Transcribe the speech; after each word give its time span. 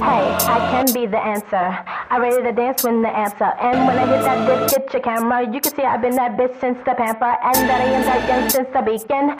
Hey, 0.00 0.06
I 0.06 0.58
can 0.70 0.86
be 0.94 1.04
the 1.04 1.18
answer. 1.18 1.56
I 1.56 2.16
ready 2.18 2.42
to 2.42 2.52
dance 2.52 2.84
when 2.84 3.02
the 3.02 3.10
answer. 3.10 3.44
And 3.44 3.86
when 3.86 3.98
I 3.98 4.06
hit 4.06 4.22
that 4.24 4.48
bitch, 4.48 4.70
get 4.70 4.92
your 4.94 5.02
camera. 5.02 5.42
You 5.52 5.60
can 5.60 5.74
see 5.76 5.82
I've 5.82 6.00
been 6.00 6.16
that 6.16 6.38
bitch 6.38 6.58
since 6.58 6.78
the 6.86 6.94
pamper. 6.94 7.26
And 7.26 7.68
that 7.68 7.82
I 7.82 7.84
am 7.84 8.02
that 8.06 8.26
taken 8.26 8.48
since 8.48 8.68
the 8.72 8.80
beacon. 8.80 9.36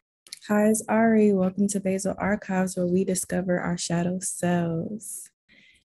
Hi, 0.48 0.66
it's 0.66 0.84
Ari. 0.86 1.32
Welcome 1.32 1.66
to 1.68 1.80
Bazil 1.80 2.14
Archives, 2.18 2.76
where 2.76 2.86
we 2.86 3.04
discover 3.04 3.58
our 3.58 3.78
shadow 3.78 4.18
selves. 4.20 5.30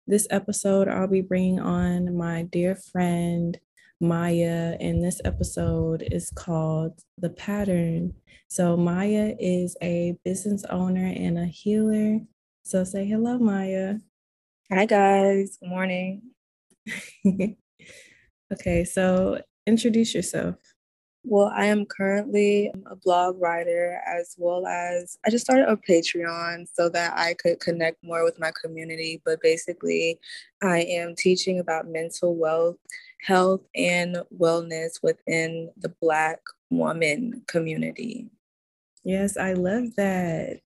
This 0.07 0.25
episode, 0.31 0.87
I'll 0.87 1.05
be 1.05 1.21
bringing 1.21 1.59
on 1.59 2.17
my 2.17 2.41
dear 2.41 2.73
friend, 2.75 3.59
Mya, 4.01 4.77
and 4.79 5.03
this 5.03 5.21
episode 5.23 6.03
is 6.11 6.31
called 6.31 6.99
The 7.19 7.29
Pattern. 7.29 8.15
So, 8.47 8.75
Mya 8.75 9.35
is 9.39 9.77
a 9.83 10.17
business 10.25 10.65
owner 10.71 11.13
and 11.15 11.37
a 11.37 11.45
healer. 11.45 12.21
So, 12.63 12.83
say 12.83 13.05
hello, 13.05 13.37
Mya. 13.37 13.99
Hi, 14.71 14.85
guys. 14.85 15.57
Good 15.59 15.69
morning. 15.69 16.21
okay, 18.53 18.85
so 18.85 19.41
introduce 19.67 20.15
yourself. 20.15 20.55
Well, 21.25 21.51
I 21.53 21.65
am 21.65 21.85
currently 21.85 22.71
um, 22.73 22.85
a 22.89 22.95
blog 22.95 23.41
writer 23.41 24.01
as 24.07 24.35
well 24.37 24.65
as 24.65 25.17
I 25.25 25.29
just 25.29 25.43
started 25.43 25.67
a 25.69 25.75
Patreon 25.75 26.67
so 26.73 26.87
that 26.89 27.13
I 27.17 27.33
could 27.33 27.59
connect 27.59 28.03
more 28.03 28.23
with 28.23 28.39
my 28.39 28.51
community. 28.61 29.21
But 29.25 29.41
basically, 29.41 30.17
I 30.61 30.79
am 30.79 31.13
teaching 31.15 31.59
about 31.59 31.87
mental 31.87 32.35
wealth, 32.35 32.77
health, 33.21 33.61
and 33.75 34.17
wellness 34.37 35.03
within 35.03 35.71
the 35.77 35.93
Black 36.01 36.39
woman 36.69 37.43
community. 37.47 38.29
Yes, 39.03 39.35
I 39.35 39.53
love 39.53 39.95
that. 39.97 40.61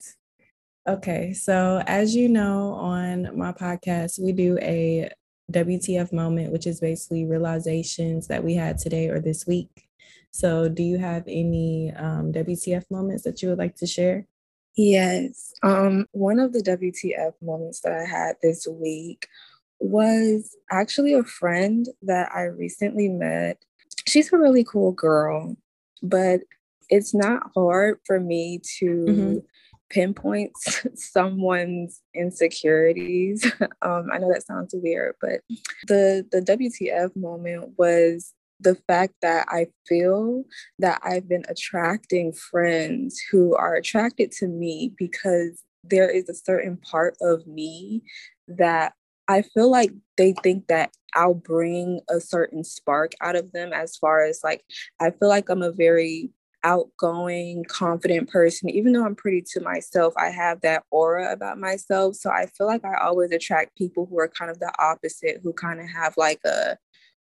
Okay, 0.88 1.34
so 1.34 1.84
as 1.86 2.16
you 2.16 2.30
know, 2.30 2.72
on 2.72 3.38
my 3.38 3.52
podcast, 3.52 4.24
we 4.24 4.32
do 4.32 4.58
a 4.62 5.10
WTF 5.52 6.14
moment, 6.14 6.54
which 6.54 6.66
is 6.66 6.80
basically 6.80 7.26
realizations 7.26 8.28
that 8.28 8.42
we 8.42 8.54
had 8.54 8.78
today 8.78 9.10
or 9.10 9.20
this 9.20 9.46
week. 9.46 9.90
So, 10.32 10.70
do 10.70 10.84
you 10.84 10.98
have 10.98 11.24
any 11.28 11.92
um, 11.94 12.32
WTF 12.32 12.86
moments 12.90 13.24
that 13.24 13.42
you 13.42 13.50
would 13.50 13.58
like 13.58 13.76
to 13.78 13.88
share? 13.88 14.28
Yes. 14.78 15.54
Um, 15.62 16.06
one 16.12 16.40
of 16.40 16.54
the 16.54 16.62
WTF 16.62 17.34
moments 17.42 17.82
that 17.82 17.92
I 17.92 18.06
had 18.06 18.38
this 18.42 18.66
week 18.66 19.28
was 19.80 20.56
actually 20.72 21.14
a 21.14 21.24
friend 21.24 21.86
that 22.04 22.30
I 22.34 22.44
recently 22.44 23.10
met. 23.10 23.58
She's 24.08 24.32
a 24.32 24.38
really 24.38 24.64
cool 24.64 24.94
girl, 24.94 25.58
but 26.02 26.42
it's 26.90 27.14
not 27.14 27.52
hard 27.56 28.00
for 28.06 28.22
me 28.22 28.62
to 28.80 28.86
mm-hmm. 28.86 29.38
Pinpoint 29.90 30.52
someone's 30.96 32.02
insecurities. 32.14 33.46
um, 33.82 34.10
I 34.12 34.18
know 34.18 34.32
that 34.32 34.46
sounds 34.46 34.74
weird, 34.78 35.16
but 35.22 35.42
the 35.88 36.26
the 36.32 36.42
WTF 36.42 37.16
moment 37.16 37.74
was 37.78 38.34
the 38.60 38.76
fact 38.88 39.14
that 39.22 39.46
I 39.50 39.68
feel 39.88 40.44
that 40.80 41.00
I've 41.04 41.30
been 41.30 41.44
attracting 41.48 42.34
friends 42.34 43.22
who 43.32 43.56
are 43.56 43.76
attracted 43.76 44.32
to 44.34 44.48
me 44.48 44.94
because 44.98 45.64
there 45.84 46.10
is 46.10 46.28
a 46.28 46.34
certain 46.34 46.78
part 46.78 47.16
of 47.22 47.46
me 47.46 48.02
that 48.48 48.94
I 49.28 49.42
feel 49.42 49.70
like 49.70 49.92
they 50.16 50.34
think 50.34 50.68
that 50.68 50.92
I'll 51.14 51.34
bring 51.34 52.02
a 52.10 52.20
certain 52.20 52.64
spark 52.64 53.14
out 53.22 53.36
of 53.36 53.52
them 53.52 53.74
as 53.74 53.98
far 53.98 54.24
as 54.24 54.42
like 54.44 54.64
I 55.00 55.12
feel 55.12 55.30
like 55.30 55.50
I'm 55.50 55.62
a 55.62 55.72
very 55.72 56.32
outgoing, 56.68 57.64
confident 57.70 58.30
person. 58.30 58.70
Even 58.70 58.92
though 58.92 59.06
I'm 59.06 59.16
pretty 59.16 59.42
to 59.54 59.62
myself, 59.62 60.14
I 60.18 60.30
have 60.30 60.60
that 60.62 60.84
aura 60.92 61.32
about 61.32 61.58
myself. 61.58 62.16
So 62.16 62.30
I 62.30 62.48
feel 62.48 62.68
like 62.68 62.84
I 62.84 62.98
always 62.98 63.32
attract 63.32 63.78
people 63.78 64.06
who 64.06 64.20
are 64.20 64.28
kind 64.28 64.52
of 64.52 64.60
the 64.60 64.72
opposite, 64.78 65.40
who 65.42 65.54
kind 65.54 65.80
of 65.80 65.90
have 65.90 66.16
like 66.18 66.42
a 66.46 66.78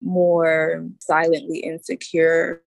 more 0.02 0.88
silently 1.00 1.60
insecure 1.60 2.64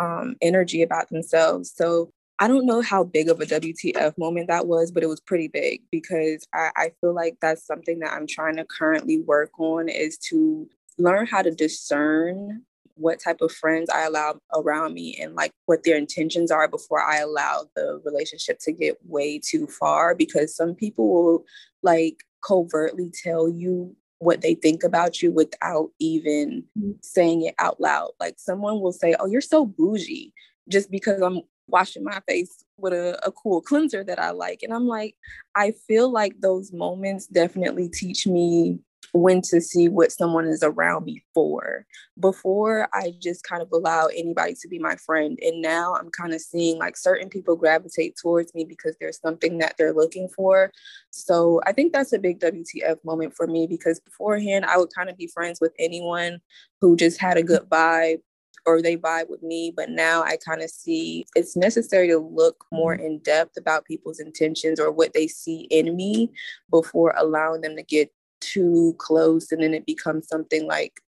um, 0.00 0.34
energy 0.42 0.82
about 0.82 1.10
themselves. 1.10 1.72
So 1.74 2.10
I 2.40 2.48
don't 2.48 2.66
know 2.66 2.82
how 2.82 3.04
big 3.04 3.28
of 3.28 3.40
a 3.40 3.46
WTF 3.46 4.18
moment 4.18 4.48
that 4.48 4.66
was, 4.66 4.90
but 4.90 5.04
it 5.04 5.08
was 5.08 5.20
pretty 5.20 5.46
big 5.46 5.82
because 5.92 6.44
I, 6.52 6.70
I 6.76 6.90
feel 7.00 7.14
like 7.14 7.36
that's 7.40 7.64
something 7.64 8.00
that 8.00 8.12
I'm 8.12 8.26
trying 8.26 8.56
to 8.56 8.64
currently 8.64 9.20
work 9.20 9.60
on 9.60 9.88
is 9.88 10.18
to 10.30 10.68
learn 10.98 11.26
how 11.26 11.42
to 11.42 11.52
discern 11.52 12.62
what 12.96 13.20
type 13.20 13.40
of 13.40 13.52
friends 13.52 13.90
I 13.90 14.04
allow 14.04 14.38
around 14.54 14.94
me 14.94 15.18
and 15.20 15.34
like 15.34 15.52
what 15.66 15.84
their 15.84 15.96
intentions 15.96 16.50
are 16.50 16.68
before 16.68 17.02
I 17.02 17.18
allow 17.18 17.64
the 17.74 18.00
relationship 18.04 18.58
to 18.60 18.72
get 18.72 18.96
way 19.04 19.38
too 19.38 19.66
far 19.66 20.14
because 20.14 20.54
some 20.54 20.74
people 20.74 21.08
will 21.08 21.44
like 21.82 22.18
covertly 22.46 23.10
tell 23.22 23.48
you 23.48 23.96
what 24.18 24.40
they 24.40 24.54
think 24.54 24.84
about 24.84 25.22
you 25.22 25.32
without 25.32 25.90
even 25.98 26.64
mm-hmm. 26.78 26.92
saying 27.02 27.42
it 27.42 27.54
out 27.58 27.80
loud. 27.80 28.10
Like 28.20 28.36
someone 28.38 28.80
will 28.80 28.92
say, 28.92 29.14
Oh, 29.18 29.26
you're 29.26 29.40
so 29.40 29.66
bougie 29.66 30.32
just 30.68 30.90
because 30.90 31.20
I'm 31.20 31.42
washing 31.66 32.04
my 32.04 32.20
face 32.28 32.64
with 32.76 32.92
a, 32.92 33.18
a 33.26 33.32
cool 33.32 33.60
cleanser 33.60 34.04
that 34.04 34.18
I 34.18 34.30
like. 34.30 34.62
And 34.62 34.72
I'm 34.72 34.86
like, 34.86 35.16
I 35.54 35.72
feel 35.86 36.10
like 36.10 36.40
those 36.40 36.72
moments 36.72 37.26
definitely 37.26 37.88
teach 37.88 38.26
me 38.26 38.78
when 39.12 39.40
to 39.42 39.60
see 39.60 39.88
what 39.88 40.12
someone 40.12 40.46
is 40.46 40.62
around 40.62 41.04
me 41.04 41.22
for. 41.34 41.86
Before, 42.18 42.88
I 42.92 43.12
just 43.20 43.44
kind 43.44 43.62
of 43.62 43.70
allow 43.72 44.06
anybody 44.06 44.54
to 44.60 44.68
be 44.68 44.78
my 44.78 44.96
friend. 44.96 45.38
And 45.42 45.62
now 45.62 45.94
I'm 45.94 46.10
kind 46.10 46.34
of 46.34 46.40
seeing 46.40 46.78
like 46.78 46.96
certain 46.96 47.28
people 47.28 47.56
gravitate 47.56 48.16
towards 48.20 48.54
me 48.54 48.64
because 48.64 48.96
there's 49.00 49.20
something 49.20 49.58
that 49.58 49.76
they're 49.76 49.92
looking 49.92 50.28
for. 50.28 50.72
So 51.10 51.60
I 51.66 51.72
think 51.72 51.92
that's 51.92 52.12
a 52.12 52.18
big 52.18 52.40
WTF 52.40 53.04
moment 53.04 53.34
for 53.34 53.46
me 53.46 53.66
because 53.66 54.00
beforehand, 54.00 54.64
I 54.64 54.76
would 54.76 54.94
kind 54.94 55.10
of 55.10 55.16
be 55.16 55.26
friends 55.26 55.60
with 55.60 55.72
anyone 55.78 56.40
who 56.80 56.96
just 56.96 57.20
had 57.20 57.36
a 57.36 57.42
good 57.42 57.62
vibe 57.62 58.20
or 58.66 58.80
they 58.80 58.96
vibe 58.96 59.28
with 59.28 59.42
me. 59.42 59.72
But 59.74 59.90
now 59.90 60.22
I 60.22 60.36
kind 60.36 60.62
of 60.62 60.70
see 60.70 61.26
it's 61.34 61.56
necessary 61.56 62.08
to 62.08 62.18
look 62.18 62.64
more 62.72 62.94
in 62.94 63.18
depth 63.20 63.56
about 63.56 63.84
people's 63.84 64.20
intentions 64.20 64.80
or 64.80 64.90
what 64.90 65.12
they 65.12 65.26
see 65.26 65.62
in 65.70 65.96
me 65.96 66.32
before 66.70 67.14
allowing 67.16 67.60
them 67.60 67.76
to 67.76 67.82
get 67.82 68.12
too 68.44 68.94
close 68.98 69.52
and 69.52 69.62
then 69.62 69.74
it 69.74 69.86
becomes 69.86 70.28
something 70.28 70.66
like 70.66 71.00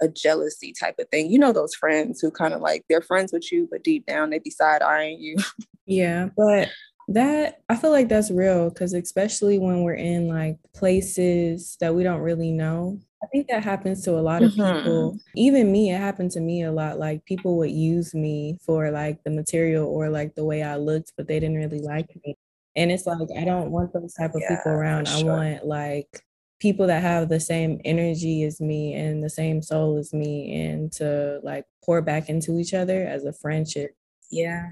a 0.00 0.08
jealousy 0.08 0.72
type 0.72 0.96
of 0.98 1.08
thing. 1.08 1.30
You 1.30 1.38
know 1.38 1.52
those 1.52 1.74
friends 1.74 2.20
who 2.20 2.30
kind 2.30 2.54
of 2.54 2.60
like 2.60 2.84
they're 2.88 3.02
friends 3.02 3.32
with 3.32 3.50
you, 3.52 3.68
but 3.70 3.84
deep 3.84 4.06
down 4.06 4.30
they 4.30 4.38
be 4.38 4.50
side 4.50 4.82
eyeing 4.82 5.20
you. 5.20 5.36
yeah, 5.86 6.28
but 6.36 6.68
that 7.08 7.62
I 7.68 7.76
feel 7.76 7.90
like 7.90 8.08
that's 8.08 8.30
real 8.30 8.68
because 8.68 8.92
especially 8.92 9.58
when 9.58 9.82
we're 9.82 9.94
in 9.94 10.28
like 10.28 10.58
places 10.74 11.76
that 11.80 11.94
we 11.94 12.02
don't 12.02 12.20
really 12.20 12.52
know. 12.52 13.00
I 13.22 13.26
think 13.28 13.48
that 13.48 13.64
happens 13.64 14.04
to 14.04 14.12
a 14.12 14.20
lot 14.20 14.44
of 14.44 14.52
mm-hmm. 14.52 14.78
people. 14.78 15.18
Even 15.34 15.72
me, 15.72 15.90
it 15.90 15.98
happened 15.98 16.30
to 16.32 16.40
me 16.40 16.62
a 16.62 16.70
lot. 16.70 17.00
Like 17.00 17.24
people 17.24 17.56
would 17.58 17.70
use 17.70 18.14
me 18.14 18.58
for 18.64 18.90
like 18.92 19.24
the 19.24 19.30
material 19.30 19.88
or 19.88 20.08
like 20.08 20.34
the 20.36 20.44
way 20.44 20.62
I 20.62 20.76
looked, 20.76 21.14
but 21.16 21.26
they 21.26 21.40
didn't 21.40 21.56
really 21.56 21.80
like 21.80 22.08
me. 22.24 22.36
And 22.76 22.92
it's 22.92 23.06
like 23.06 23.28
I 23.36 23.44
don't 23.44 23.70
want 23.72 23.92
those 23.92 24.14
type 24.14 24.34
of 24.34 24.42
yeah, 24.42 24.56
people 24.56 24.72
around. 24.72 25.08
Sure. 25.08 25.32
I 25.32 25.36
want 25.36 25.66
like 25.66 26.22
people 26.60 26.86
that 26.86 27.02
have 27.02 27.28
the 27.28 27.40
same 27.40 27.80
energy 27.84 28.42
as 28.44 28.60
me 28.60 28.94
and 28.94 29.22
the 29.22 29.30
same 29.30 29.62
soul 29.62 29.96
as 29.96 30.12
me 30.12 30.66
and 30.66 30.92
to 30.92 31.40
like 31.42 31.64
pour 31.84 32.02
back 32.02 32.28
into 32.28 32.58
each 32.58 32.74
other 32.74 33.04
as 33.04 33.24
a 33.24 33.32
friendship. 33.32 33.94
Yeah. 34.30 34.68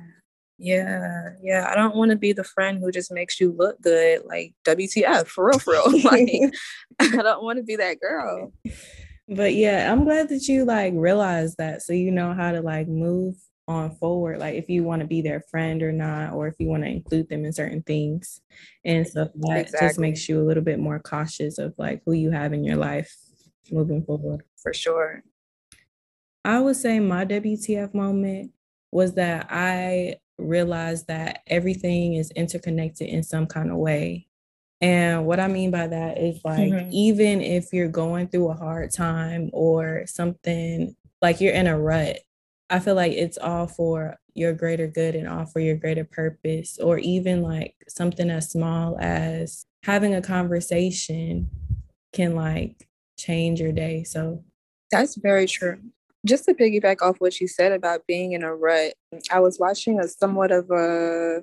Yeah, 0.58 1.30
yeah. 1.42 1.69
I 1.70 1.74
don't 1.74 1.97
want 1.97 2.12
to 2.12 2.16
be 2.16 2.32
the 2.32 2.44
friend 2.44 2.78
who 2.78 2.91
just 2.91 3.12
makes 3.12 3.38
you 3.38 3.52
look 3.52 3.80
good, 3.82 4.22
like 4.24 4.54
WTF, 4.64 5.26
for 5.26 5.48
real, 5.48 5.58
for 5.58 5.74
real. 5.74 6.02
like, 6.04 6.30
I 6.98 7.08
don't 7.22 7.44
want 7.44 7.58
to 7.58 7.62
be 7.62 7.76
that 7.76 8.00
girl. 8.00 8.53
But 9.28 9.54
yeah, 9.54 9.92
I'm 9.92 10.04
glad 10.04 10.30
that 10.30 10.48
you 10.48 10.64
like 10.64 10.94
realize 10.97 11.56
that, 11.56 11.82
so 11.82 11.92
you 11.92 12.10
know 12.10 12.32
how 12.32 12.53
to 12.53 12.62
like 12.62 12.88
move 12.88 13.36
on 13.69 13.91
forward 13.97 14.38
like 14.38 14.54
if 14.54 14.69
you 14.69 14.84
want 14.84 15.00
to 15.00 15.06
be 15.06 15.21
their 15.21 15.41
friend 15.50 15.82
or 15.82 15.91
not 15.91 16.32
or 16.32 16.47
if 16.47 16.54
you 16.59 16.69
want 16.69 16.84
to 16.84 16.88
include 16.88 17.28
them 17.28 17.44
in 17.44 17.53
certain 17.53 17.82
things 17.82 18.41
and 18.84 19.06
stuff 19.06 19.28
that 19.34 19.59
exactly. 19.59 19.88
just 19.88 19.99
makes 19.99 20.28
you 20.28 20.41
a 20.41 20.44
little 20.44 20.62
bit 20.62 20.78
more 20.78 21.00
cautious 21.00 21.59
of 21.59 21.75
like 21.77 22.00
who 22.06 22.12
you 22.12 22.31
have 22.31 22.53
in 22.53 22.63
your 22.63 22.77
life 22.77 23.13
moving 23.72 24.04
forward 24.04 24.42
for 24.57 24.72
sure 24.72 25.22
i 26.45 26.60
would 26.60 26.77
say 26.77 27.01
my 27.01 27.24
wtf 27.24 27.92
moment 27.92 28.53
was 28.92 29.15
that 29.15 29.47
i 29.51 30.15
realized 30.39 31.09
that 31.09 31.41
everything 31.48 32.15
is 32.15 32.30
interconnected 32.33 33.09
in 33.09 33.22
some 33.22 33.47
kind 33.47 33.71
of 33.71 33.77
way 33.77 34.27
and 34.80 35.24
what 35.24 35.41
I 35.41 35.48
mean 35.48 35.71
by 35.71 35.86
that 35.86 36.19
is 36.19 36.41
like, 36.45 36.71
mm-hmm. 36.71 36.91
even 36.92 37.41
if 37.41 37.72
you're 37.72 37.89
going 37.89 38.28
through 38.28 38.51
a 38.51 38.54
hard 38.54 38.92
time 38.92 39.48
or 39.53 40.04
something 40.07 40.95
like 41.22 41.41
you're 41.41 41.54
in 41.54 41.66
a 41.66 41.78
rut, 41.78 42.19
I 42.68 42.80
feel 42.80 42.95
like 42.95 43.13
it's 43.13 43.39
all 43.39 43.66
for 43.66 44.16
your 44.34 44.53
greater 44.53 44.86
good 44.86 45.15
and 45.15 45.28
all 45.28 45.47
for 45.47 45.60
your 45.60 45.77
greater 45.77 46.04
purpose, 46.04 46.78
or 46.78 46.98
even 46.98 47.42
like 47.42 47.74
something 47.89 48.28
as 48.28 48.51
small 48.51 48.98
as 49.01 49.65
having 49.84 50.15
a 50.15 50.22
conversation 50.22 51.48
can 52.13 52.34
like 52.34 52.89
change 53.18 53.60
your 53.60 53.72
day. 53.72 54.04
So 54.04 54.45
that's 54.91 55.16
very 55.16 55.47
true. 55.47 55.78
Just 56.27 56.45
to 56.47 56.54
piggyback 56.54 57.03
off 57.03 57.16
what 57.18 57.41
you 57.41 57.47
said 57.47 57.72
about 57.72 58.07
being 58.07 58.33
in 58.33 58.42
a 58.42 58.54
rut, 58.54 58.95
I 59.30 59.41
was 59.41 59.59
watching 59.60 60.01
a 60.01 60.09
somewhat 60.09 60.51
of 60.51 60.71
a 60.71 61.42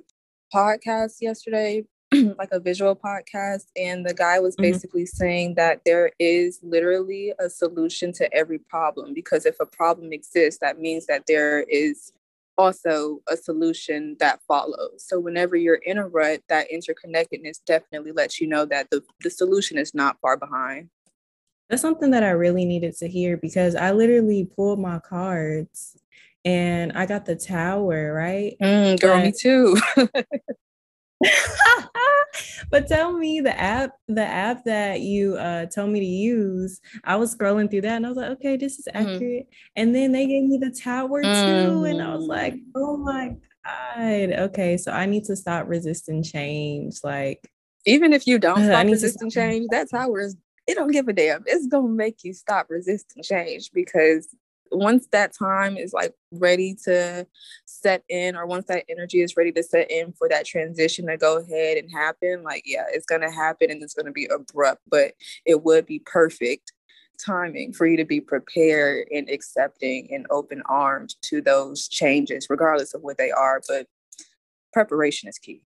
podcast 0.54 1.14
yesterday 1.20 1.84
like 2.38 2.50
a 2.52 2.60
visual 2.60 2.94
podcast 2.94 3.66
and 3.76 4.06
the 4.06 4.14
guy 4.14 4.38
was 4.38 4.54
mm-hmm. 4.54 4.62
basically 4.62 5.02
mm-hmm. 5.02 5.16
saying 5.16 5.54
that 5.54 5.80
there 5.84 6.12
is 6.18 6.60
literally 6.62 7.32
a 7.38 7.48
solution 7.48 8.12
to 8.12 8.32
every 8.34 8.58
problem 8.58 9.14
because 9.14 9.46
if 9.46 9.56
a 9.60 9.66
problem 9.66 10.12
exists 10.12 10.60
that 10.60 10.78
means 10.78 11.06
that 11.06 11.24
there 11.26 11.62
is 11.62 12.12
also 12.56 13.20
a 13.28 13.36
solution 13.36 14.16
that 14.20 14.40
follows 14.46 15.04
so 15.04 15.18
whenever 15.18 15.56
you're 15.56 15.80
in 15.86 15.98
a 15.98 16.06
rut 16.06 16.40
that 16.48 16.68
interconnectedness 16.72 17.58
definitely 17.66 18.12
lets 18.12 18.40
you 18.40 18.46
know 18.46 18.64
that 18.64 18.88
the, 18.90 19.02
the 19.22 19.30
solution 19.30 19.76
is 19.76 19.92
not 19.92 20.16
far 20.20 20.36
behind 20.36 20.88
that's 21.68 21.82
something 21.82 22.12
that 22.12 22.22
i 22.22 22.30
really 22.30 22.64
needed 22.64 22.96
to 22.96 23.08
hear 23.08 23.36
because 23.36 23.74
i 23.74 23.90
literally 23.90 24.48
pulled 24.56 24.78
my 24.78 25.00
cards 25.00 25.96
and 26.44 26.92
i 26.92 27.04
got 27.04 27.24
the 27.24 27.34
tower 27.34 28.12
right 28.12 28.56
mm, 28.62 29.00
girl 29.00 29.16
but, 29.16 29.24
me 29.24 29.32
too 29.32 29.76
but 32.70 32.86
tell 32.86 33.12
me 33.12 33.40
the 33.40 33.58
app, 33.58 33.92
the 34.08 34.24
app 34.24 34.64
that 34.64 35.00
you 35.00 35.36
uh 35.36 35.66
told 35.66 35.90
me 35.90 36.00
to 36.00 36.06
use. 36.06 36.80
I 37.04 37.16
was 37.16 37.34
scrolling 37.34 37.70
through 37.70 37.82
that 37.82 37.96
and 37.96 38.06
I 38.06 38.08
was 38.08 38.18
like, 38.18 38.30
okay, 38.32 38.56
this 38.56 38.78
is 38.78 38.88
mm-hmm. 38.92 39.06
accurate. 39.06 39.46
Mm. 39.46 39.54
And 39.76 39.94
then 39.94 40.12
they 40.12 40.26
gave 40.26 40.44
me 40.44 40.58
the 40.58 40.70
tower 40.70 41.22
too, 41.22 41.28
mm. 41.28 41.90
and 41.90 42.02
I 42.02 42.14
was 42.14 42.26
like, 42.26 42.54
mm. 42.54 42.62
oh 42.74 42.96
my 42.96 43.36
god. 43.64 44.32
Okay, 44.32 44.76
so 44.76 44.92
I 44.92 45.06
need 45.06 45.24
to 45.24 45.36
stop 45.36 45.68
resisting 45.68 46.22
change. 46.22 46.98
Like, 47.02 47.48
even 47.86 48.12
if 48.12 48.26
you 48.26 48.38
don't 48.38 48.64
stop 48.64 48.86
resisting 48.86 49.30
stop. 49.30 49.42
change, 49.42 49.68
that 49.70 49.90
tower 49.90 50.20
is 50.20 50.36
it 50.66 50.74
don't 50.74 50.92
give 50.92 51.08
a 51.08 51.12
damn. 51.12 51.44
It's 51.46 51.66
gonna 51.66 51.88
make 51.88 52.24
you 52.24 52.32
stop 52.32 52.66
resisting 52.70 53.22
change 53.22 53.70
because 53.72 54.34
once 54.74 55.06
that 55.12 55.32
time 55.36 55.76
is 55.76 55.92
like 55.92 56.12
ready 56.32 56.74
to 56.84 57.26
set 57.64 58.02
in 58.08 58.36
or 58.36 58.46
once 58.46 58.66
that 58.66 58.84
energy 58.88 59.20
is 59.20 59.36
ready 59.36 59.52
to 59.52 59.62
set 59.62 59.90
in 59.90 60.12
for 60.12 60.28
that 60.28 60.46
transition 60.46 61.06
to 61.06 61.16
go 61.16 61.38
ahead 61.38 61.76
and 61.76 61.90
happen 61.90 62.42
like 62.42 62.62
yeah 62.64 62.84
it's 62.92 63.06
going 63.06 63.20
to 63.20 63.30
happen 63.30 63.70
and 63.70 63.82
it's 63.82 63.94
going 63.94 64.06
to 64.06 64.12
be 64.12 64.26
abrupt 64.26 64.82
but 64.88 65.12
it 65.44 65.62
would 65.62 65.86
be 65.86 66.00
perfect 66.00 66.72
timing 67.24 67.72
for 67.72 67.86
you 67.86 67.96
to 67.96 68.04
be 68.04 68.20
prepared 68.20 69.06
and 69.12 69.30
accepting 69.30 70.08
and 70.10 70.26
open 70.30 70.62
armed 70.66 71.14
to 71.22 71.40
those 71.40 71.86
changes 71.88 72.48
regardless 72.50 72.92
of 72.92 73.02
what 73.02 73.16
they 73.18 73.30
are 73.30 73.60
but 73.68 73.86
preparation 74.74 75.28
is 75.28 75.38
key. 75.38 75.62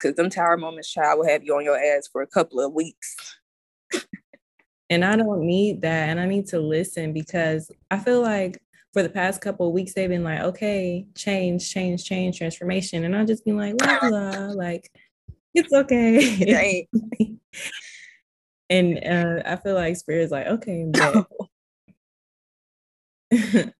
Because 0.00 0.16
them 0.16 0.30
tower 0.30 0.56
moments 0.56 0.90
child 0.90 1.18
will 1.18 1.28
have 1.28 1.44
you 1.44 1.54
on 1.54 1.64
your 1.64 1.78
ass 1.78 2.08
for 2.10 2.22
a 2.22 2.26
couple 2.26 2.60
of 2.60 2.72
weeks 2.72 3.14
and 4.92 5.04
I 5.06 5.16
don't 5.16 5.40
need 5.40 5.80
that. 5.82 6.10
And 6.10 6.20
I 6.20 6.26
need 6.26 6.46
to 6.48 6.60
listen 6.60 7.14
because 7.14 7.70
I 7.90 7.98
feel 7.98 8.20
like 8.20 8.62
for 8.92 9.02
the 9.02 9.08
past 9.08 9.40
couple 9.40 9.66
of 9.66 9.72
weeks, 9.72 9.94
they've 9.94 10.08
been 10.08 10.22
like, 10.22 10.40
okay, 10.40 11.06
change, 11.14 11.72
change, 11.72 12.04
change, 12.04 12.36
transformation. 12.36 13.04
And 13.04 13.16
I'll 13.16 13.24
just 13.24 13.42
be 13.42 13.52
like, 13.52 13.78
blah, 13.78 14.00
blah, 14.00 14.52
like, 14.54 14.90
it's 15.54 15.72
okay. 15.72 16.54
Right. 16.54 16.88
and 18.70 18.98
uh, 19.02 19.42
I 19.46 19.56
feel 19.56 19.74
like 19.74 19.96
Spirit's 19.96 20.30
like, 20.30 20.46
okay, 20.46 20.86
but 20.92 21.26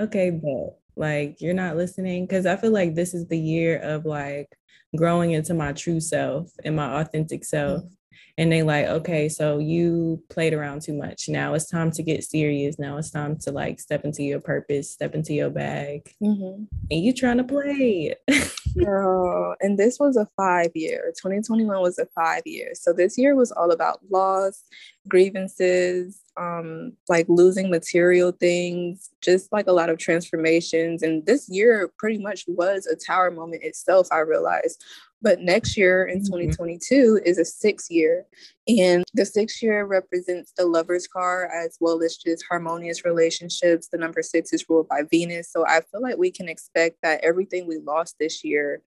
okay, 0.00 0.30
but 0.30 0.78
like 0.94 1.40
you're 1.40 1.54
not 1.54 1.76
listening. 1.76 2.28
Cause 2.28 2.46
I 2.46 2.54
feel 2.54 2.70
like 2.70 2.94
this 2.94 3.14
is 3.14 3.26
the 3.26 3.38
year 3.38 3.78
of 3.78 4.04
like 4.04 4.48
growing 4.96 5.32
into 5.32 5.54
my 5.54 5.72
true 5.72 5.98
self 5.98 6.52
and 6.64 6.76
my 6.76 7.00
authentic 7.00 7.44
self. 7.44 7.82
Mm-hmm 7.82 7.94
and 8.38 8.50
they 8.50 8.62
like 8.62 8.86
okay 8.86 9.28
so 9.28 9.58
you 9.58 10.22
played 10.30 10.54
around 10.54 10.82
too 10.82 10.94
much. 10.94 11.28
Now 11.28 11.54
it's 11.54 11.68
time 11.68 11.90
to 11.92 12.02
get 12.02 12.24
serious. 12.24 12.78
Now 12.78 12.96
it's 12.96 13.10
time 13.10 13.36
to 13.40 13.52
like 13.52 13.80
step 13.80 14.04
into 14.04 14.22
your 14.22 14.40
purpose 14.40 14.90
step 14.90 15.14
into 15.14 15.34
your 15.34 15.50
bag. 15.50 16.14
Mm-hmm. 16.22 16.64
and 16.90 17.04
you 17.04 17.12
trying 17.12 17.38
to 17.38 17.44
play 17.44 18.14
girl 18.78 19.54
and 19.60 19.78
this 19.78 19.98
was 19.98 20.16
a 20.16 20.28
five 20.36 20.70
year. 20.74 21.12
2021 21.16 21.80
was 21.80 21.98
a 21.98 22.06
five 22.14 22.42
year. 22.46 22.70
So 22.74 22.92
this 22.92 23.18
year 23.18 23.34
was 23.34 23.52
all 23.52 23.70
about 23.70 24.00
loss 24.10 24.64
grievances 25.08 26.20
um 26.38 26.92
like 27.08 27.26
losing 27.28 27.68
material 27.68 28.30
things 28.30 29.10
just 29.20 29.52
like 29.52 29.66
a 29.66 29.72
lot 29.72 29.90
of 29.90 29.98
transformations. 29.98 31.02
And 31.02 31.26
this 31.26 31.48
year 31.48 31.90
pretty 31.98 32.18
much 32.18 32.44
was 32.48 32.86
a 32.86 32.96
tower 32.96 33.30
moment 33.30 33.62
itself 33.62 34.08
i 34.12 34.18
realized 34.18 34.82
but 35.22 35.40
next 35.40 35.76
year 35.76 36.04
in 36.04 36.18
mm-hmm. 36.18 36.26
2022 36.26 37.20
is 37.24 37.38
a 37.38 37.44
six 37.44 37.90
year. 37.90 38.26
And 38.68 39.04
the 39.14 39.24
six 39.24 39.62
year 39.62 39.84
represents 39.86 40.52
the 40.56 40.66
lover's 40.66 41.06
car 41.06 41.46
as 41.46 41.76
well 41.80 42.02
as 42.02 42.16
just 42.16 42.44
harmonious 42.48 43.04
relationships. 43.04 43.88
The 43.88 43.98
number 43.98 44.22
six 44.22 44.52
is 44.52 44.68
ruled 44.68 44.88
by 44.88 45.02
Venus. 45.10 45.50
So 45.50 45.64
I 45.66 45.80
feel 45.80 46.02
like 46.02 46.18
we 46.18 46.30
can 46.30 46.48
expect 46.48 46.96
that 47.02 47.22
everything 47.22 47.66
we 47.66 47.78
lost 47.78 48.16
this 48.18 48.44
year 48.44 48.82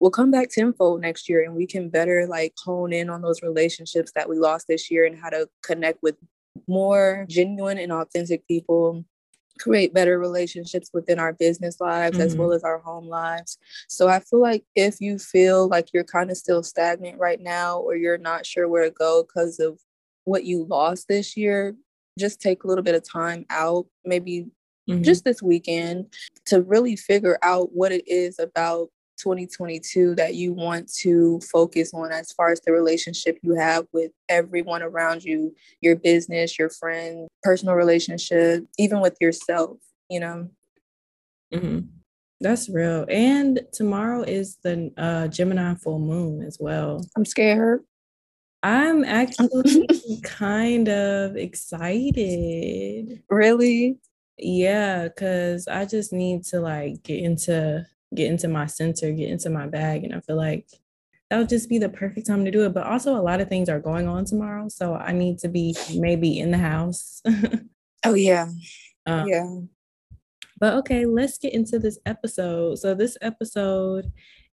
will 0.00 0.10
come 0.10 0.30
back 0.30 0.50
tenfold 0.50 1.00
next 1.00 1.28
year 1.28 1.42
and 1.42 1.54
we 1.54 1.66
can 1.66 1.88
better 1.88 2.26
like 2.26 2.52
hone 2.62 2.92
in 2.92 3.08
on 3.08 3.22
those 3.22 3.42
relationships 3.42 4.12
that 4.14 4.28
we 4.28 4.38
lost 4.38 4.66
this 4.68 4.90
year 4.90 5.04
and 5.06 5.18
how 5.18 5.30
to 5.30 5.48
connect 5.62 6.02
with 6.02 6.16
more 6.66 7.24
genuine 7.28 7.78
and 7.78 7.92
authentic 7.92 8.46
people 8.46 9.04
create 9.58 9.94
better 9.94 10.18
relationships 10.18 10.90
within 10.92 11.18
our 11.18 11.32
business 11.32 11.80
lives 11.80 12.18
mm-hmm. 12.18 12.26
as 12.26 12.36
well 12.36 12.52
as 12.52 12.64
our 12.64 12.78
home 12.78 13.06
lives. 13.06 13.58
So 13.88 14.08
I 14.08 14.20
feel 14.20 14.40
like 14.40 14.64
if 14.74 15.00
you 15.00 15.18
feel 15.18 15.68
like 15.68 15.92
you're 15.92 16.04
kind 16.04 16.30
of 16.30 16.36
still 16.36 16.62
stagnant 16.62 17.18
right 17.18 17.40
now 17.40 17.78
or 17.78 17.94
you're 17.94 18.18
not 18.18 18.46
sure 18.46 18.68
where 18.68 18.84
to 18.84 18.90
go 18.90 19.22
because 19.22 19.60
of 19.60 19.78
what 20.24 20.44
you 20.44 20.64
lost 20.64 21.08
this 21.08 21.36
year, 21.36 21.74
just 22.18 22.40
take 22.40 22.64
a 22.64 22.66
little 22.66 22.84
bit 22.84 22.94
of 22.94 23.08
time 23.08 23.44
out, 23.50 23.86
maybe 24.04 24.46
mm-hmm. 24.88 25.02
just 25.02 25.24
this 25.24 25.42
weekend 25.42 26.12
to 26.46 26.62
really 26.62 26.96
figure 26.96 27.38
out 27.42 27.70
what 27.72 27.92
it 27.92 28.06
is 28.06 28.38
about 28.38 28.88
2022 29.24 30.14
that 30.16 30.34
you 30.34 30.52
want 30.52 30.92
to 30.92 31.40
focus 31.50 31.92
on 31.94 32.12
as 32.12 32.30
far 32.32 32.50
as 32.50 32.60
the 32.60 32.72
relationship 32.72 33.38
you 33.42 33.54
have 33.54 33.86
with 33.92 34.12
everyone 34.28 34.82
around 34.82 35.24
you, 35.24 35.54
your 35.80 35.96
business, 35.96 36.58
your 36.58 36.68
friends, 36.68 37.28
personal 37.42 37.74
relationship, 37.74 38.64
even 38.78 39.00
with 39.00 39.16
yourself, 39.20 39.78
you 40.10 40.20
know? 40.20 40.48
Mm-hmm. 41.52 41.80
That's 42.40 42.68
real. 42.68 43.06
And 43.08 43.60
tomorrow 43.72 44.22
is 44.22 44.58
the 44.62 44.92
uh, 44.98 45.28
Gemini 45.28 45.74
full 45.76 45.98
moon 45.98 46.42
as 46.42 46.58
well. 46.60 47.02
I'm 47.16 47.24
scared. 47.24 47.80
I'm 48.62 49.04
actually 49.04 49.88
kind 50.22 50.88
of 50.88 51.36
excited. 51.36 53.22
Really? 53.30 53.98
Yeah, 54.36 55.04
because 55.04 55.68
I 55.68 55.86
just 55.86 56.12
need 56.12 56.44
to 56.46 56.60
like 56.60 57.02
get 57.02 57.20
into 57.20 57.86
get 58.14 58.30
into 58.30 58.48
my 58.48 58.66
center, 58.66 59.12
get 59.12 59.30
into 59.30 59.50
my 59.50 59.66
bag. 59.66 60.04
And 60.04 60.14
I 60.14 60.20
feel 60.20 60.36
like 60.36 60.68
that 61.30 61.38
would 61.38 61.48
just 61.48 61.68
be 61.68 61.78
the 61.78 61.88
perfect 61.88 62.26
time 62.26 62.44
to 62.44 62.50
do 62.50 62.64
it. 62.64 62.74
But 62.74 62.86
also, 62.86 63.16
a 63.16 63.22
lot 63.22 63.40
of 63.40 63.48
things 63.48 63.68
are 63.68 63.80
going 63.80 64.08
on 64.08 64.24
tomorrow. 64.24 64.68
So 64.68 64.94
I 64.94 65.12
need 65.12 65.38
to 65.40 65.48
be 65.48 65.76
maybe 65.94 66.38
in 66.38 66.50
the 66.50 66.58
house. 66.58 67.22
oh, 68.04 68.14
yeah. 68.14 68.48
Um, 69.06 69.28
yeah. 69.28 69.58
But 70.60 70.74
okay, 70.74 71.04
let's 71.04 71.38
get 71.38 71.52
into 71.52 71.78
this 71.78 71.98
episode. 72.06 72.78
So, 72.78 72.94
this 72.94 73.18
episode 73.20 74.12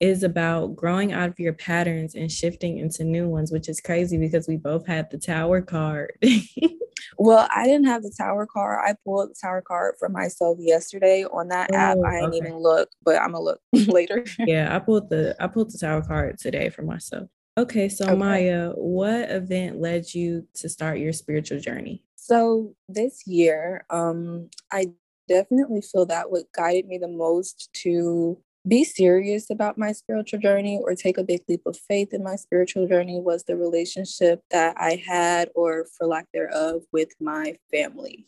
is 0.04 0.22
about 0.22 0.76
growing 0.76 1.12
out 1.12 1.30
of 1.30 1.40
your 1.40 1.54
patterns 1.54 2.14
and 2.14 2.30
shifting 2.30 2.76
into 2.78 3.04
new 3.04 3.26
ones, 3.26 3.50
which 3.50 3.70
is 3.70 3.80
crazy 3.80 4.18
because 4.18 4.46
we 4.46 4.56
both 4.56 4.86
had 4.86 5.10
the 5.10 5.16
tower 5.16 5.62
card. 5.62 6.12
well, 7.18 7.48
I 7.54 7.64
didn't 7.64 7.86
have 7.86 8.02
the 8.02 8.14
tower 8.14 8.46
card. 8.46 8.80
I 8.84 8.96
pulled 9.02 9.30
the 9.30 9.34
tower 9.40 9.62
card 9.62 9.94
for 9.98 10.10
myself 10.10 10.58
yesterday 10.60 11.24
on 11.24 11.48
that 11.48 11.70
oh, 11.72 11.76
app. 11.76 11.96
I 12.06 12.16
didn't 12.16 12.28
okay. 12.28 12.36
even 12.36 12.56
look, 12.58 12.90
but 13.02 13.16
I'm 13.16 13.32
gonna 13.32 13.40
look 13.40 13.60
later. 13.72 14.26
yeah, 14.40 14.76
I 14.76 14.78
pulled 14.78 15.08
the 15.08 15.34
I 15.40 15.46
pulled 15.46 15.72
the 15.72 15.78
tower 15.78 16.02
card 16.02 16.38
today 16.38 16.68
for 16.68 16.82
myself. 16.82 17.30
Okay, 17.56 17.88
so 17.88 18.04
okay. 18.04 18.14
Mya, 18.14 18.72
what 18.74 19.30
event 19.30 19.80
led 19.80 20.12
you 20.12 20.46
to 20.56 20.68
start 20.68 20.98
your 20.98 21.14
spiritual 21.14 21.60
journey? 21.60 22.02
So 22.16 22.74
this 22.90 23.26
year, 23.26 23.86
um, 23.88 24.50
I 24.70 24.92
definitely 25.28 25.80
feel 25.80 26.04
that 26.06 26.30
what 26.30 26.52
guided 26.52 26.88
me 26.88 26.98
the 26.98 27.08
most 27.08 27.70
to 27.84 28.38
be 28.66 28.84
serious 28.84 29.50
about 29.50 29.76
my 29.76 29.92
spiritual 29.92 30.40
journey 30.40 30.80
or 30.82 30.94
take 30.94 31.18
a 31.18 31.24
big 31.24 31.42
leap 31.48 31.62
of 31.66 31.76
faith 31.76 32.14
in 32.14 32.22
my 32.22 32.36
spiritual 32.36 32.88
journey 32.88 33.20
was 33.20 33.44
the 33.44 33.56
relationship 33.56 34.42
that 34.50 34.74
I 34.78 35.02
had, 35.06 35.50
or 35.54 35.86
for 35.96 36.06
lack 36.06 36.26
thereof, 36.32 36.82
with 36.92 37.10
my 37.20 37.58
family. 37.70 38.26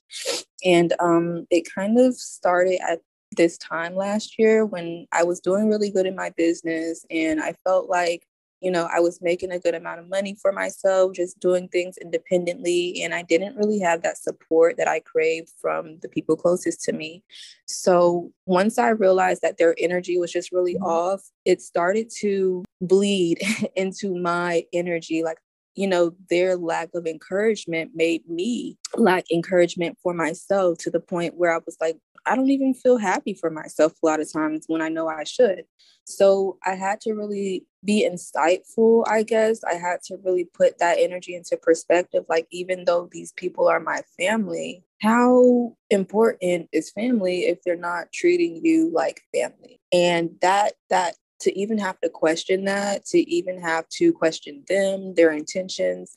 And 0.64 0.92
um, 1.00 1.46
it 1.50 1.66
kind 1.74 1.98
of 1.98 2.14
started 2.16 2.80
at 2.86 3.00
this 3.36 3.58
time 3.58 3.94
last 3.94 4.38
year 4.38 4.64
when 4.64 5.06
I 5.12 5.24
was 5.24 5.40
doing 5.40 5.68
really 5.68 5.90
good 5.90 6.06
in 6.06 6.14
my 6.14 6.30
business 6.36 7.04
and 7.10 7.40
I 7.40 7.54
felt 7.64 7.88
like 7.88 8.26
you 8.60 8.70
know, 8.70 8.88
I 8.92 9.00
was 9.00 9.20
making 9.20 9.52
a 9.52 9.58
good 9.58 9.74
amount 9.74 10.00
of 10.00 10.08
money 10.08 10.36
for 10.40 10.50
myself, 10.50 11.12
just 11.12 11.38
doing 11.40 11.68
things 11.68 11.98
independently. 11.98 13.02
And 13.02 13.14
I 13.14 13.22
didn't 13.22 13.56
really 13.56 13.78
have 13.80 14.02
that 14.02 14.18
support 14.18 14.76
that 14.78 14.88
I 14.88 15.00
craved 15.00 15.50
from 15.60 15.98
the 16.00 16.08
people 16.08 16.36
closest 16.36 16.82
to 16.84 16.92
me. 16.92 17.22
So 17.66 18.32
once 18.46 18.78
I 18.78 18.88
realized 18.88 19.42
that 19.42 19.58
their 19.58 19.74
energy 19.78 20.18
was 20.18 20.32
just 20.32 20.52
really 20.52 20.74
mm-hmm. 20.74 20.84
off, 20.84 21.22
it 21.44 21.60
started 21.60 22.10
to 22.20 22.64
bleed 22.80 23.40
into 23.76 24.16
my 24.16 24.64
energy. 24.72 25.22
Like, 25.22 25.38
you 25.74 25.86
know, 25.86 26.12
their 26.30 26.56
lack 26.56 26.88
of 26.94 27.06
encouragement 27.06 27.90
made 27.94 28.26
me 28.26 28.78
lack 28.94 29.30
encouragement 29.30 29.98
for 30.02 30.14
myself 30.14 30.78
to 30.78 30.90
the 30.90 31.00
point 31.00 31.34
where 31.34 31.54
I 31.54 31.60
was 31.66 31.76
like, 31.80 31.98
I 32.26 32.34
don't 32.34 32.50
even 32.50 32.74
feel 32.74 32.98
happy 32.98 33.34
for 33.34 33.50
myself 33.50 33.92
a 34.02 34.06
lot 34.06 34.20
of 34.20 34.32
times 34.32 34.64
when 34.66 34.82
I 34.82 34.88
know 34.88 35.08
I 35.08 35.24
should. 35.24 35.64
So 36.04 36.58
I 36.64 36.74
had 36.74 37.00
to 37.02 37.12
really 37.12 37.66
be 37.84 38.08
insightful, 38.08 39.04
I 39.08 39.22
guess. 39.22 39.62
I 39.64 39.74
had 39.74 40.02
to 40.04 40.16
really 40.24 40.44
put 40.44 40.78
that 40.78 40.98
energy 41.00 41.34
into 41.34 41.56
perspective. 41.56 42.24
Like, 42.28 42.46
even 42.50 42.84
though 42.84 43.08
these 43.10 43.32
people 43.32 43.68
are 43.68 43.80
my 43.80 44.02
family, 44.18 44.84
how 45.02 45.76
important 45.90 46.68
is 46.72 46.90
family 46.90 47.46
if 47.46 47.62
they're 47.62 47.76
not 47.76 48.12
treating 48.12 48.60
you 48.64 48.90
like 48.92 49.22
family? 49.34 49.80
And 49.92 50.30
that, 50.42 50.74
that, 50.90 51.14
to 51.40 51.58
even 51.58 51.76
have 51.78 52.00
to 52.00 52.08
question 52.08 52.64
that, 52.64 53.04
to 53.06 53.18
even 53.30 53.60
have 53.60 53.88
to 53.90 54.12
question 54.12 54.64
them, 54.68 55.14
their 55.14 55.32
intentions, 55.32 56.12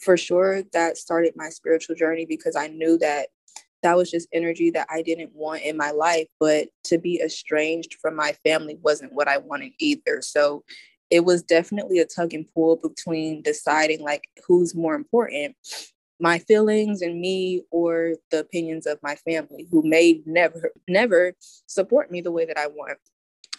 for 0.00 0.16
sure, 0.16 0.62
that 0.72 0.96
started 0.96 1.34
my 1.36 1.48
spiritual 1.48 1.94
journey 1.94 2.26
because 2.26 2.56
I 2.56 2.68
knew 2.68 2.98
that 2.98 3.28
that 3.82 3.96
was 3.96 4.10
just 4.10 4.28
energy 4.32 4.70
that 4.70 4.86
I 4.90 5.02
didn't 5.02 5.34
want 5.34 5.62
in 5.62 5.76
my 5.76 5.90
life. 5.90 6.28
But 6.38 6.68
to 6.84 6.98
be 6.98 7.20
estranged 7.20 7.96
from 8.00 8.16
my 8.16 8.32
family 8.44 8.78
wasn't 8.82 9.12
what 9.12 9.28
I 9.28 9.38
wanted 9.38 9.72
either. 9.78 10.20
So 10.22 10.64
it 11.10 11.24
was 11.24 11.42
definitely 11.42 11.98
a 11.98 12.06
tug 12.06 12.32
and 12.32 12.46
pull 12.54 12.76
between 12.76 13.42
deciding 13.42 14.00
like 14.00 14.28
who's 14.46 14.74
more 14.74 14.94
important 14.94 15.56
my 16.20 16.38
feelings 16.38 17.02
and 17.02 17.20
me 17.20 17.62
or 17.72 18.14
the 18.30 18.38
opinions 18.38 18.86
of 18.86 18.98
my 19.02 19.16
family 19.16 19.66
who 19.70 19.82
may 19.82 20.22
never 20.24 20.70
never 20.88 21.34
support 21.66 22.10
me 22.10 22.20
the 22.20 22.30
way 22.30 22.44
that 22.44 22.56
i 22.56 22.66
want 22.66 22.96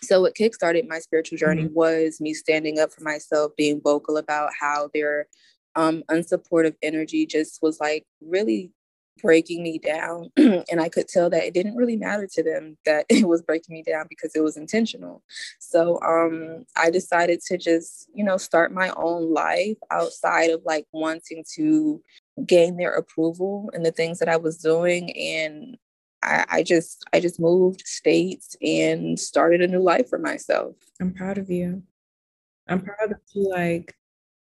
so 0.02 0.22
what 0.22 0.36
kickstarted 0.36 0.88
my 0.88 1.00
spiritual 1.00 1.38
journey 1.38 1.66
mm-hmm. 1.66 1.74
was 1.74 2.20
me 2.20 2.34
standing 2.34 2.80
up 2.80 2.92
for 2.92 3.04
myself 3.04 3.52
being 3.58 3.82
vocal 3.82 4.18
about 4.18 4.50
how 4.60 4.90
their 4.94 5.28
um, 5.76 6.04
unsupportive 6.10 6.76
energy 6.82 7.26
just 7.26 7.60
was 7.62 7.80
like 7.80 8.06
really 8.22 8.72
breaking 9.22 9.64
me 9.64 9.78
down 9.78 10.32
and 10.38 10.82
i 10.82 10.90
could 10.90 11.08
tell 11.08 11.30
that 11.30 11.44
it 11.44 11.54
didn't 11.54 11.76
really 11.76 11.96
matter 11.96 12.28
to 12.28 12.44
them 12.44 12.78
that 12.86 13.06
it 13.10 13.28
was 13.28 13.42
breaking 13.42 13.74
me 13.74 13.84
down 13.84 14.06
because 14.10 14.36
it 14.36 14.44
was 14.44 14.58
intentional. 14.58 15.24
So 15.60 16.02
um 16.02 16.66
i 16.76 16.90
decided 16.90 17.42
to 17.48 17.58
just 17.58 18.10
you 18.14 18.24
know 18.24 18.38
start 18.38 18.74
my 18.74 18.92
own 18.98 19.34
life 19.34 19.78
outside 19.92 20.50
of 20.50 20.62
like 20.66 20.86
wanting 20.92 21.44
to 21.56 22.02
gain 22.46 22.78
their 22.78 22.94
approval 22.94 23.70
and 23.74 23.86
the 23.86 23.92
things 23.92 24.20
that 24.20 24.30
i 24.30 24.38
was 24.38 24.58
doing 24.58 25.16
and 25.18 25.78
I, 26.24 26.46
I 26.50 26.64
just 26.64 27.04
i 27.14 27.20
just 27.20 27.40
moved 27.40 27.84
states 27.86 28.56
and 28.62 29.20
started 29.20 29.62
a 29.62 29.68
new 29.68 29.82
life 29.82 30.10
for 30.10 30.20
myself. 30.20 30.76
I'm 31.02 31.14
proud 31.14 31.38
of 31.38 31.50
you. 31.50 31.84
I'm 32.68 32.82
proud 32.82 33.10
that 33.10 33.22
you 33.34 33.50
like 33.50 33.94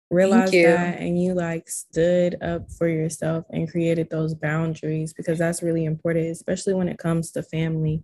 realized 0.09 0.53
that 0.53 0.99
and 0.99 1.21
you 1.21 1.33
like 1.33 1.69
stood 1.69 2.41
up 2.41 2.71
for 2.71 2.87
yourself 2.87 3.45
and 3.51 3.69
created 3.69 4.09
those 4.09 4.33
boundaries 4.33 5.13
because 5.13 5.37
that's 5.37 5.61
really 5.61 5.85
important 5.85 6.27
especially 6.27 6.73
when 6.73 6.87
it 6.87 6.97
comes 6.97 7.31
to 7.31 7.43
family. 7.43 8.03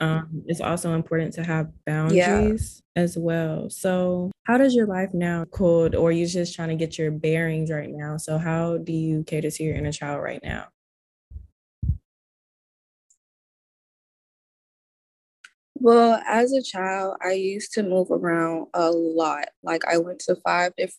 Um, 0.00 0.42
it's 0.46 0.62
also 0.62 0.94
important 0.94 1.34
to 1.34 1.44
have 1.44 1.68
boundaries 1.84 2.82
yeah. 2.96 3.02
as 3.02 3.18
well. 3.18 3.68
So 3.68 4.30
how 4.44 4.56
does 4.56 4.74
your 4.74 4.86
life 4.86 5.10
now 5.12 5.44
code 5.44 5.94
or 5.94 6.10
you're 6.10 6.26
just 6.26 6.54
trying 6.54 6.70
to 6.70 6.76
get 6.76 6.98
your 6.98 7.10
bearings 7.10 7.70
right 7.70 7.90
now? 7.90 8.16
So 8.16 8.38
how 8.38 8.78
do 8.78 8.92
you 8.92 9.24
cater 9.24 9.50
to 9.50 9.62
your 9.62 9.76
inner 9.76 9.92
child 9.92 10.22
right 10.22 10.40
now? 10.42 10.68
Well, 15.74 16.20
as 16.26 16.52
a 16.52 16.62
child, 16.62 17.16
I 17.22 17.32
used 17.32 17.72
to 17.72 17.82
move 17.82 18.10
around 18.10 18.68
a 18.74 18.90
lot. 18.90 19.48
Like 19.62 19.82
I 19.86 19.96
went 19.96 20.20
to 20.20 20.36
five 20.36 20.74
different 20.76 20.98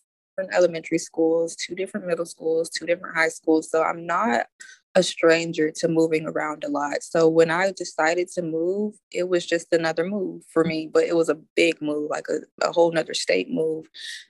elementary 0.51 0.97
schools, 0.97 1.55
two 1.55 1.75
different 1.75 2.05
middle 2.07 2.25
schools, 2.25 2.69
two 2.69 2.85
different 2.85 3.15
high 3.15 3.29
schools. 3.29 3.69
So 3.69 3.83
I'm 3.83 4.05
not 4.05 4.47
a 4.95 5.03
stranger 5.03 5.71
to 5.71 5.87
moving 5.87 6.25
around 6.27 6.63
a 6.63 6.69
lot. 6.69 7.01
So 7.01 7.27
when 7.29 7.49
I 7.49 7.71
decided 7.71 8.27
to 8.33 8.41
move, 8.41 8.95
it 9.11 9.29
was 9.29 9.45
just 9.45 9.71
another 9.71 10.05
move 10.05 10.43
for 10.51 10.63
me, 10.63 10.89
but 10.91 11.03
it 11.03 11.15
was 11.15 11.29
a 11.29 11.39
big 11.55 11.81
move, 11.81 12.09
like 12.09 12.25
a, 12.29 12.39
a 12.65 12.71
whole 12.71 12.91
nother 12.91 13.13
state 13.13 13.49
move. 13.49 13.85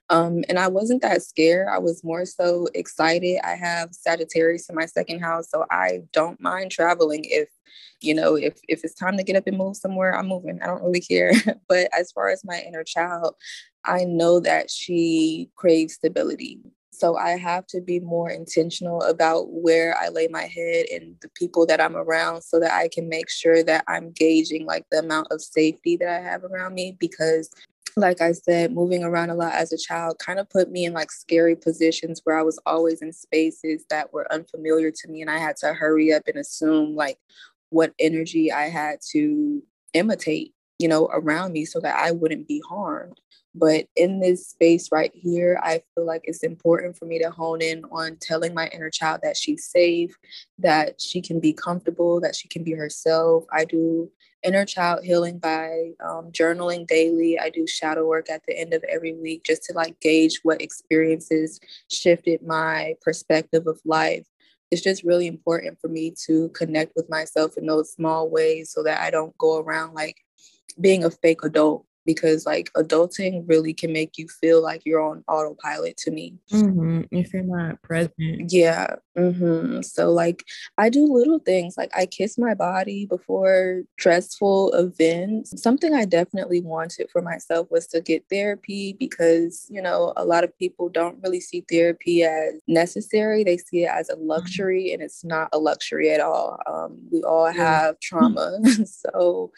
Um, 0.10 0.44
and 0.50 0.60
I 0.60 0.68
wasn't 0.68 1.02
that 1.02 1.24
scared. 1.24 1.68
I 1.68 1.80
was 1.80 2.04
more 2.04 2.26
so 2.26 2.68
excited. 2.76 3.40
I 3.44 3.56
have 3.56 3.94
Sagittarius 3.94 4.70
in 4.70 4.76
my 4.76 4.86
second 4.86 5.20
house, 5.22 5.50
so 5.50 5.66
I 5.72 6.02
don't 6.14 6.40
mind 6.40 6.72
traveling 6.72 7.26
if 7.26 7.50
you 8.02 8.14
know 8.14 8.36
if 8.36 8.60
if 8.68 8.84
it's 8.84 8.96
time 8.96 9.16
to 9.16 9.24
get 9.24 9.36
up 9.38 9.48
and 9.48 9.58
move 9.58 9.78
somewhere 9.78 10.18
i'm 10.18 10.28
moving 10.28 10.60
i 10.62 10.66
don't 10.66 10.82
really 10.82 11.00
care 11.00 11.32
but 11.70 11.88
as 11.98 12.12
far 12.12 12.30
as 12.30 12.44
my 12.44 12.60
inner 12.68 12.84
child 12.84 13.36
I 13.86 14.04
know 14.04 14.40
that 14.42 14.70
she 14.70 15.50
craves 15.56 15.96
stability. 15.96 16.60
So 17.02 17.18
I 17.18 17.32
have 17.32 17.66
to 17.68 17.82
be 17.82 18.00
more 18.00 18.30
intentional 18.30 19.02
about 19.02 19.48
where 19.50 19.98
I 20.00 20.10
lay 20.10 20.28
my 20.28 20.44
head 20.44 20.86
and 20.94 21.16
the 21.24 21.30
people 21.30 21.66
that 21.66 21.82
I'm 21.82 21.96
around 21.96 22.44
so 22.44 22.60
that 22.60 22.74
I 22.74 22.90
can 22.90 23.10
make 23.10 23.28
sure 23.28 23.64
that 23.64 23.84
I'm 23.88 24.12
gauging 24.12 24.68
like 24.68 24.86
the 24.92 25.00
amount 25.00 25.30
of 25.32 25.42
safety 25.42 25.98
that 25.98 26.08
I 26.08 26.20
have 26.20 26.44
around 26.44 26.76
me 26.76 26.96
because 27.00 27.50
like 27.98 28.22
I 28.22 28.34
said, 28.34 28.72
moving 28.72 29.04
around 29.04 29.32
a 29.32 29.34
lot 29.34 29.54
as 29.54 29.74
a 29.74 29.80
child 29.80 30.20
kind 30.20 30.38
of 30.38 30.48
put 30.48 30.70
me 30.70 30.86
in 30.86 30.94
like 30.94 31.12
scary 31.12 31.56
positions 31.56 32.22
where 32.24 32.38
I 32.38 32.44
was 32.44 32.60
always 32.68 33.02
in 33.02 33.12
spaces 33.12 33.84
that 33.90 34.14
were 34.14 34.32
unfamiliar 34.32 34.92
to 34.92 35.08
me 35.08 35.22
and 35.22 35.32
I 35.32 35.40
had 35.40 35.58
to 35.58 35.74
hurry 35.74 36.14
up 36.14 36.28
and 36.28 36.38
assume 36.38 36.96
like 36.96 37.18
what 37.72 37.96
energy 37.98 38.52
I 38.52 38.70
had 38.70 39.00
to 39.10 39.64
imitate, 39.96 40.54
you 40.78 40.88
know, 40.88 41.10
around 41.12 41.52
me 41.52 41.66
so 41.66 41.80
that 41.80 41.98
I 41.98 42.12
wouldn't 42.12 42.48
be 42.48 42.62
harmed. 42.70 43.20
But 43.54 43.88
in 43.98 44.20
this 44.22 44.48
space 44.48 44.90
right 44.92 45.12
here, 45.14 45.60
I 45.62 45.82
feel 45.94 46.06
like 46.06 46.22
it's 46.24 46.44
important 46.44 46.98
for 46.98 47.06
me 47.06 47.20
to 47.20 47.30
hone 47.30 47.62
in 47.62 47.84
on 47.86 48.18
telling 48.22 48.54
my 48.54 48.68
inner 48.68 48.90
child 48.90 49.22
that 49.24 49.36
she's 49.36 49.66
safe, 49.66 50.16
that 50.60 51.02
she 51.02 51.22
can 51.22 51.40
be 51.42 51.52
comfortable, 51.52 52.22
that 52.22 52.36
she 52.36 52.48
can 52.48 52.64
be 52.64 52.72
herself. 52.72 53.44
I 53.52 53.66
do 53.66 54.10
inner 54.44 54.66
child 54.66 55.04
healing 55.04 55.38
by 55.38 55.92
um, 56.04 56.32
journaling 56.32 56.88
daily. 56.88 57.38
I 57.38 57.50
do 57.50 57.68
shadow 57.68 58.08
work 58.08 58.30
at 58.30 58.42
the 58.48 58.58
end 58.58 58.74
of 58.74 58.84
every 58.86 59.14
week 59.14 59.44
just 59.44 59.64
to 59.64 59.74
like 59.74 60.00
gauge 60.00 60.40
what 60.44 60.62
experiences 60.62 61.60
shifted 61.90 62.42
my 62.42 62.96
perspective 63.02 63.68
of 63.68 63.82
life. 63.84 64.26
It's 64.72 64.82
just 64.82 65.04
really 65.04 65.28
important 65.28 65.78
for 65.82 65.90
me 65.90 66.14
to 66.28 66.48
connect 66.50 66.94
with 66.96 67.10
myself 67.10 67.58
in 67.58 67.66
those 67.66 67.92
small 67.92 68.30
ways 68.30 68.72
so 68.72 68.84
that 68.84 69.02
I 69.02 69.10
don't 69.10 69.38
go 69.38 69.60
around 69.60 69.94
like 69.94 70.16
being 70.80 71.04
a 71.04 71.12
fake 71.12 71.44
adult 71.44 71.86
because 72.06 72.46
like 72.46 72.72
adulting 72.74 73.44
really 73.48 73.74
can 73.74 73.94
make 73.94 74.18
you 74.18 74.28
feel 74.28 74.62
like 74.62 74.82
you're 74.86 75.02
on 75.02 75.24
autopilot 75.28 75.98
to 75.98 76.12
me 76.12 76.36
mm-hmm. 76.52 77.02
if 77.12 77.34
you're 77.34 77.44
not 77.44 77.82
present 77.82 78.52
yeah 78.52 78.96
mm-hmm. 79.18 79.82
so 79.82 80.12
like 80.12 80.44
i 80.78 80.90
do 80.90 81.06
little 81.06 81.40
things 81.40 81.76
like 81.78 81.92
i 81.96 82.06
kiss 82.06 82.38
my 82.38 82.54
body 82.54 83.06
before 83.06 83.84
stressful 84.00 84.72
events 84.74 85.62
something 85.62 85.94
i 85.94 86.06
definitely 86.06 86.62
wanted 86.62 87.10
for 87.12 87.22
myself 87.22 87.70
was 87.70 87.88
to 87.88 88.02
get 88.02 88.24
therapy 88.30 88.94
because 88.94 89.68
you 89.70 89.82
know 89.82 90.14
a 90.18 90.26
lot 90.26 90.44
of 90.44 90.58
people 90.58 90.90
don't 90.90 91.22
really 91.24 91.40
see 91.40 91.64
therapy 91.70 92.24
as 92.24 92.54
necessary 92.68 93.44
they 93.44 93.58
see 93.58 93.84
it 93.84 93.90
as 93.90 94.10
a 94.10 94.16
mm-hmm. 94.16 94.28
luxury 94.28 94.86
mm-hmm. 94.86 94.94
and 94.96 95.04
it's 95.04 95.24
not 95.24 95.50
a 95.54 95.60
luxury 95.60 96.12
at 96.12 96.22
all 96.22 96.60
um, 96.68 96.98
we 97.12 97.22
all 97.24 97.52
have 97.52 98.00
trauma 98.00 98.58
so 98.86 99.52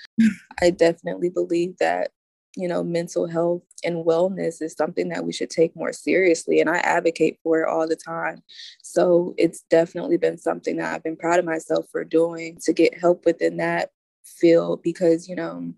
i 0.62 0.70
definitely 0.70 1.30
believe 1.30 1.78
that 1.78 2.12
you 2.56 2.68
know, 2.68 2.84
mental 2.84 3.28
health 3.28 3.64
and 3.84 4.06
wellness 4.06 4.62
is 4.62 4.74
something 4.74 5.10
that 5.10 5.26
we 5.26 5.34
should 5.34 5.50
take 5.50 5.76
more 5.76 5.92
seriously. 5.92 6.60
And 6.62 6.70
I 6.70 6.78
advocate 6.78 7.40
for 7.44 7.62
it 7.62 7.70
all 7.70 7.88
the 7.88 7.96
time. 7.96 8.44
So 8.82 9.34
it's 9.38 9.64
definitely 9.70 10.18
been 10.18 10.38
something 10.38 10.78
that 10.78 10.94
I've 10.94 11.04
been 11.04 11.18
proud 11.18 11.40
of 11.40 11.46
myself 11.46 11.88
for 11.92 12.04
doing 12.04 12.58
to 12.64 12.74
get 12.74 12.98
help 12.98 13.26
within 13.26 13.58
that 13.58 13.90
field 14.24 14.84
because, 14.84 15.28
you 15.28 15.36
know, 15.36 15.74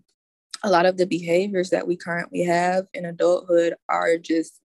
a 0.62 0.70
lot 0.70 0.86
of 0.86 0.96
the 0.96 1.06
behaviors 1.06 1.70
that 1.70 1.86
we 1.86 1.96
currently 1.96 2.42
have 2.44 2.86
in 2.92 3.04
adulthood 3.04 3.74
are 3.88 4.18
just 4.18 4.60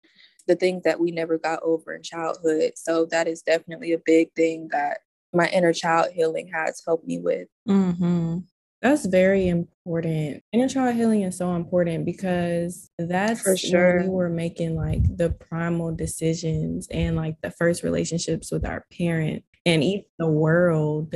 the 0.46 0.56
things 0.56 0.82
that 0.82 1.00
we 1.00 1.10
never 1.10 1.38
got 1.38 1.62
over 1.62 1.94
in 1.94 2.02
childhood. 2.02 2.72
So 2.76 3.06
that 3.06 3.28
is 3.28 3.42
definitely 3.42 3.92
a 3.92 4.02
big 4.04 4.32
thing 4.34 4.68
that 4.72 4.98
my 5.32 5.48
inner 5.48 5.72
child 5.72 6.12
healing 6.12 6.50
has 6.52 6.82
helped 6.84 7.06
me 7.06 7.18
with. 7.18 7.48
Mm-hmm. 7.68 8.38
That's 8.82 9.06
very 9.06 9.46
important. 9.46 10.42
Inner 10.52 10.68
child 10.68 10.96
healing 10.96 11.22
is 11.22 11.38
so 11.38 11.54
important 11.54 12.04
because 12.04 12.90
that's 12.98 13.40
for 13.40 13.56
sure 13.56 14.02
we 14.02 14.08
were 14.08 14.28
making 14.28 14.74
like 14.74 15.04
the 15.16 15.30
primal 15.30 15.94
decisions 15.94 16.88
and 16.90 17.14
like 17.14 17.36
the 17.42 17.52
first 17.52 17.84
relationships 17.84 18.50
with 18.50 18.66
our 18.66 18.84
parent 18.96 19.44
and 19.64 19.84
even 19.84 20.04
the 20.18 20.28
world. 20.28 21.14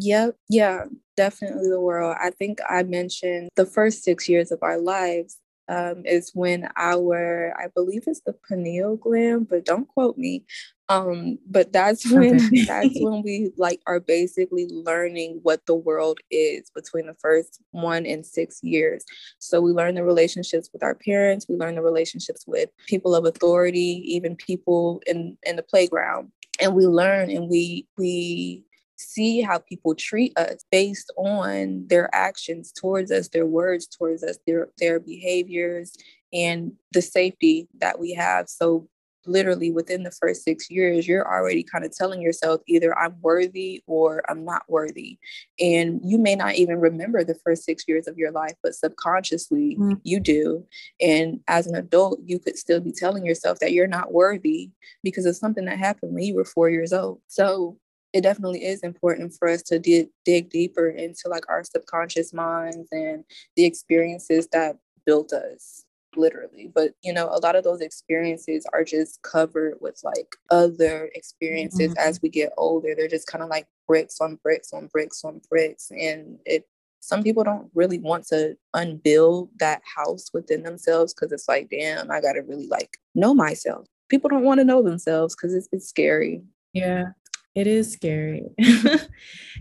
Yep. 0.00 0.36
Yeah, 0.48 0.86
definitely 1.16 1.68
the 1.68 1.80
world. 1.80 2.16
I 2.20 2.30
think 2.30 2.58
I 2.68 2.82
mentioned 2.82 3.50
the 3.54 3.66
first 3.66 4.02
six 4.02 4.28
years 4.28 4.50
of 4.50 4.58
our 4.62 4.78
lives 4.78 5.38
um, 5.68 6.02
is 6.04 6.32
when 6.34 6.68
our, 6.76 7.54
I 7.56 7.68
believe 7.68 8.04
it's 8.08 8.22
the 8.22 8.34
pineal 8.48 8.96
gland, 8.96 9.48
but 9.48 9.64
don't 9.64 9.86
quote 9.86 10.18
me, 10.18 10.44
um 10.90 11.38
but 11.48 11.72
that's 11.72 12.10
when 12.12 12.36
okay. 12.36 12.64
that's 12.64 13.00
when 13.00 13.22
we 13.22 13.50
like 13.56 13.80
are 13.86 14.00
basically 14.00 14.66
learning 14.70 15.40
what 15.42 15.64
the 15.64 15.74
world 15.74 16.18
is 16.30 16.70
between 16.74 17.06
the 17.06 17.14
first 17.14 17.62
one 17.70 18.04
and 18.04 18.26
six 18.26 18.62
years 18.62 19.04
so 19.38 19.60
we 19.60 19.70
learn 19.70 19.94
the 19.94 20.04
relationships 20.04 20.68
with 20.72 20.82
our 20.82 20.94
parents 20.94 21.46
we 21.48 21.56
learn 21.56 21.76
the 21.76 21.82
relationships 21.82 22.44
with 22.46 22.68
people 22.86 23.14
of 23.14 23.24
authority 23.24 24.02
even 24.04 24.36
people 24.36 25.00
in 25.06 25.38
in 25.44 25.56
the 25.56 25.62
playground 25.62 26.30
and 26.60 26.74
we 26.74 26.86
learn 26.86 27.30
and 27.30 27.48
we 27.48 27.86
we 27.96 28.64
see 28.96 29.40
how 29.40 29.58
people 29.58 29.94
treat 29.94 30.36
us 30.36 30.64
based 30.70 31.10
on 31.16 31.86
their 31.88 32.14
actions 32.14 32.70
towards 32.70 33.10
us, 33.10 33.28
their 33.28 33.46
words 33.46 33.86
towards 33.86 34.22
us, 34.22 34.38
their 34.46 34.68
their 34.78 35.00
behaviors 35.00 35.96
and 36.32 36.72
the 36.92 37.00
safety 37.00 37.66
that 37.78 37.98
we 37.98 38.12
have. 38.12 38.48
So 38.48 38.88
literally 39.26 39.70
within 39.70 40.02
the 40.02 40.10
first 40.10 40.42
six 40.42 40.70
years, 40.70 41.06
you're 41.06 41.26
already 41.26 41.62
kind 41.62 41.84
of 41.84 41.94
telling 41.96 42.20
yourself 42.20 42.60
either 42.66 42.96
I'm 42.98 43.16
worthy 43.20 43.82
or 43.86 44.22
I'm 44.28 44.44
not 44.44 44.62
worthy. 44.68 45.18
And 45.58 46.00
you 46.04 46.18
may 46.18 46.34
not 46.34 46.54
even 46.54 46.80
remember 46.80 47.22
the 47.24 47.38
first 47.44 47.64
six 47.64 47.84
years 47.86 48.06
of 48.06 48.16
your 48.16 48.30
life, 48.30 48.54
but 48.62 48.74
subconsciously 48.74 49.76
mm-hmm. 49.76 49.94
you 50.02 50.20
do. 50.20 50.66
And 51.00 51.40
as 51.48 51.66
an 51.66 51.74
adult, 51.74 52.20
you 52.24 52.38
could 52.38 52.58
still 52.58 52.80
be 52.80 52.92
telling 52.92 53.24
yourself 53.24 53.58
that 53.60 53.72
you're 53.72 53.86
not 53.86 54.12
worthy 54.12 54.70
because 55.02 55.26
of 55.26 55.36
something 55.36 55.64
that 55.66 55.78
happened 55.78 56.14
when 56.14 56.24
you 56.24 56.34
were 56.34 56.44
four 56.44 56.70
years 56.70 56.92
old. 56.92 57.20
So 57.28 57.78
it 58.12 58.22
definitely 58.22 58.64
is 58.64 58.80
important 58.80 59.34
for 59.38 59.48
us 59.48 59.62
to 59.62 59.78
dig, 59.78 60.08
dig 60.24 60.50
deeper 60.50 60.88
into 60.88 61.28
like 61.28 61.44
our 61.48 61.62
subconscious 61.62 62.32
minds 62.32 62.88
and 62.90 63.24
the 63.56 63.64
experiences 63.64 64.48
that 64.52 64.76
built 65.06 65.32
us 65.32 65.84
literally 66.16 66.70
but 66.74 66.92
you 67.02 67.12
know 67.12 67.28
a 67.28 67.40
lot 67.40 67.56
of 67.56 67.64
those 67.64 67.80
experiences 67.80 68.66
are 68.72 68.84
just 68.84 69.20
covered 69.22 69.74
with 69.80 70.00
like 70.02 70.36
other 70.50 71.10
experiences 71.14 71.92
mm-hmm. 71.92 72.08
as 72.08 72.20
we 72.22 72.28
get 72.28 72.52
older. 72.56 72.94
They're 72.96 73.08
just 73.08 73.26
kind 73.26 73.42
of 73.42 73.50
like 73.50 73.66
bricks 73.86 74.20
on 74.20 74.38
bricks 74.42 74.72
on 74.72 74.88
bricks 74.88 75.24
on 75.24 75.40
bricks 75.48 75.90
and 75.90 76.38
it 76.44 76.66
some 77.02 77.22
people 77.22 77.42
don't 77.42 77.70
really 77.74 77.98
want 77.98 78.26
to 78.26 78.56
unbuild 78.74 79.48
that 79.58 79.80
house 79.84 80.30
within 80.34 80.62
themselves 80.62 81.14
because 81.14 81.32
it's 81.32 81.48
like 81.48 81.70
damn 81.70 82.10
i 82.10 82.20
gotta 82.20 82.42
really 82.42 82.66
like 82.66 82.98
know 83.14 83.34
myself. 83.34 83.86
People 84.08 84.28
don't 84.28 84.42
want 84.42 84.58
to 84.58 84.64
know 84.64 84.82
themselves 84.82 85.36
because 85.36 85.54
it's, 85.54 85.68
it's 85.72 85.88
scary. 85.88 86.42
Yeah 86.72 87.10
it 87.54 87.66
is 87.66 87.92
scary. 87.92 88.44
it 88.58 89.10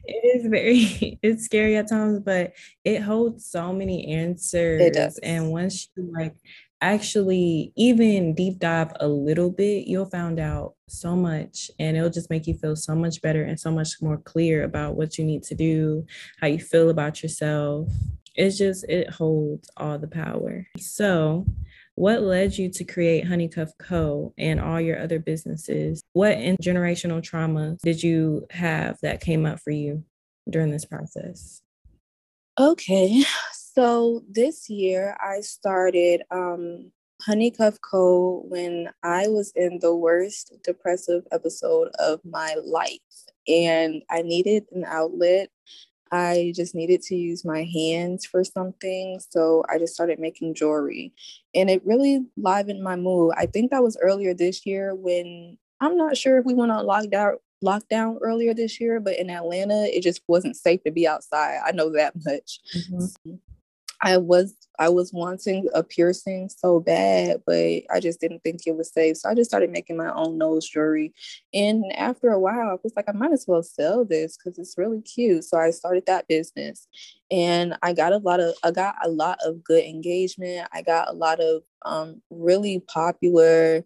is 0.06 0.46
very 0.46 1.20
it's 1.24 1.46
scary 1.46 1.76
at 1.78 1.90
times, 1.90 2.20
but 2.20 2.54
it 2.84 3.02
holds 3.02 3.46
so 3.46 3.74
many 3.74 4.08
answers. 4.08 4.82
It 4.82 4.94
does. 4.94 5.18
And 5.20 5.52
once 5.52 5.90
you 5.96 6.12
like 6.14 6.36
actually 6.82 7.74
even 7.76 8.34
deep 8.34 8.60
dive 8.60 8.92
a 9.00 9.08
little 9.08 9.52
bit, 9.52 9.88
you'll 9.88 10.06
find 10.06 10.40
out 10.40 10.76
so 10.88 11.16
much 11.16 11.70
and 11.80 11.98
it'll 11.98 12.10
just 12.10 12.30
make 12.30 12.48
you 12.48 12.54
feel 12.54 12.76
so 12.76 12.96
much 12.96 13.22
better 13.22 13.44
and 13.44 13.60
so 13.60 13.72
much 13.72 13.90
more 14.02 14.18
clear 14.18 14.64
about 14.64 14.96
what 14.96 15.18
you 15.18 15.26
need 15.26 15.44
to 15.44 15.56
do, 15.56 16.06
how 16.40 16.48
you 16.48 16.60
feel 16.60 16.90
about 16.90 17.22
yourself. 17.22 17.90
It's 18.36 18.58
just 18.58 18.86
it 18.86 19.10
holds 19.10 19.70
all 19.76 19.98
the 19.98 20.08
power. 20.08 20.66
So 20.78 21.46
what 22.00 22.22
led 22.22 22.58
you 22.58 22.70
to 22.70 22.86
create 22.86 23.26
Honeycuff 23.26 23.72
Co. 23.78 24.34
and 24.38 24.62
all 24.62 24.80
your 24.80 24.98
other 25.02 25.20
businesses? 25.20 26.02
What 26.14 26.38
generational 26.38 27.22
trauma 27.22 27.76
did 27.84 28.02
you 28.02 28.48
have 28.52 28.98
that 29.02 29.20
came 29.20 29.46
up 29.46 29.60
for 29.60 29.72
you 29.72 30.06
during 30.50 30.72
this 30.72 30.86
process? 30.86 31.62
Okay, 32.58 33.26
so 33.54 34.24
this 34.30 34.70
year 34.70 35.18
I 35.22 35.42
started 35.42 36.22
um, 36.32 36.90
Honeycuff 37.28 37.80
Co. 37.82 38.46
when 38.48 38.90
I 39.04 39.28
was 39.28 39.52
in 39.54 39.80
the 39.82 39.94
worst 39.94 40.54
depressive 40.64 41.24
episode 41.34 41.90
of 42.00 42.22
my 42.24 42.56
life 42.64 43.00
and 43.46 44.04
I 44.10 44.22
needed 44.22 44.64
an 44.72 44.86
outlet 44.86 45.50
I 46.12 46.54
just 46.56 46.76
needed 46.76 47.02
to 47.04 47.16
use 47.16 47.46
my 47.46 47.64
hands 47.64 48.26
for 48.26 48.44
something. 48.44 49.20
So 49.30 49.64
I 49.70 49.78
just 49.78 49.94
started 49.94 50.20
making 50.20 50.56
jewelry 50.56 51.14
and 51.54 51.70
it 51.70 51.86
really 51.86 52.26
livened 52.38 52.82
my 52.82 52.96
mood. 52.96 53.34
I 53.38 53.46
think 53.46 53.72
that 53.72 53.84
was 53.84 53.98
earlier 54.02 54.34
this 54.34 54.66
year 54.66 54.96
when 54.96 55.58
I'm 55.82 55.98
not 55.98 56.18
sure 56.18 56.38
if 56.38 56.46
we 56.46 56.54
went 56.54 56.72
on 56.72 56.86
lockdown 56.86 57.36
lockdown 57.64 58.18
earlier 58.22 58.54
this 58.54 58.80
year, 58.80 59.00
but 59.00 59.18
in 59.18 59.30
Atlanta, 59.30 59.84
it 59.86 60.02
just 60.02 60.22
wasn't 60.28 60.56
safe 60.56 60.82
to 60.84 60.92
be 60.92 61.08
outside. 61.08 61.60
I 61.66 61.72
know 61.72 61.92
that 61.92 62.14
much. 62.26 62.60
Mm-hmm. 62.76 63.36
I 64.02 64.18
was 64.18 64.56
I 64.80 64.88
was 64.88 65.12
wanting 65.12 65.68
a 65.74 65.84
piercing 65.84 66.50
so 66.50 66.80
bad, 66.80 67.42
but 67.46 67.84
I 67.92 68.00
just 68.00 68.22
didn't 68.22 68.40
think 68.44 68.62
it 68.66 68.78
was 68.78 68.92
safe. 68.94 69.18
So 69.18 69.30
I 69.30 69.36
just 69.36 69.50
started 69.50 69.72
making 69.72 69.98
my 69.98 70.12
own 70.14 70.38
nose 70.38 70.70
jewelry. 70.70 71.14
And 71.54 71.84
after 71.98 72.30
a 72.30 72.40
while, 72.40 72.70
I 72.70 72.78
was 72.82 72.94
like, 72.96 73.10
I 73.10 73.12
might 73.12 73.34
as 73.34 73.44
well 73.46 73.62
sell 73.62 74.06
this 74.06 74.38
because 74.38 74.58
it's 74.58 74.78
really 74.78 75.02
cute. 75.02 75.44
So 75.44 75.58
I 75.58 75.72
started 75.72 76.06
that 76.06 76.30
business. 76.30 76.88
And 77.30 77.76
I 77.84 77.92
got 77.92 78.14
a 78.14 78.18
lot 78.18 78.40
of 78.40 78.56
I 78.64 78.72
got 78.72 78.96
a 79.04 79.10
lot 79.10 79.40
of 79.44 79.64
good 79.64 79.84
engagement. 79.84 80.68
I 80.72 80.82
got 80.82 81.10
a 81.10 81.14
lot 81.14 81.42
of 81.42 81.64
um, 81.86 82.22
really 82.30 82.80
popular 82.88 83.84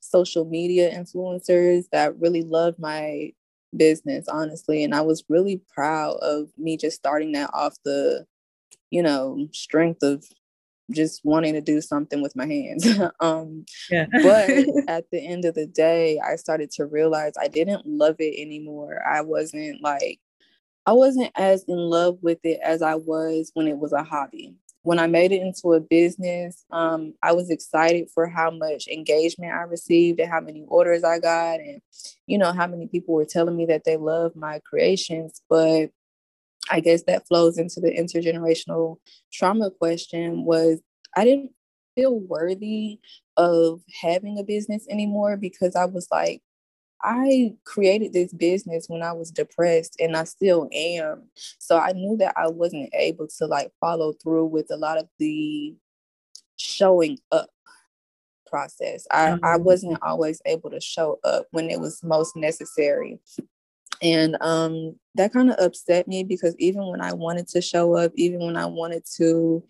social 0.00 0.44
media 0.44 0.96
influencers 0.96 1.86
that 1.90 2.18
really 2.20 2.42
loved 2.42 2.78
my 2.78 3.32
business, 3.76 4.28
honestly. 4.28 4.84
And 4.84 4.94
I 4.94 5.00
was 5.00 5.24
really 5.28 5.60
proud 5.74 6.18
of 6.22 6.50
me 6.56 6.76
just 6.76 6.96
starting 6.96 7.32
that 7.32 7.50
off 7.52 7.74
the 7.84 8.26
you 8.90 9.02
know, 9.02 9.48
strength 9.52 10.02
of 10.02 10.24
just 10.90 11.24
wanting 11.24 11.54
to 11.54 11.60
do 11.60 11.80
something 11.80 12.22
with 12.22 12.36
my 12.36 12.46
hands. 12.46 12.86
um, 13.20 13.64
yeah. 13.90 14.06
but 14.22 14.50
at 14.88 15.10
the 15.10 15.20
end 15.24 15.44
of 15.44 15.54
the 15.54 15.66
day, 15.66 16.20
I 16.20 16.36
started 16.36 16.70
to 16.72 16.86
realize 16.86 17.32
I 17.40 17.48
didn't 17.48 17.86
love 17.86 18.16
it 18.18 18.40
anymore. 18.40 19.02
I 19.06 19.22
wasn't 19.22 19.82
like, 19.82 20.20
I 20.86 20.92
wasn't 20.92 21.32
as 21.34 21.64
in 21.66 21.76
love 21.76 22.18
with 22.22 22.38
it 22.44 22.60
as 22.62 22.82
I 22.82 22.94
was 22.94 23.50
when 23.54 23.66
it 23.66 23.78
was 23.78 23.92
a 23.92 24.04
hobby. 24.04 24.54
When 24.82 25.00
I 25.00 25.08
made 25.08 25.32
it 25.32 25.42
into 25.42 25.72
a 25.72 25.80
business, 25.80 26.64
um, 26.70 27.14
I 27.20 27.32
was 27.32 27.50
excited 27.50 28.08
for 28.14 28.28
how 28.28 28.52
much 28.52 28.86
engagement 28.86 29.52
I 29.52 29.62
received 29.62 30.20
and 30.20 30.30
how 30.30 30.38
many 30.38 30.64
orders 30.68 31.02
I 31.02 31.18
got, 31.18 31.58
and 31.58 31.82
you 32.28 32.38
know 32.38 32.52
how 32.52 32.68
many 32.68 32.86
people 32.86 33.14
were 33.14 33.24
telling 33.24 33.56
me 33.56 33.66
that 33.66 33.82
they 33.82 33.96
love 33.96 34.36
my 34.36 34.60
creations. 34.64 35.42
But 35.50 35.90
I 36.70 36.80
guess 36.80 37.02
that 37.04 37.26
flows 37.26 37.58
into 37.58 37.80
the 37.80 37.90
intergenerational 37.90 38.98
trauma 39.32 39.70
question 39.70 40.44
was 40.44 40.80
I 41.16 41.24
didn't 41.24 41.52
feel 41.94 42.18
worthy 42.20 43.00
of 43.36 43.82
having 44.02 44.38
a 44.38 44.42
business 44.42 44.86
anymore 44.88 45.36
because 45.36 45.76
I 45.76 45.86
was 45.86 46.08
like, 46.10 46.42
I 47.02 47.54
created 47.64 48.12
this 48.12 48.32
business 48.32 48.86
when 48.88 49.02
I 49.02 49.12
was 49.12 49.30
depressed 49.30 49.96
and 50.00 50.16
I 50.16 50.24
still 50.24 50.68
am. 50.72 51.24
So 51.58 51.78
I 51.78 51.92
knew 51.92 52.16
that 52.18 52.34
I 52.36 52.48
wasn't 52.48 52.90
able 52.94 53.28
to 53.38 53.46
like 53.46 53.70
follow 53.80 54.12
through 54.14 54.46
with 54.46 54.70
a 54.70 54.76
lot 54.76 54.98
of 54.98 55.08
the 55.18 55.74
showing 56.56 57.18
up 57.32 57.50
process. 58.46 59.06
I, 59.10 59.30
mm-hmm. 59.30 59.44
I 59.44 59.56
wasn't 59.56 59.98
always 60.02 60.40
able 60.46 60.70
to 60.70 60.80
show 60.80 61.18
up 61.24 61.46
when 61.50 61.70
it 61.70 61.80
was 61.80 62.02
most 62.02 62.36
necessary 62.36 63.18
and 64.02 64.36
um, 64.40 64.96
that 65.14 65.32
kind 65.32 65.50
of 65.50 65.56
upset 65.58 66.08
me 66.08 66.24
because 66.24 66.54
even 66.58 66.86
when 66.86 67.00
I 67.00 67.12
wanted 67.12 67.48
to 67.48 67.60
show 67.60 67.96
up, 67.96 68.12
even 68.14 68.40
when 68.40 68.56
I 68.56 68.66
wanted 68.66 69.04
to 69.16 69.64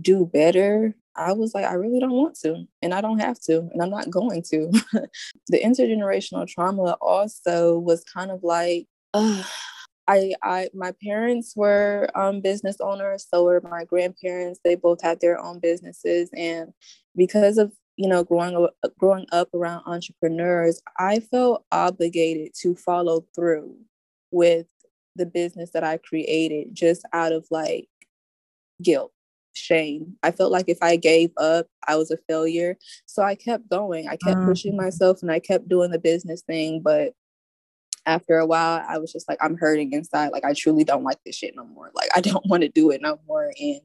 do 0.00 0.26
better, 0.26 0.94
I 1.16 1.32
was 1.32 1.54
like, 1.54 1.64
I 1.64 1.74
really 1.74 2.00
don't 2.00 2.12
want 2.12 2.36
to, 2.40 2.64
and 2.82 2.92
I 2.92 3.00
don't 3.00 3.20
have 3.20 3.40
to, 3.42 3.58
and 3.72 3.82
I'm 3.82 3.90
not 3.90 4.10
going 4.10 4.42
to. 4.50 4.70
the 5.48 5.60
intergenerational 5.60 6.48
trauma 6.48 6.96
also 7.00 7.78
was 7.78 8.04
kind 8.04 8.30
of 8.30 8.42
like, 8.42 8.86
uh, 9.12 9.42
I, 10.06 10.34
I, 10.42 10.68
my 10.74 10.92
parents 11.02 11.54
were 11.56 12.10
um, 12.14 12.42
business 12.42 12.76
owners, 12.78 13.26
so 13.26 13.44
were 13.44 13.62
my 13.62 13.84
grandparents. 13.86 14.60
They 14.62 14.74
both 14.74 15.00
had 15.00 15.20
their 15.20 15.40
own 15.40 15.60
businesses, 15.60 16.28
and 16.36 16.74
because 17.16 17.56
of 17.56 17.72
you 17.96 18.08
know 18.08 18.24
growing 18.24 18.56
up 18.56 18.74
growing 18.98 19.26
up 19.32 19.48
around 19.54 19.82
entrepreneurs 19.86 20.80
i 20.98 21.20
felt 21.20 21.64
obligated 21.70 22.52
to 22.54 22.74
follow 22.74 23.24
through 23.34 23.76
with 24.30 24.66
the 25.16 25.26
business 25.26 25.70
that 25.70 25.84
i 25.84 25.96
created 25.98 26.74
just 26.74 27.04
out 27.12 27.32
of 27.32 27.46
like 27.50 27.88
guilt 28.82 29.12
shame. 29.56 30.16
I 30.22 30.30
felt 30.30 30.52
like 30.52 30.68
if 30.68 30.78
i 30.82 30.96
gave 30.96 31.30
up 31.36 31.66
i 31.86 31.96
was 31.96 32.10
a 32.10 32.18
failure. 32.28 32.76
So 33.06 33.22
i 33.22 33.34
kept 33.34 33.68
going. 33.68 34.08
I 34.08 34.16
kept 34.16 34.44
pushing 34.44 34.74
mm. 34.74 34.78
myself 34.78 35.22
and 35.22 35.30
i 35.30 35.38
kept 35.38 35.68
doing 35.68 35.90
the 35.90 35.98
business 35.98 36.42
thing 36.42 36.80
but 36.82 37.12
after 38.06 38.36
a 38.36 38.44
while 38.44 38.84
i 38.86 38.98
was 38.98 39.12
just 39.12 39.28
like 39.28 39.38
i'm 39.40 39.56
hurting 39.56 39.92
inside. 39.92 40.30
Like 40.32 40.44
i 40.44 40.52
truly 40.52 40.84
don't 40.84 41.04
like 41.04 41.18
this 41.24 41.36
shit 41.36 41.54
no 41.56 41.64
more. 41.64 41.90
Like 41.94 42.10
i 42.14 42.20
don't 42.20 42.46
want 42.48 42.62
to 42.62 42.68
do 42.68 42.90
it 42.90 43.00
no 43.00 43.18
more. 43.26 43.52
And 43.58 43.80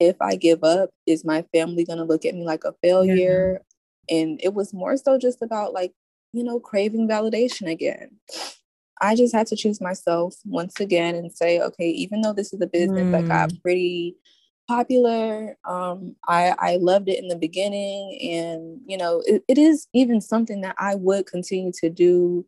if 0.00 0.16
I 0.20 0.36
give 0.36 0.62
up, 0.64 0.90
is 1.06 1.24
my 1.24 1.44
family 1.52 1.84
going 1.84 1.98
to 1.98 2.04
look 2.04 2.24
at 2.24 2.34
me 2.34 2.44
like 2.44 2.64
a 2.64 2.74
failure? 2.82 3.60
Yeah. 4.08 4.18
And 4.18 4.40
it 4.42 4.54
was 4.54 4.72
more 4.72 4.96
so 4.96 5.18
just 5.18 5.42
about 5.42 5.72
like, 5.72 5.92
you 6.32 6.44
know, 6.44 6.60
craving 6.60 7.08
validation 7.08 7.70
again. 7.70 8.10
I 9.00 9.14
just 9.14 9.34
had 9.34 9.46
to 9.48 9.56
choose 9.56 9.80
myself 9.80 10.36
once 10.44 10.80
again 10.80 11.14
and 11.14 11.32
say, 11.32 11.60
okay, 11.60 11.90
even 11.90 12.20
though 12.20 12.32
this 12.32 12.52
is 12.52 12.60
a 12.60 12.66
business 12.66 13.04
mm. 13.04 13.12
that 13.12 13.28
got 13.28 13.50
mm. 13.50 13.62
pretty 13.62 14.16
popular, 14.68 15.56
um, 15.64 16.16
I, 16.26 16.54
I 16.58 16.76
loved 16.76 17.08
it 17.08 17.18
in 17.18 17.28
the 17.28 17.36
beginning. 17.36 18.18
And, 18.32 18.80
you 18.86 18.96
know, 18.96 19.22
it, 19.26 19.42
it 19.48 19.58
is 19.58 19.86
even 19.92 20.20
something 20.20 20.62
that 20.62 20.76
I 20.78 20.94
would 20.94 21.26
continue 21.26 21.72
to 21.80 21.90
do 21.90 22.46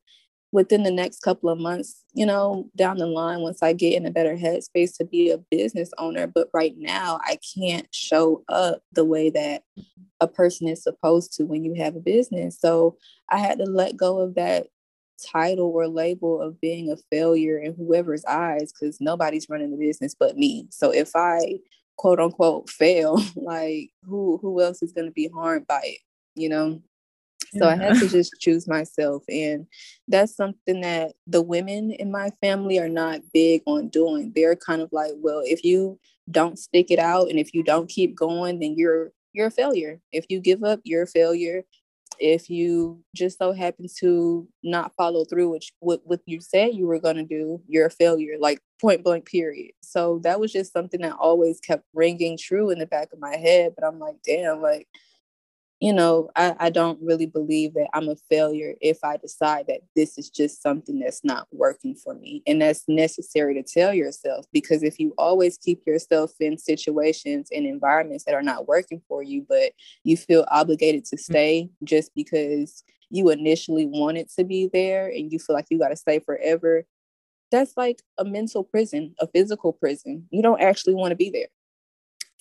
within 0.52 0.82
the 0.82 0.90
next 0.90 1.20
couple 1.20 1.50
of 1.50 1.58
months, 1.58 2.02
you 2.14 2.24
know, 2.24 2.68
down 2.76 2.96
the 2.96 3.06
line, 3.06 3.40
once 3.40 3.62
I 3.62 3.72
get 3.72 3.94
in 3.94 4.06
a 4.06 4.10
better 4.10 4.34
headspace 4.36 4.96
to 4.98 5.04
be 5.04 5.30
a 5.30 5.38
business 5.38 5.90
owner. 5.98 6.26
But 6.26 6.48
right 6.54 6.74
now, 6.76 7.20
I 7.22 7.38
can't 7.56 7.86
show 7.92 8.44
up 8.48 8.82
the 8.92 9.04
way 9.04 9.30
that 9.30 9.62
a 10.20 10.28
person 10.28 10.68
is 10.68 10.82
supposed 10.82 11.32
to 11.34 11.44
when 11.44 11.64
you 11.64 11.74
have 11.74 11.96
a 11.96 12.00
business. 12.00 12.58
So 12.58 12.96
I 13.30 13.38
had 13.38 13.58
to 13.58 13.64
let 13.64 13.96
go 13.96 14.18
of 14.18 14.34
that 14.34 14.68
title 15.32 15.66
or 15.66 15.88
label 15.88 16.40
of 16.40 16.60
being 16.60 16.90
a 16.90 16.96
failure 17.10 17.58
in 17.58 17.74
whoever's 17.74 18.24
eyes 18.24 18.72
because 18.72 19.00
nobody's 19.00 19.48
running 19.48 19.70
the 19.70 19.76
business 19.76 20.14
but 20.18 20.36
me. 20.36 20.66
So 20.70 20.92
if 20.92 21.10
I 21.14 21.58
quote 21.96 22.20
unquote 22.20 22.70
fail, 22.70 23.20
like 23.36 23.90
who 24.04 24.38
who 24.40 24.60
else 24.62 24.82
is 24.82 24.92
going 24.92 25.06
to 25.06 25.12
be 25.12 25.28
harmed 25.34 25.66
by 25.66 25.80
it, 25.84 25.98
you 26.34 26.48
know? 26.48 26.80
So 27.56 27.64
yeah. 27.64 27.72
I 27.72 27.76
had 27.76 27.98
to 27.98 28.08
just 28.08 28.34
choose 28.40 28.68
myself. 28.68 29.24
And 29.28 29.66
that's 30.06 30.34
something 30.34 30.80
that 30.82 31.12
the 31.26 31.42
women 31.42 31.92
in 31.92 32.10
my 32.10 32.30
family 32.40 32.78
are 32.78 32.88
not 32.88 33.20
big 33.32 33.62
on 33.66 33.88
doing. 33.88 34.32
They're 34.34 34.56
kind 34.56 34.82
of 34.82 34.90
like, 34.92 35.12
well, 35.16 35.42
if 35.44 35.64
you 35.64 35.98
don't 36.30 36.58
stick 36.58 36.90
it 36.90 36.98
out 36.98 37.30
and 37.30 37.38
if 37.38 37.54
you 37.54 37.62
don't 37.62 37.88
keep 37.88 38.14
going, 38.14 38.60
then 38.60 38.74
you're 38.76 39.12
you're 39.32 39.46
a 39.46 39.50
failure. 39.50 40.00
If 40.12 40.26
you 40.28 40.40
give 40.40 40.64
up, 40.64 40.80
you're 40.84 41.02
a 41.02 41.06
failure 41.06 41.64
if 42.18 42.50
you 42.50 43.02
just 43.14 43.38
so 43.38 43.52
happen 43.52 43.86
to 44.00 44.48
not 44.62 44.92
follow 44.96 45.24
through 45.24 45.50
with 45.50 45.64
what, 45.80 46.00
what 46.04 46.20
you 46.26 46.40
said 46.40 46.74
you 46.74 46.86
were 46.86 46.98
going 46.98 47.16
to 47.16 47.24
do, 47.24 47.60
you're 47.66 47.86
a 47.86 47.90
failure, 47.90 48.36
like 48.38 48.60
point 48.80 49.04
blank, 49.04 49.26
period. 49.26 49.72
So 49.82 50.20
that 50.24 50.40
was 50.40 50.52
just 50.52 50.72
something 50.72 51.00
that 51.02 51.16
always 51.18 51.60
kept 51.60 51.84
ringing 51.94 52.38
true 52.38 52.70
in 52.70 52.78
the 52.78 52.86
back 52.86 53.12
of 53.12 53.20
my 53.20 53.36
head. 53.36 53.74
But 53.76 53.86
I'm 53.86 53.98
like, 53.98 54.16
damn, 54.24 54.60
like 54.60 54.88
you 55.80 55.92
know, 55.92 56.28
I, 56.34 56.56
I 56.58 56.70
don't 56.70 56.98
really 57.00 57.26
believe 57.26 57.74
that 57.74 57.88
I'm 57.94 58.08
a 58.08 58.16
failure 58.28 58.74
if 58.80 58.98
I 59.04 59.16
decide 59.16 59.66
that 59.68 59.82
this 59.94 60.18
is 60.18 60.28
just 60.28 60.60
something 60.60 60.98
that's 60.98 61.24
not 61.24 61.46
working 61.52 61.94
for 61.94 62.14
me. 62.14 62.42
And 62.48 62.60
that's 62.60 62.84
necessary 62.88 63.54
to 63.54 63.62
tell 63.62 63.94
yourself 63.94 64.46
because 64.52 64.82
if 64.82 64.98
you 64.98 65.14
always 65.18 65.56
keep 65.56 65.86
yourself 65.86 66.32
in 66.40 66.58
situations 66.58 67.50
and 67.54 67.64
environments 67.64 68.24
that 68.24 68.34
are 68.34 68.42
not 68.42 68.66
working 68.66 69.00
for 69.06 69.22
you, 69.22 69.46
but 69.48 69.72
you 70.02 70.16
feel 70.16 70.44
obligated 70.50 71.04
to 71.06 71.16
mm-hmm. 71.16 71.32
stay 71.32 71.70
just 71.84 72.12
because 72.14 72.82
you 73.10 73.30
initially 73.30 73.86
wanted 73.86 74.28
to 74.30 74.44
be 74.44 74.68
there 74.72 75.06
and 75.06 75.32
you 75.32 75.38
feel 75.38 75.54
like 75.54 75.66
you 75.70 75.78
got 75.78 75.88
to 75.88 75.96
stay 75.96 76.18
forever, 76.18 76.84
that's 77.52 77.76
like 77.76 78.02
a 78.18 78.24
mental 78.24 78.64
prison, 78.64 79.14
a 79.20 79.28
physical 79.28 79.72
prison. 79.72 80.26
You 80.30 80.42
don't 80.42 80.60
actually 80.60 80.94
want 80.94 81.12
to 81.12 81.16
be 81.16 81.30
there. 81.30 81.46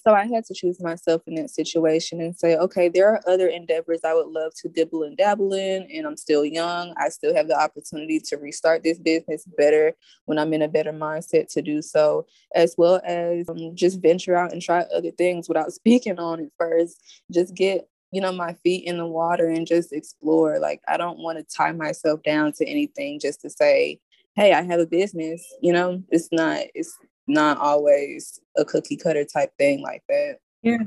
So 0.08 0.14
I 0.14 0.26
had 0.26 0.46
to 0.46 0.54
choose 0.54 0.82
myself 0.82 1.22
in 1.28 1.36
that 1.36 1.50
situation 1.50 2.22
and 2.22 2.34
say, 2.34 2.56
okay, 2.56 2.88
there 2.88 3.10
are 3.10 3.20
other 3.28 3.50
endeavors 3.50 4.00
I 4.06 4.14
would 4.14 4.28
love 4.28 4.54
to 4.62 4.70
dibble 4.70 5.04
and 5.04 5.18
dabble 5.18 5.52
in, 5.52 5.86
and 5.94 6.08
I'm 6.08 6.16
still 6.16 6.46
young. 6.46 6.94
I 6.98 7.10
still 7.10 7.36
have 7.36 7.50
the 7.50 7.60
opportunity 7.60 8.22
to 8.30 8.38
restart 8.38 8.84
this 8.84 9.00
business 9.00 9.44
better 9.58 9.92
when 10.24 10.40
I'm 10.40 10.54
in 10.54 10.62
a 10.62 10.70
better 10.70 10.94
mindset 10.94 11.52
to 11.56 11.62
do 11.62 11.82
so, 11.82 12.26
as 12.56 12.74
well 12.78 13.02
as 13.04 13.50
um, 13.50 13.76
just 13.76 14.02
venture 14.02 14.38
out 14.38 14.54
and 14.54 14.62
try 14.62 14.86
other 14.96 15.12
things 15.12 15.50
without 15.50 15.74
speaking 15.74 16.20
on 16.20 16.40
it 16.40 16.54
first. 16.58 17.04
Just 17.30 17.54
get 17.54 17.90
you 18.14 18.22
know 18.22 18.32
my 18.32 18.54
feet 18.64 18.86
in 18.86 19.00
the 19.00 19.06
water 19.06 19.50
and 19.50 19.68
just 19.68 19.92
explore 19.92 20.60
like 20.60 20.80
i 20.88 20.96
don't 20.96 21.20
want 21.20 21.38
to 21.38 21.44
tie 21.54 21.74
myself 21.74 22.24
down 22.24 22.54
to 22.54 22.66
anything 22.66 23.20
just 23.20 23.42
to 23.42 23.50
say 23.50 24.00
hey 24.38 24.54
i 24.54 24.62
have 24.62 24.80
a 24.80 24.86
business 24.86 25.46
you 25.62 25.74
know 25.74 26.02
it's 26.10 26.30
not 26.32 26.62
it's 26.74 26.98
not 27.28 27.58
always 27.58 28.40
a 28.58 28.66
cookie 28.66 28.98
cutter 28.98 29.26
type 29.26 29.52
thing 29.58 29.82
like 29.82 30.04
that. 30.10 30.38
Yeah. 30.64 30.78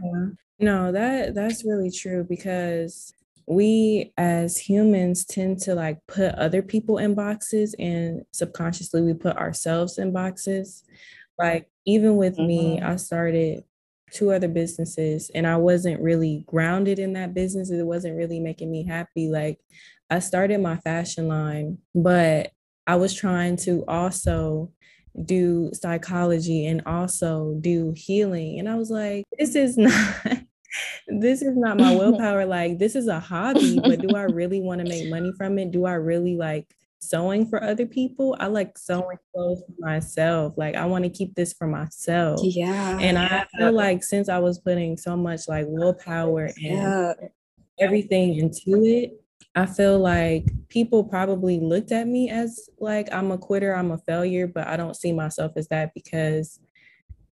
No, 0.58 0.92
that 0.92 1.34
that's 1.34 1.64
really 1.64 1.90
true 1.90 2.24
because 2.28 3.12
we 3.46 4.12
as 4.16 4.56
humans 4.56 5.24
tend 5.24 5.58
to 5.58 5.74
like 5.74 5.98
put 6.06 6.34
other 6.36 6.62
people 6.62 6.98
in 6.98 7.14
boxes 7.14 7.74
and 7.78 8.22
subconsciously 8.32 9.02
we 9.02 9.14
put 9.14 9.36
ourselves 9.36 9.98
in 9.98 10.12
boxes. 10.12 10.84
Like 11.38 11.68
even 11.86 12.16
with 12.16 12.36
mm-hmm. 12.36 12.46
me, 12.46 12.80
I 12.80 12.96
started 12.96 13.64
two 14.12 14.32
other 14.32 14.48
businesses 14.48 15.30
and 15.34 15.46
I 15.46 15.56
wasn't 15.56 16.00
really 16.00 16.44
grounded 16.46 16.98
in 16.98 17.14
that 17.14 17.32
business. 17.34 17.70
It 17.70 17.82
wasn't 17.82 18.16
really 18.16 18.40
making 18.40 18.70
me 18.70 18.84
happy. 18.84 19.28
Like 19.28 19.58
I 20.10 20.18
started 20.18 20.60
my 20.60 20.76
fashion 20.76 21.28
line, 21.28 21.78
but 21.94 22.52
I 22.86 22.96
was 22.96 23.14
trying 23.14 23.56
to 23.58 23.84
also 23.86 24.72
do 25.24 25.70
psychology 25.74 26.66
and 26.66 26.82
also 26.86 27.56
do 27.60 27.92
healing. 27.96 28.58
And 28.58 28.68
I 28.68 28.76
was 28.76 28.90
like, 28.90 29.24
this 29.38 29.54
is 29.54 29.76
not 29.78 29.94
this 31.08 31.42
is 31.42 31.56
not 31.56 31.78
my 31.78 31.94
willpower. 31.96 32.46
Like 32.46 32.78
this 32.78 32.94
is 32.94 33.08
a 33.08 33.20
hobby, 33.20 33.80
but 33.82 34.00
do 34.00 34.14
I 34.16 34.22
really 34.22 34.60
want 34.60 34.80
to 34.80 34.88
make 34.88 35.08
money 35.08 35.32
from 35.36 35.58
it? 35.58 35.70
Do 35.70 35.84
I 35.86 35.94
really 35.94 36.36
like 36.36 36.66
sewing 37.00 37.46
for 37.46 37.62
other 37.62 37.86
people? 37.86 38.36
I 38.38 38.46
like 38.46 38.78
sewing 38.78 39.18
clothes 39.34 39.62
for 39.66 39.74
myself. 39.86 40.54
Like 40.56 40.76
I 40.76 40.86
want 40.86 41.04
to 41.04 41.10
keep 41.10 41.34
this 41.34 41.52
for 41.52 41.66
myself. 41.66 42.40
Yeah. 42.42 42.98
And 43.00 43.18
I 43.18 43.46
feel 43.58 43.72
like 43.72 44.04
since 44.04 44.28
I 44.28 44.38
was 44.38 44.58
putting 44.58 44.96
so 44.96 45.16
much 45.16 45.48
like 45.48 45.66
willpower 45.68 46.44
and 46.44 46.54
yeah. 46.56 47.12
everything 47.78 48.36
into 48.36 48.84
it, 48.84 49.20
I 49.60 49.66
feel 49.66 49.98
like 49.98 50.50
people 50.70 51.04
probably 51.04 51.60
looked 51.60 51.92
at 51.92 52.08
me 52.08 52.30
as 52.30 52.70
like 52.78 53.12
I'm 53.12 53.30
a 53.30 53.36
quitter, 53.36 53.74
I'm 53.74 53.90
a 53.90 53.98
failure, 53.98 54.46
but 54.46 54.66
I 54.66 54.78
don't 54.78 54.96
see 54.96 55.12
myself 55.12 55.52
as 55.56 55.68
that 55.68 55.92
because 55.92 56.58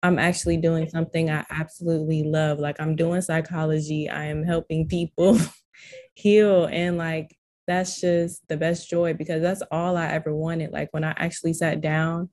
I'm 0.02 0.18
actually 0.18 0.58
doing 0.58 0.90
something 0.90 1.30
I 1.30 1.46
absolutely 1.48 2.24
love. 2.24 2.58
Like 2.58 2.82
I'm 2.82 2.96
doing 2.96 3.22
psychology, 3.22 4.10
I 4.10 4.24
am 4.26 4.44
helping 4.44 4.86
people 4.86 5.38
heal 6.14 6.66
and 6.66 6.98
like 6.98 7.34
that's 7.66 7.98
just 7.98 8.46
the 8.48 8.58
best 8.58 8.90
joy 8.90 9.14
because 9.14 9.40
that's 9.40 9.62
all 9.70 9.96
I 9.96 10.08
ever 10.08 10.34
wanted. 10.34 10.70
Like 10.70 10.88
when 10.90 11.04
I 11.04 11.14
actually 11.16 11.54
sat 11.54 11.80
down 11.80 12.28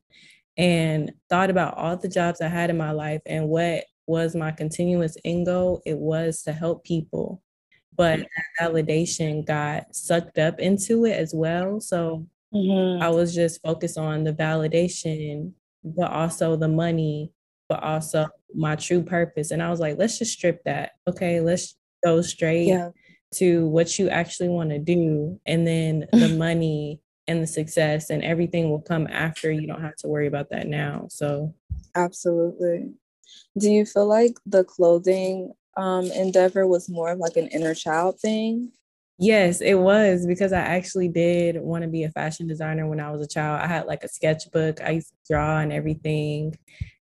and 0.58 1.14
thought 1.30 1.50
about 1.50 1.78
all 1.78 1.96
the 1.96 2.10
jobs 2.10 2.42
I 2.42 2.50
had 2.50 2.70
in 2.70 2.78
my 2.78 2.92
life 2.92 3.22
and 3.26 3.48
what 3.48 3.86
was 4.08 4.36
my 4.36 4.52
continuous 4.52 5.16
end 5.24 5.46
goal, 5.46 5.82
it 5.86 5.98
was 5.98 6.44
to 6.44 6.52
help 6.52 6.84
people 6.84 7.42
but 7.96 8.22
validation 8.60 9.46
got 9.46 9.96
sucked 9.96 10.38
up 10.38 10.60
into 10.60 11.06
it 11.06 11.18
as 11.18 11.34
well. 11.34 11.80
So 11.80 12.26
mm-hmm. 12.54 13.02
I 13.02 13.10
was 13.10 13.34
just 13.34 13.62
focused 13.62 13.98
on 13.98 14.24
the 14.24 14.34
validation, 14.34 15.54
but 15.84 16.12
also 16.12 16.56
the 16.56 16.68
money, 16.68 17.32
but 17.70 17.84
also 17.84 18.28
my 18.54 18.76
true 18.76 19.04
purpose. 19.04 19.52
And 19.52 19.62
I 19.62 19.70
was 19.70 19.80
like, 19.80 19.98
let's 19.98 20.18
just 20.18 20.34
strip 20.34 20.64
that. 20.66 20.92
Okay, 21.08 21.40
let's 21.42 21.76
go 22.04 22.22
straight 22.22 22.68
yeah. 22.68 22.90
to 23.36 23.68
what 23.68 23.98
you 24.00 24.10
actually 24.10 24.50
want 24.50 24.70
to 24.70 24.80
do. 24.80 25.40
And 25.46 25.66
then 25.66 26.08
the 26.12 26.36
money 26.38 27.02
and 27.28 27.42
the 27.42 27.48
success 27.48 28.10
and 28.10 28.24
everything 28.24 28.70
will 28.70 28.82
come 28.82 29.08
after. 29.08 29.52
You 29.52 29.68
don't 29.68 29.82
have 29.82 29.96
to 29.98 30.08
worry 30.08 30.28
about 30.28 30.50
that 30.52 30.68
now. 30.68 31.08
So, 31.10 31.54
absolutely. 31.96 32.92
Do 33.58 33.72
you 33.72 33.86
feel 33.86 34.08
like 34.08 34.38
the 34.46 34.64
clothing 34.64 35.54
um, 35.78 36.06
endeavor 36.12 36.68
was 36.68 36.90
more 36.90 37.12
of 37.12 37.20
like 37.20 37.38
an 37.38 37.48
inner 37.48 37.74
child 37.74 38.20
thing? 38.20 38.72
Yes, 39.18 39.62
it 39.62 39.76
was 39.76 40.26
because 40.26 40.52
I 40.52 40.60
actually 40.60 41.08
did 41.08 41.62
want 41.62 41.84
to 41.84 41.90
be 41.90 42.04
a 42.04 42.12
fashion 42.12 42.48
designer 42.48 42.88
when 42.88 43.00
I 43.00 43.12
was 43.12 43.22
a 43.22 43.28
child. 43.28 43.62
I 43.62 43.68
had 43.68 43.86
like 43.86 44.04
a 44.04 44.10
sketchbook, 44.10 44.82
I 44.82 44.92
used 44.92 45.10
to 45.10 45.34
draw 45.34 45.60
and 45.60 45.72
everything. 45.72 46.58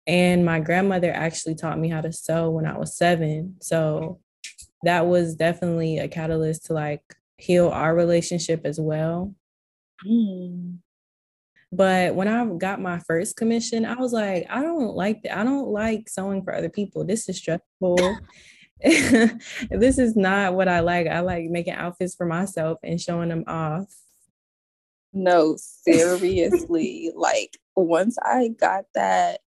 And 0.07 0.45
my 0.45 0.61
grandmother 0.61 1.13
actually 1.13 1.55
taught 1.55 1.79
me 1.79 1.89
how 1.89 2.01
to 2.03 2.13
sew 2.13 2.51
when 2.51 2.67
I 2.67 2.77
was 2.77 2.97
seven. 2.97 3.57
So 3.61 4.21
that 4.83 5.07
was 5.07 5.37
definitely 5.37 5.99
a 5.99 6.09
catalyst 6.09 6.67
to 6.67 6.75
like 6.75 7.03
heal 7.39 7.69
our 7.69 7.95
relationship 7.95 8.63
as 8.65 8.79
well. 8.79 9.35
Mm. 10.07 10.79
But 11.73 12.15
when 12.15 12.29
I 12.29 12.45
got 12.59 12.83
my 12.83 12.99
first 12.99 13.37
commission, 13.37 13.87
I 13.87 13.95
was 13.95 14.13
like, 14.13 14.47
I 14.51 14.61
don't 14.61 14.95
like 14.95 15.23
that. 15.23 15.39
I 15.39 15.45
don't 15.45 15.69
like 15.69 16.09
sewing 16.09 16.43
for 16.45 16.55
other 16.55 16.69
people. 16.69 17.05
This 17.05 17.27
is 17.29 17.39
stressful. 17.39 18.19
this 19.71 19.99
is 19.99 20.17
not 20.17 20.55
what 20.55 20.69
I 20.69 20.81
like. 20.81 21.07
I 21.07 21.21
like 21.21 21.45
making 21.45 21.75
outfits 21.75 22.15
for 22.15 22.27
myself 22.27 22.79
and 22.83 23.01
showing 23.01 23.29
them 23.29 23.45
off. 23.47 23.95
No, 25.13 25.57
seriously. 25.57 27.13
like 27.15 27.59
once 27.77 28.17
I 28.25 28.49
got 28.49 28.85
that 28.95 29.41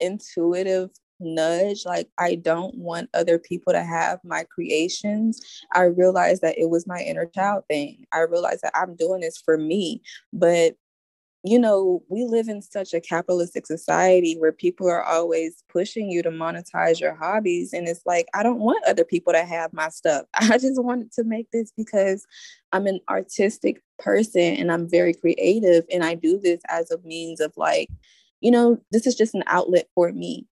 intuitive 0.00 0.90
nudge, 1.20 1.86
like 1.86 2.08
I 2.18 2.34
don't 2.34 2.76
want 2.76 3.08
other 3.14 3.38
people 3.38 3.72
to 3.72 3.82
have 3.82 4.18
my 4.24 4.44
creations, 4.44 5.40
I 5.72 5.84
realized 5.84 6.42
that 6.42 6.58
it 6.58 6.68
was 6.68 6.86
my 6.86 6.98
inner 6.98 7.26
child 7.26 7.64
thing. 7.68 8.04
I 8.12 8.20
realized 8.20 8.62
that 8.62 8.76
I'm 8.76 8.96
doing 8.96 9.20
this 9.20 9.38
for 9.38 9.56
me. 9.56 10.02
But 10.32 10.74
you 11.44 11.58
know, 11.58 12.02
we 12.08 12.24
live 12.24 12.48
in 12.48 12.62
such 12.62 12.94
a 12.94 13.00
capitalistic 13.00 13.66
society 13.66 14.36
where 14.38 14.52
people 14.52 14.88
are 14.88 15.02
always 15.02 15.64
pushing 15.68 16.08
you 16.08 16.22
to 16.22 16.30
monetize 16.30 17.00
your 17.00 17.14
hobbies. 17.14 17.72
And 17.72 17.88
it's 17.88 18.06
like, 18.06 18.28
I 18.32 18.44
don't 18.44 18.60
want 18.60 18.84
other 18.86 19.04
people 19.04 19.32
to 19.32 19.44
have 19.44 19.72
my 19.72 19.88
stuff. 19.88 20.24
I 20.34 20.58
just 20.58 20.80
wanted 20.80 21.10
to 21.12 21.24
make 21.24 21.50
this 21.50 21.72
because 21.76 22.24
I'm 22.70 22.86
an 22.86 23.00
artistic 23.08 23.82
person 23.98 24.54
and 24.54 24.70
I'm 24.70 24.88
very 24.88 25.14
creative. 25.14 25.84
And 25.92 26.04
I 26.04 26.14
do 26.14 26.38
this 26.38 26.60
as 26.68 26.92
a 26.92 26.98
means 26.98 27.40
of 27.40 27.52
like, 27.56 27.88
you 28.40 28.52
know, 28.52 28.78
this 28.92 29.06
is 29.06 29.16
just 29.16 29.34
an 29.34 29.44
outlet 29.48 29.88
for 29.96 30.12
me. 30.12 30.46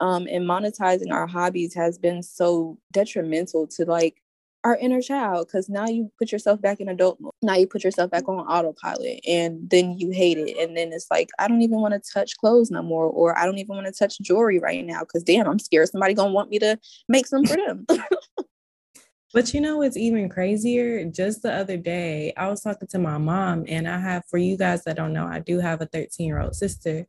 Um, 0.00 0.26
and 0.30 0.44
monetizing 0.44 1.10
our 1.10 1.26
hobbies 1.26 1.72
has 1.74 1.96
been 1.96 2.22
so 2.22 2.78
detrimental 2.92 3.66
to 3.68 3.86
like 3.86 4.20
our 4.64 4.76
inner 4.78 5.00
child 5.00 5.46
because 5.46 5.68
now 5.68 5.86
you 5.86 6.10
put 6.18 6.32
yourself 6.32 6.60
back 6.60 6.80
in 6.80 6.88
adult 6.88 7.20
mode. 7.20 7.32
Now 7.42 7.54
you 7.54 7.66
put 7.66 7.84
yourself 7.84 8.10
back 8.10 8.28
on 8.28 8.38
autopilot 8.46 9.20
and 9.28 9.68
then 9.68 9.98
you 9.98 10.10
hate 10.10 10.38
it. 10.38 10.56
And 10.58 10.76
then 10.76 10.92
it's 10.92 11.06
like, 11.10 11.28
I 11.38 11.48
don't 11.48 11.62
even 11.62 11.80
want 11.80 11.94
to 11.94 12.12
touch 12.12 12.36
clothes 12.38 12.70
no 12.70 12.82
more, 12.82 13.04
or 13.04 13.38
I 13.38 13.44
don't 13.44 13.58
even 13.58 13.76
want 13.76 13.86
to 13.86 13.92
touch 13.92 14.18
jewelry 14.20 14.58
right 14.58 14.84
now 14.84 15.00
because 15.00 15.22
damn, 15.22 15.46
I'm 15.46 15.58
scared 15.58 15.90
somebody 15.90 16.14
gonna 16.14 16.32
want 16.32 16.50
me 16.50 16.58
to 16.60 16.78
make 17.08 17.26
some 17.26 17.44
for 17.44 17.56
them. 17.56 17.86
But 19.34 19.52
you 19.52 19.60
know 19.60 19.78
what's 19.78 19.96
even 19.96 20.28
crazier? 20.28 21.04
Just 21.06 21.42
the 21.42 21.52
other 21.52 21.76
day, 21.76 22.32
I 22.36 22.46
was 22.46 22.60
talking 22.60 22.86
to 22.86 23.00
my 23.00 23.18
mom, 23.18 23.64
and 23.66 23.88
I 23.88 23.98
have, 23.98 24.22
for 24.30 24.38
you 24.38 24.56
guys 24.56 24.84
that 24.84 24.94
don't 24.94 25.12
know, 25.12 25.26
I 25.26 25.40
do 25.40 25.58
have 25.58 25.80
a 25.80 25.86
13 25.86 26.24
year 26.24 26.40
old 26.40 26.54
sister. 26.54 27.08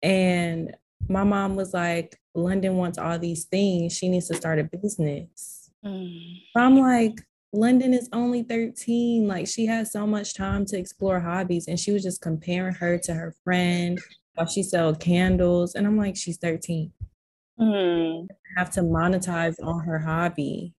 And 0.00 0.76
my 1.08 1.24
mom 1.24 1.56
was 1.56 1.74
like, 1.74 2.20
London 2.36 2.76
wants 2.76 2.98
all 2.98 3.18
these 3.18 3.46
things. 3.46 3.96
She 3.96 4.08
needs 4.08 4.28
to 4.28 4.34
start 4.34 4.60
a 4.60 4.64
business. 4.64 5.65
Mm. 5.86 6.42
I'm 6.56 6.76
like, 6.78 7.22
London 7.52 7.94
is 7.94 8.08
only 8.12 8.42
13. 8.42 9.26
Like 9.26 9.46
she 9.46 9.66
has 9.66 9.92
so 9.92 10.06
much 10.06 10.34
time 10.34 10.66
to 10.66 10.78
explore 10.78 11.20
hobbies. 11.20 11.68
And 11.68 11.78
she 11.78 11.92
was 11.92 12.02
just 12.02 12.20
comparing 12.20 12.74
her 12.74 12.98
to 12.98 13.14
her 13.14 13.34
friend 13.44 14.00
while 14.34 14.46
she 14.46 14.62
sell 14.62 14.94
candles. 14.94 15.74
And 15.74 15.86
I'm 15.86 15.96
like, 15.96 16.16
she's 16.16 16.38
13. 16.38 16.92
Mm. 17.60 18.26
Have 18.56 18.70
to 18.72 18.80
monetize 18.80 19.56
on 19.62 19.84
her 19.84 19.98
hobby. 19.98 20.74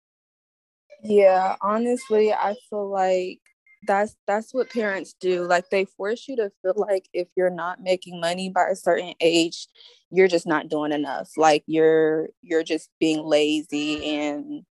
Yeah, 1.02 1.56
honestly, 1.60 2.32
I 2.32 2.56
feel 2.68 2.90
like 2.90 3.40
that's 3.86 4.16
that's 4.26 4.52
what 4.52 4.70
parents 4.70 5.14
do. 5.20 5.44
Like 5.44 5.70
they 5.70 5.84
force 5.84 6.26
you 6.26 6.36
to 6.36 6.50
feel 6.62 6.74
like 6.76 7.08
if 7.12 7.28
you're 7.36 7.50
not 7.50 7.80
making 7.80 8.20
money 8.20 8.50
by 8.50 8.66
a 8.70 8.76
certain 8.76 9.14
age, 9.20 9.68
you're 10.10 10.28
just 10.28 10.46
not 10.46 10.68
doing 10.68 10.92
enough. 10.92 11.30
Like 11.36 11.62
you're 11.66 12.30
you're 12.42 12.64
just 12.64 12.90
being 12.98 13.24
lazy 13.24 14.04
and 14.16 14.64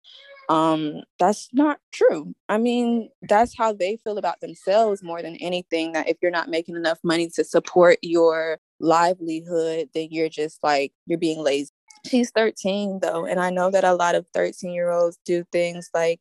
um 0.48 1.02
that's 1.18 1.48
not 1.52 1.78
true. 1.92 2.34
I 2.48 2.58
mean 2.58 3.10
that's 3.22 3.56
how 3.56 3.72
they 3.72 3.96
feel 3.96 4.18
about 4.18 4.40
themselves 4.40 5.02
more 5.02 5.22
than 5.22 5.36
anything 5.36 5.92
that 5.92 6.08
if 6.08 6.16
you're 6.22 6.30
not 6.30 6.48
making 6.48 6.76
enough 6.76 6.98
money 7.02 7.28
to 7.34 7.44
support 7.44 7.98
your 8.02 8.58
livelihood 8.78 9.88
then 9.94 10.08
you're 10.10 10.28
just 10.28 10.62
like 10.62 10.92
you're 11.06 11.18
being 11.18 11.42
lazy. 11.42 11.70
She's 12.06 12.30
13 12.30 13.00
though 13.02 13.24
and 13.26 13.40
i 13.40 13.50
know 13.50 13.70
that 13.70 13.82
a 13.84 13.94
lot 13.94 14.14
of 14.14 14.26
13 14.32 14.72
year 14.72 14.90
olds 14.90 15.18
do 15.24 15.44
things 15.50 15.90
like 15.92 16.20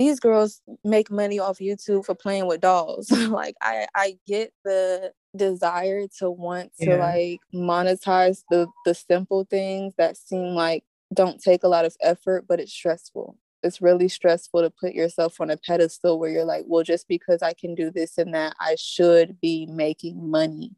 these 0.00 0.18
girls 0.18 0.60
make 0.82 1.10
money 1.10 1.38
off 1.38 1.58
youtube 1.58 2.04
for 2.04 2.14
playing 2.14 2.46
with 2.46 2.60
dolls. 2.60 3.10
Like 3.28 3.54
i 3.62 3.86
i 3.94 4.16
get 4.26 4.52
the 4.64 5.12
desire 5.36 6.06
to 6.18 6.30
want 6.30 6.72
to 6.80 6.90
yeah. 6.90 6.96
like 6.96 7.40
monetize 7.54 8.42
the 8.50 8.66
the 8.84 8.94
simple 8.94 9.46
things 9.48 9.94
that 9.98 10.16
seem 10.16 10.54
like 10.54 10.84
don't 11.12 11.40
take 11.40 11.62
a 11.64 11.68
lot 11.68 11.84
of 11.84 11.96
effort 12.02 12.44
but 12.48 12.60
it's 12.60 12.72
stressful 12.72 13.36
it's 13.64 13.80
really 13.80 14.08
stressful 14.08 14.62
to 14.62 14.70
put 14.70 14.94
yourself 14.94 15.40
on 15.40 15.50
a 15.50 15.56
pedestal 15.56 16.18
where 16.18 16.30
you're 16.30 16.44
like, 16.44 16.64
well, 16.66 16.84
just 16.84 17.08
because 17.08 17.42
I 17.42 17.54
can 17.54 17.74
do 17.74 17.90
this 17.90 18.18
and 18.18 18.34
that, 18.34 18.54
I 18.60 18.76
should 18.78 19.40
be 19.40 19.66
making 19.66 20.30
money. 20.30 20.72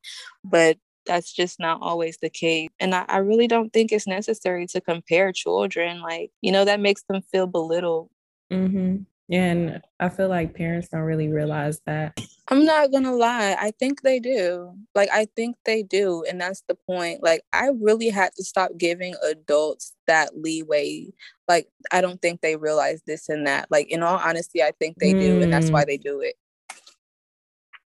But 0.45 0.79
that's 1.05 1.33
just 1.33 1.61
not 1.61 1.81
always 1.83 2.19
the 2.19 2.31
case. 2.31 2.69
And 2.81 2.95
I, 2.95 3.05
I 3.09 3.19
really 3.19 3.47
don't 3.47 3.73
think 3.73 3.93
it's 3.93 4.07
necessary 4.07 4.67
to 4.69 4.81
compare 4.81 5.33
children. 5.33 6.01
Like, 6.01 6.31
you 6.41 6.53
know, 6.53 6.65
that 6.65 6.81
makes 6.81 7.03
them 7.09 7.23
feel 7.31 7.47
belittled. 7.47 8.11
Mm-hmm. 8.53 9.03
And 9.33 9.83
I 9.99 10.09
feel 10.09 10.29
like 10.29 10.55
parents 10.55 10.89
don't 10.89 11.01
really 11.01 11.29
realize 11.29 11.81
that. 11.87 12.19
I'm 12.49 12.65
not 12.65 12.93
gonna 12.93 13.15
lie. 13.15 13.57
I 13.59 13.73
think 13.73 14.03
they 14.03 14.21
do. 14.21 14.73
Like, 14.95 15.11
I 15.13 15.27
think 15.37 15.57
they 15.65 15.83
do. 15.83 16.25
And 16.29 16.41
that's 16.41 16.63
the 16.69 16.77
point. 16.77 17.23
Like, 17.23 17.43
I 17.53 17.71
really 17.81 18.09
had 18.09 18.33
to 18.37 18.45
stop 18.45 18.71
giving 18.79 19.15
adults 19.25 19.95
that 20.07 20.39
leeway. 20.39 21.09
Like, 21.49 21.69
I 21.91 22.01
don't 22.01 22.23
think 22.23 22.41
they 22.41 22.57
realize 22.57 23.03
this 23.07 23.29
and 23.29 23.47
that. 23.47 23.69
Like, 23.71 23.89
in 23.89 24.03
all 24.03 24.19
honesty, 24.19 24.63
I 24.63 24.73
think 24.79 24.99
they 24.99 25.13
mm. 25.13 25.21
do. 25.21 25.43
And 25.43 25.53
that's 25.53 25.71
why 25.71 25.85
mm. 25.85 25.87
they 25.87 25.97
do 25.97 26.21
it. 26.21 26.35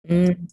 Mm 0.09 0.49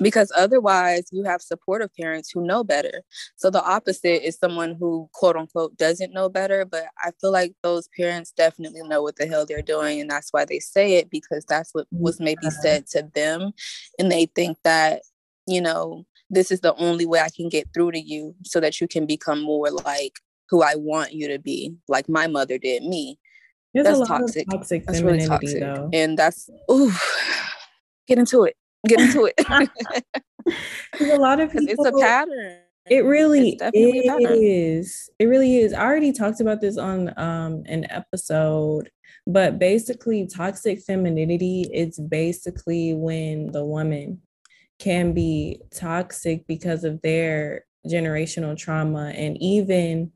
because 0.00 0.32
otherwise 0.36 1.04
you 1.12 1.24
have 1.24 1.42
supportive 1.42 1.94
parents 1.94 2.30
who 2.30 2.44
know 2.44 2.64
better. 2.64 3.02
So 3.36 3.50
the 3.50 3.62
opposite 3.62 4.26
is 4.26 4.38
someone 4.38 4.76
who 4.78 5.08
quote 5.12 5.36
unquote 5.36 5.76
doesn't 5.76 6.12
know 6.12 6.28
better, 6.28 6.64
but 6.64 6.84
I 7.04 7.10
feel 7.20 7.32
like 7.32 7.54
those 7.62 7.88
parents 7.96 8.32
definitely 8.32 8.82
know 8.82 9.02
what 9.02 9.16
the 9.16 9.26
hell 9.26 9.46
they're 9.46 9.62
doing 9.62 10.00
and 10.00 10.10
that's 10.10 10.32
why 10.32 10.44
they 10.44 10.58
say 10.58 10.94
it 10.94 11.10
because 11.10 11.44
that's 11.48 11.74
what 11.74 11.86
was 11.90 12.20
maybe 12.20 12.50
said 12.50 12.86
to 12.88 13.08
them 13.14 13.52
and 13.98 14.10
they 14.10 14.26
think 14.26 14.58
that, 14.64 15.02
you 15.46 15.60
know, 15.60 16.06
this 16.30 16.50
is 16.50 16.60
the 16.60 16.74
only 16.76 17.06
way 17.06 17.20
I 17.20 17.28
can 17.34 17.48
get 17.48 17.68
through 17.74 17.92
to 17.92 18.00
you 18.00 18.34
so 18.44 18.60
that 18.60 18.80
you 18.80 18.88
can 18.88 19.04
become 19.04 19.42
more 19.42 19.70
like 19.70 20.14
who 20.48 20.62
I 20.62 20.74
want 20.76 21.12
you 21.12 21.28
to 21.28 21.38
be, 21.38 21.74
like 21.88 22.08
my 22.08 22.26
mother 22.26 22.58
did 22.58 22.84
me. 22.84 23.18
There's 23.74 23.86
that's 23.86 24.08
toxic. 24.08 24.48
toxic. 24.50 24.86
That's 24.86 25.00
really 25.00 25.24
toxic. 25.24 25.60
Though. 25.60 25.90
And 25.92 26.18
that's 26.18 26.50
ooh, 26.70 26.92
get 28.08 28.18
into 28.18 28.44
it 28.44 28.56
get 28.86 29.00
into 29.00 29.26
it. 29.26 29.34
a 31.00 31.16
lot 31.18 31.40
of 31.40 31.52
people, 31.52 31.66
it's 31.68 31.84
a 31.84 31.92
pattern. 32.00 32.58
It 32.86 33.04
really 33.04 33.58
is. 33.74 35.10
It 35.18 35.26
really 35.26 35.58
is. 35.58 35.72
I 35.72 35.82
already 35.84 36.12
talked 36.12 36.40
about 36.40 36.60
this 36.60 36.76
on 36.76 37.12
um, 37.18 37.62
an 37.66 37.86
episode, 37.90 38.90
but 39.26 39.58
basically, 39.58 40.26
toxic 40.26 40.80
femininity 40.80 41.66
is 41.72 41.98
basically 41.98 42.94
when 42.94 43.52
the 43.52 43.64
woman 43.64 44.20
can 44.78 45.12
be 45.12 45.60
toxic 45.72 46.46
because 46.46 46.84
of 46.84 47.00
their 47.02 47.64
generational 47.86 48.56
trauma 48.56 49.12
and 49.16 49.40
even 49.40 50.10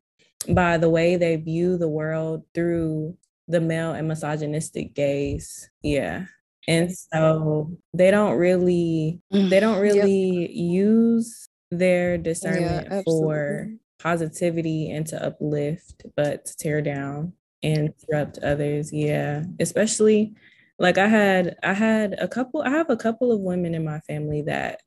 by 0.50 0.77
the 0.77 0.88
way 0.88 1.16
they 1.16 1.37
view 1.37 1.79
the 1.79 1.88
world 1.88 2.44
through 2.55 3.16
the 3.46 3.61
male 3.61 3.92
and 3.92 4.09
misogynistic 4.09 4.94
gaze. 4.94 5.70
Yeah 5.83 6.24
and 6.68 6.92
so 6.96 7.70
they 7.92 8.11
don't 8.11 8.37
really 8.37 9.20
mm-hmm. 9.33 9.48
they 9.48 9.61
don't 9.61 9.81
really 9.81 10.42
yep. 10.42 10.50
use 10.53 11.48
their 11.70 12.18
discernment 12.18 12.88
yeah, 12.90 13.03
for 13.05 13.68
positivity 13.98 14.90
and 14.90 15.07
to 15.07 15.22
uplift 15.24 16.05
but 16.16 16.44
to 16.44 16.57
tear 16.57 16.83
down 16.83 17.33
and 17.62 17.94
disrupt 17.96 18.38
others. 18.38 18.92
Yeah 18.92 19.44
especially 19.61 20.35
like 20.79 20.98
i 20.98 21.07
had 21.07 21.57
i 21.62 21.72
had 21.72 22.14
a 22.18 22.29
couple 22.29 22.62
i 22.62 22.70
have 22.70 22.90
a 22.90 22.96
couple 22.96 23.33
of 23.33 23.40
women 23.40 23.74
in 23.74 23.85
my 23.85 24.00
family 24.00 24.42
that 24.42 24.81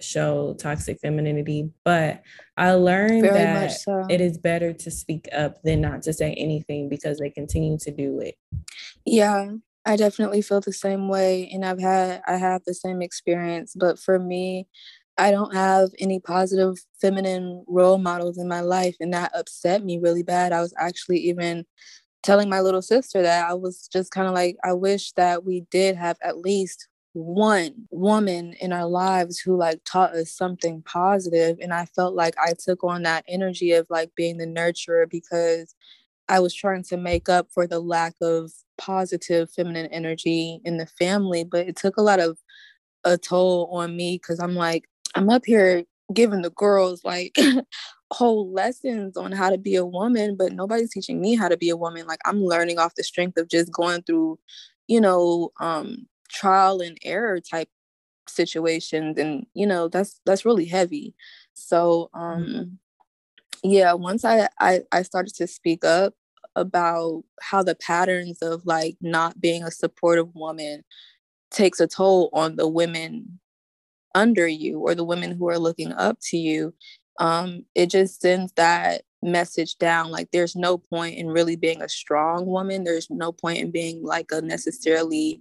show 0.00 0.54
toxic 0.54 0.98
femininity 1.00 1.70
but 1.84 2.22
i 2.56 2.72
learned 2.72 3.22
Very 3.22 3.34
that 3.34 3.72
so. 3.72 4.06
it 4.08 4.20
is 4.20 4.38
better 4.38 4.72
to 4.72 4.90
speak 4.90 5.28
up 5.32 5.62
than 5.62 5.80
not 5.80 6.02
to 6.02 6.12
say 6.12 6.32
anything 6.34 6.88
because 6.88 7.18
they 7.18 7.30
continue 7.30 7.76
to 7.78 7.90
do 7.90 8.20
it. 8.20 8.36
Yeah 9.04 9.52
I 9.86 9.96
definitely 9.96 10.42
feel 10.42 10.60
the 10.60 10.72
same 10.72 11.08
way 11.08 11.50
and 11.52 11.64
I've 11.64 11.80
had 11.80 12.22
I 12.26 12.36
have 12.36 12.62
the 12.64 12.74
same 12.74 13.02
experience 13.02 13.74
but 13.74 13.98
for 13.98 14.18
me 14.18 14.66
I 15.18 15.30
don't 15.30 15.54
have 15.54 15.90
any 15.98 16.20
positive 16.20 16.76
feminine 17.00 17.64
role 17.68 17.98
models 17.98 18.38
in 18.38 18.48
my 18.48 18.60
life 18.60 18.96
and 19.00 19.12
that 19.12 19.32
upset 19.34 19.84
me 19.84 19.98
really 19.98 20.22
bad. 20.22 20.52
I 20.52 20.60
was 20.60 20.74
actually 20.78 21.18
even 21.18 21.66
telling 22.22 22.48
my 22.48 22.60
little 22.60 22.82
sister 22.82 23.22
that 23.22 23.50
I 23.50 23.54
was 23.54 23.88
just 23.92 24.12
kind 24.12 24.28
of 24.28 24.34
like 24.34 24.56
I 24.64 24.72
wish 24.74 25.12
that 25.12 25.44
we 25.44 25.64
did 25.70 25.96
have 25.96 26.16
at 26.22 26.38
least 26.38 26.88
one 27.12 27.74
woman 27.90 28.54
in 28.60 28.72
our 28.72 28.86
lives 28.86 29.40
who 29.40 29.56
like 29.56 29.80
taught 29.84 30.14
us 30.14 30.32
something 30.32 30.82
positive 30.82 31.58
and 31.60 31.74
I 31.74 31.86
felt 31.86 32.14
like 32.14 32.34
I 32.38 32.54
took 32.58 32.84
on 32.84 33.02
that 33.02 33.24
energy 33.26 33.72
of 33.72 33.86
like 33.90 34.12
being 34.14 34.36
the 34.36 34.46
nurturer 34.46 35.10
because 35.10 35.74
I 36.30 36.38
was 36.38 36.54
trying 36.54 36.84
to 36.84 36.96
make 36.96 37.28
up 37.28 37.48
for 37.52 37.66
the 37.66 37.80
lack 37.80 38.14
of 38.22 38.52
positive 38.78 39.50
feminine 39.50 39.86
energy 39.86 40.60
in 40.64 40.76
the 40.76 40.86
family, 40.86 41.42
but 41.42 41.66
it 41.66 41.74
took 41.76 41.96
a 41.96 42.02
lot 42.02 42.20
of 42.20 42.38
a 43.04 43.18
toll 43.18 43.68
on 43.72 43.96
me 43.96 44.14
because 44.14 44.38
I'm 44.38 44.54
like, 44.54 44.84
I'm 45.16 45.28
up 45.28 45.44
here 45.44 45.82
giving 46.14 46.42
the 46.42 46.50
girls 46.50 47.04
like 47.04 47.36
whole 48.12 48.52
lessons 48.52 49.16
on 49.16 49.32
how 49.32 49.50
to 49.50 49.58
be 49.58 49.74
a 49.74 49.84
woman, 49.84 50.36
but 50.36 50.52
nobody's 50.52 50.92
teaching 50.92 51.20
me 51.20 51.34
how 51.34 51.48
to 51.48 51.56
be 51.56 51.68
a 51.68 51.76
woman. 51.76 52.06
Like 52.06 52.20
I'm 52.24 52.42
learning 52.42 52.78
off 52.78 52.94
the 52.94 53.02
strength 53.02 53.36
of 53.36 53.48
just 53.48 53.72
going 53.72 54.02
through, 54.02 54.38
you 54.86 55.00
know, 55.00 55.50
um, 55.60 56.06
trial 56.28 56.80
and 56.80 56.96
error 57.02 57.40
type 57.40 57.68
situations. 58.28 59.18
And, 59.18 59.46
you 59.54 59.66
know, 59.66 59.88
that's 59.88 60.20
that's 60.24 60.44
really 60.44 60.66
heavy. 60.66 61.16
So 61.54 62.08
um 62.14 62.44
mm-hmm. 62.44 62.62
Yeah, 63.62 63.92
once 63.92 64.24
I, 64.24 64.48
I 64.58 64.82
I 64.92 65.02
started 65.02 65.34
to 65.36 65.46
speak 65.46 65.84
up 65.84 66.14
about 66.56 67.24
how 67.40 67.62
the 67.62 67.74
patterns 67.74 68.38
of 68.42 68.64
like 68.66 68.96
not 69.00 69.40
being 69.40 69.62
a 69.62 69.70
supportive 69.70 70.34
woman 70.34 70.82
takes 71.50 71.80
a 71.80 71.86
toll 71.86 72.30
on 72.32 72.56
the 72.56 72.68
women 72.68 73.40
under 74.14 74.46
you 74.46 74.80
or 74.80 74.94
the 74.94 75.04
women 75.04 75.32
who 75.32 75.48
are 75.48 75.58
looking 75.58 75.92
up 75.92 76.18
to 76.20 76.36
you 76.36 76.74
um, 77.18 77.64
it 77.74 77.90
just 77.90 78.20
sends 78.20 78.52
that 78.52 79.02
message 79.22 79.76
down 79.76 80.10
like 80.10 80.28
there's 80.32 80.56
no 80.56 80.78
point 80.78 81.16
in 81.16 81.28
really 81.28 81.54
being 81.54 81.82
a 81.82 81.88
strong 81.88 82.46
woman 82.46 82.84
there's 82.84 83.08
no 83.10 83.30
point 83.30 83.58
in 83.58 83.70
being 83.70 84.02
like 84.02 84.26
a 84.32 84.40
necessarily 84.40 85.40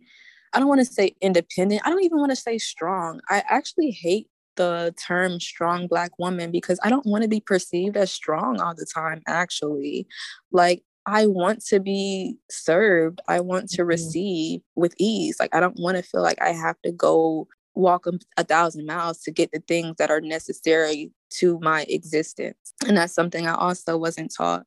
i 0.53 0.59
don't 0.59 0.67
want 0.67 0.81
to 0.81 0.85
say 0.85 1.15
independent 1.21 1.81
i 1.85 1.89
don't 1.89 2.03
even 2.03 2.19
want 2.19 2.29
to 2.29 2.35
say 2.35 2.57
strong 2.57 3.21
i 3.29 3.41
actually 3.47 3.89
hate 3.89 4.27
the 4.59 4.93
term 5.07 5.39
strong 5.39 5.87
black 5.87 6.11
woman 6.19 6.51
because 6.51 6.79
i 6.83 6.89
don't 6.89 7.05
want 7.05 7.23
to 7.23 7.29
be 7.29 7.39
perceived 7.39 7.95
as 7.95 8.11
strong 8.11 8.59
all 8.59 8.75
the 8.75 8.85
time 8.85 9.21
actually 9.27 10.05
like 10.51 10.83
I 11.05 11.25
want 11.25 11.65
to 11.67 11.79
be 11.79 12.35
served. 12.51 13.19
I 13.27 13.39
want 13.39 13.69
to 13.69 13.81
mm-hmm. 13.81 13.87
receive 13.87 14.61
with 14.75 14.93
ease. 14.99 15.37
Like, 15.39 15.55
I 15.55 15.59
don't 15.59 15.79
want 15.79 15.97
to 15.97 16.03
feel 16.03 16.21
like 16.21 16.39
I 16.39 16.49
have 16.49 16.75
to 16.83 16.91
go 16.91 17.47
walk 17.73 18.05
a, 18.05 18.11
a 18.37 18.43
thousand 18.43 18.85
miles 18.85 19.19
to 19.21 19.31
get 19.31 19.51
the 19.51 19.63
things 19.67 19.95
that 19.97 20.11
are 20.11 20.21
necessary 20.21 21.11
to 21.31 21.59
my 21.61 21.83
existence. 21.89 22.73
And 22.85 22.97
that's 22.97 23.13
something 23.13 23.47
I 23.47 23.55
also 23.55 23.97
wasn't 23.97 24.33
taught. 24.35 24.65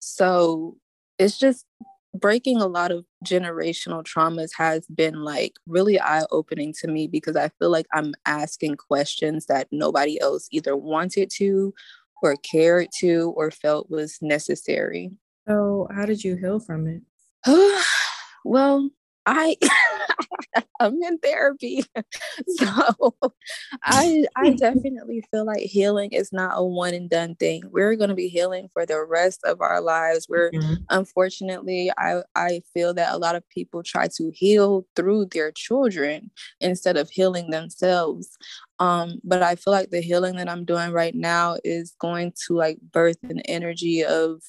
So 0.00 0.76
it's 1.18 1.38
just 1.38 1.64
breaking 2.14 2.60
a 2.60 2.66
lot 2.66 2.90
of 2.90 3.04
generational 3.26 4.04
traumas 4.04 4.50
has 4.56 4.86
been 4.86 5.22
like 5.22 5.54
really 5.66 6.00
eye 6.00 6.24
opening 6.30 6.72
to 6.80 6.88
me 6.88 7.06
because 7.06 7.36
I 7.36 7.50
feel 7.58 7.70
like 7.70 7.86
I'm 7.92 8.14
asking 8.24 8.76
questions 8.76 9.46
that 9.46 9.68
nobody 9.72 10.20
else 10.20 10.48
either 10.50 10.76
wanted 10.76 11.30
to 11.36 11.74
or 12.22 12.36
cared 12.36 12.88
to 13.00 13.34
or 13.36 13.50
felt 13.50 13.90
was 13.90 14.18
necessary. 14.22 15.10
So, 15.46 15.88
how 15.94 16.06
did 16.06 16.24
you 16.24 16.36
heal 16.36 16.58
from 16.58 16.86
it? 16.86 17.02
well, 18.44 18.88
I 19.26 19.56
I'm 20.80 21.02
in 21.02 21.18
therapy. 21.18 21.84
so 22.56 23.16
I 23.82 24.24
I 24.36 24.50
definitely 24.58 25.24
feel 25.30 25.46
like 25.46 25.60
healing 25.60 26.12
is 26.12 26.32
not 26.32 26.52
a 26.56 26.64
one 26.64 26.94
and 26.94 27.08
done 27.08 27.34
thing. 27.36 27.62
We're 27.70 27.96
going 27.96 28.10
to 28.10 28.14
be 28.14 28.28
healing 28.28 28.68
for 28.72 28.84
the 28.84 29.04
rest 29.04 29.40
of 29.44 29.60
our 29.60 29.80
lives. 29.80 30.26
We're 30.28 30.50
mm-hmm. 30.50 30.74
unfortunately 30.90 31.90
I 31.96 32.22
I 32.34 32.62
feel 32.72 32.92
that 32.94 33.14
a 33.14 33.18
lot 33.18 33.36
of 33.36 33.48
people 33.48 33.82
try 33.82 34.08
to 34.16 34.30
heal 34.34 34.86
through 34.96 35.26
their 35.26 35.52
children 35.52 36.30
instead 36.60 36.96
of 36.96 37.10
healing 37.10 37.50
themselves. 37.50 38.36
Um 38.78 39.20
but 39.24 39.42
I 39.42 39.54
feel 39.54 39.72
like 39.72 39.90
the 39.90 40.00
healing 40.00 40.36
that 40.36 40.50
I'm 40.50 40.64
doing 40.64 40.92
right 40.92 41.14
now 41.14 41.56
is 41.64 41.94
going 42.00 42.32
to 42.46 42.54
like 42.54 42.78
birth 42.92 43.18
an 43.22 43.40
energy 43.40 44.04
of 44.04 44.42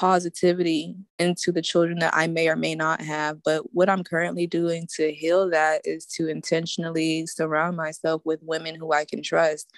positivity 0.00 0.96
into 1.18 1.52
the 1.52 1.60
children 1.60 1.98
that 1.98 2.14
I 2.16 2.26
may 2.26 2.48
or 2.48 2.56
may 2.56 2.74
not 2.74 3.02
have. 3.02 3.42
But 3.44 3.74
what 3.74 3.90
I'm 3.90 4.02
currently 4.02 4.46
doing 4.46 4.88
to 4.96 5.12
heal 5.12 5.50
that 5.50 5.82
is 5.84 6.06
to 6.16 6.26
intentionally 6.26 7.26
surround 7.26 7.76
myself 7.76 8.22
with 8.24 8.40
women 8.42 8.74
who 8.76 8.94
I 8.94 9.04
can 9.04 9.22
trust. 9.22 9.70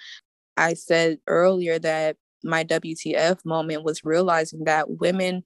I 0.55 0.75
said 0.75 1.19
earlier 1.27 1.77
that 1.79 2.15
my 2.41 2.63
WTF 2.63 3.43
moment 3.43 3.83
was 3.83 4.05
realizing 4.05 4.63
that 4.63 4.89
women, 4.89 5.43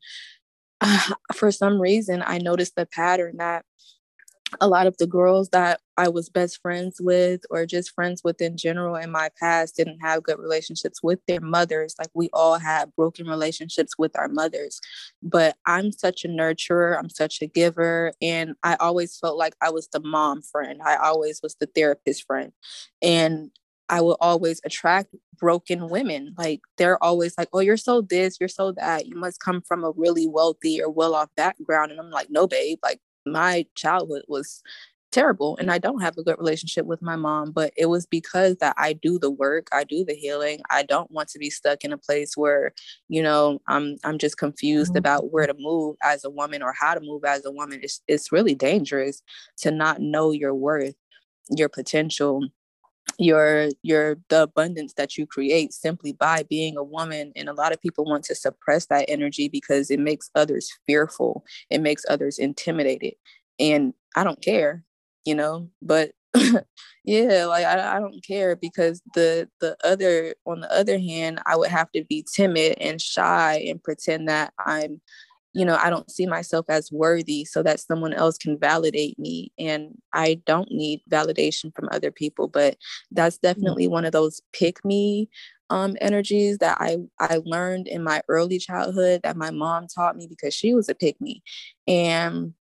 uh, 0.80 1.14
for 1.34 1.52
some 1.52 1.82
reason, 1.82 2.24
I 2.24 2.38
noticed 2.38 2.76
the 2.76 2.86
pattern 2.86 3.38
that 3.38 3.66
a 4.62 4.68
lot 4.68 4.88
of 4.88 4.96
the 4.98 5.08
girls 5.08 5.50
that 5.50 5.82
I 5.98 6.08
was 6.08 6.30
best 6.30 6.62
friends 6.62 7.02
with 7.02 7.42
or 7.50 7.66
just 7.66 7.92
friends 7.92 8.22
with 8.24 8.40
in 8.42 8.56
general 8.56 8.96
in 8.96 9.12
my 9.12 9.30
past 9.40 9.76
didn't 9.76 10.00
have 10.00 10.24
good 10.24 10.40
relationships 10.40 11.04
with 11.04 11.20
their 11.28 11.42
mothers. 11.42 11.96
Like 12.00 12.10
we 12.14 12.30
all 12.32 12.58
had 12.58 12.96
broken 12.96 13.28
relationships 13.28 13.98
with 13.98 14.18
our 14.18 14.30
mothers. 14.30 14.80
But 15.22 15.58
I'm 15.66 15.92
such 15.92 16.24
a 16.24 16.30
nurturer, 16.30 16.98
I'm 16.98 17.10
such 17.10 17.42
a 17.42 17.48
giver. 17.48 18.14
And 18.22 18.56
I 18.64 18.76
always 18.76 19.18
felt 19.18 19.38
like 19.38 19.56
I 19.62 19.70
was 19.70 19.90
the 19.90 20.00
mom 20.00 20.42
friend, 20.42 20.82
I 20.84 20.96
always 20.96 21.42
was 21.42 21.56
the 21.60 21.68
therapist 21.68 22.26
friend. 22.26 22.54
And 23.02 23.52
I 23.90 24.02
will 24.02 24.18
always 24.20 24.60
attract 24.66 25.16
broken 25.40 25.90
women. 25.90 26.36
Like 26.38 26.62
they're 26.78 27.02
always 27.02 27.38
like, 27.38 27.50
oh, 27.54 27.60
you're 27.60 27.78
so 27.78 28.02
this, 28.02 28.38
you're 28.40 28.50
so 28.50 28.72
that. 28.74 29.08
You 29.08 29.16
must 29.16 29.40
come 29.40 29.62
from 29.62 29.84
a 29.84 29.92
really 29.92 30.28
wealthy 30.28 30.82
or 30.82 30.90
well 30.90 31.16
off 31.16 31.30
background. 31.38 31.92
And 31.92 32.00
I'm 32.00 32.12
like, 32.12 32.30
no, 32.30 32.48
babe, 32.48 32.80
like 32.84 33.00
my 33.32 33.66
childhood 33.76 34.24
was 34.28 34.62
terrible 35.12 35.58
and 35.58 35.72
I 35.72 35.78
don't 35.78 36.02
have 36.02 36.18
a 36.18 36.24
good 36.24 36.38
relationship 36.38 36.86
with 36.86 37.02
my 37.02 37.16
mom, 37.16 37.52
but 37.52 37.72
it 37.78 37.88
was 37.88 38.06
because 38.06 38.58
that 38.58 38.76
I 38.78 38.94
do 38.94 39.18
the 39.18 39.32
work, 39.32 39.68
I 39.72 39.84
do 39.84 40.04
the 40.04 40.14
healing. 40.14 40.60
I 40.70 40.84
don't 40.84 41.10
want 41.12 41.30
to 41.30 41.40
be 41.40 41.50
stuck 41.50 41.84
in 41.84 41.94
a 41.94 41.98
place 41.98 42.36
where, 42.36 42.74
you 43.08 43.24
know, 43.24 43.60
I'm 43.68 43.98
I'm 44.04 44.18
just 44.18 44.38
confused 44.38 44.92
mm-hmm. 44.92 45.00
about 45.00 45.32
where 45.32 45.48
to 45.48 45.56
move 45.58 45.96
as 46.04 46.24
a 46.24 46.30
woman 46.30 46.62
or 46.62 46.74
how 46.78 46.94
to 46.94 47.00
move 47.00 47.24
as 47.26 47.46
a 47.46 47.52
woman. 47.52 47.80
It's 47.82 48.02
it's 48.08 48.32
really 48.32 48.56
dangerous 48.56 49.22
to 49.60 49.72
not 49.72 50.02
know 50.02 50.32
your 50.32 50.54
worth, 50.54 50.96
your 51.50 51.70
potential, 51.70 52.48
your 53.20 53.70
your 53.84 54.18
the 54.30 54.44
abundance 54.44 54.94
that 54.94 55.18
you 55.18 55.26
create 55.26 55.74
simply 55.74 56.14
by 56.14 56.44
being 56.44 56.78
a 56.78 56.84
woman. 56.84 57.32
And 57.36 57.50
a 57.50 57.54
lot 57.54 57.74
of 57.74 57.82
people 57.82 58.06
want 58.06 58.24
to 58.26 58.36
suppress 58.36 58.88
that 58.88 59.06
energy 59.08 59.50
because 59.50 59.90
it 59.90 60.00
makes 60.00 60.30
others 60.36 60.70
fearful. 60.86 61.46
It 61.70 61.82
makes 61.82 62.04
others 62.10 62.38
intimidated. 62.38 63.14
And 63.60 63.94
i 64.18 64.24
don't 64.24 64.42
care 64.42 64.84
you 65.26 65.36
know 65.36 65.70
but 65.82 66.12
yeah 67.06 67.46
like 67.46 67.66
I, 67.66 67.96
I 67.96 68.00
don't 68.00 68.24
care 68.26 68.56
because 68.56 69.02
the 69.14 69.48
the 69.62 69.78
other 69.84 70.34
on 70.46 70.62
the 70.62 70.72
other 70.74 71.00
hand 71.00 71.40
i 71.46 71.56
would 71.56 71.70
have 71.70 71.92
to 71.92 72.04
be 72.04 72.26
timid 72.36 72.78
and 72.82 73.00
shy 73.00 73.64
and 73.68 73.82
pretend 73.82 74.28
that 74.28 74.54
i'm 74.60 75.00
you 75.58 75.66
know 75.66 75.78
i 75.82 75.90
don't 75.90 76.12
see 76.12 76.26
myself 76.26 76.66
as 76.70 76.92
worthy 76.92 77.44
so 77.44 77.64
that 77.64 77.80
someone 77.80 78.14
else 78.14 78.38
can 78.38 78.58
validate 78.60 79.18
me 79.18 79.52
and 79.58 79.90
i 80.14 80.40
don't 80.46 80.72
need 80.72 81.02
validation 81.10 81.76
from 81.76 81.90
other 81.92 82.12
people 82.12 82.48
but 82.48 82.78
that's 83.12 83.38
mm-hmm. 83.38 83.48
definitely 83.48 83.86
mm-hmm. 83.86 83.94
one 83.94 84.06
of 84.06 84.12
those 84.12 84.42
pick 84.54 84.84
me 84.86 85.30
um, 85.70 85.98
energies 86.00 86.60
that 86.60 86.78
I 86.80 86.96
I 87.20 87.42
learned 87.44 87.90
in 87.90 88.02
my 88.02 88.22
early 88.30 88.58
childhood 88.58 89.20
that 89.24 89.36
my 89.36 89.52
mom 89.52 89.88
taught 89.88 90.16
me 90.16 90.26
because 90.26 90.54
she 90.54 90.74
was 90.74 90.88
a 90.88 90.96
pick 90.96 91.20
me, 91.20 91.44
and 91.86 92.54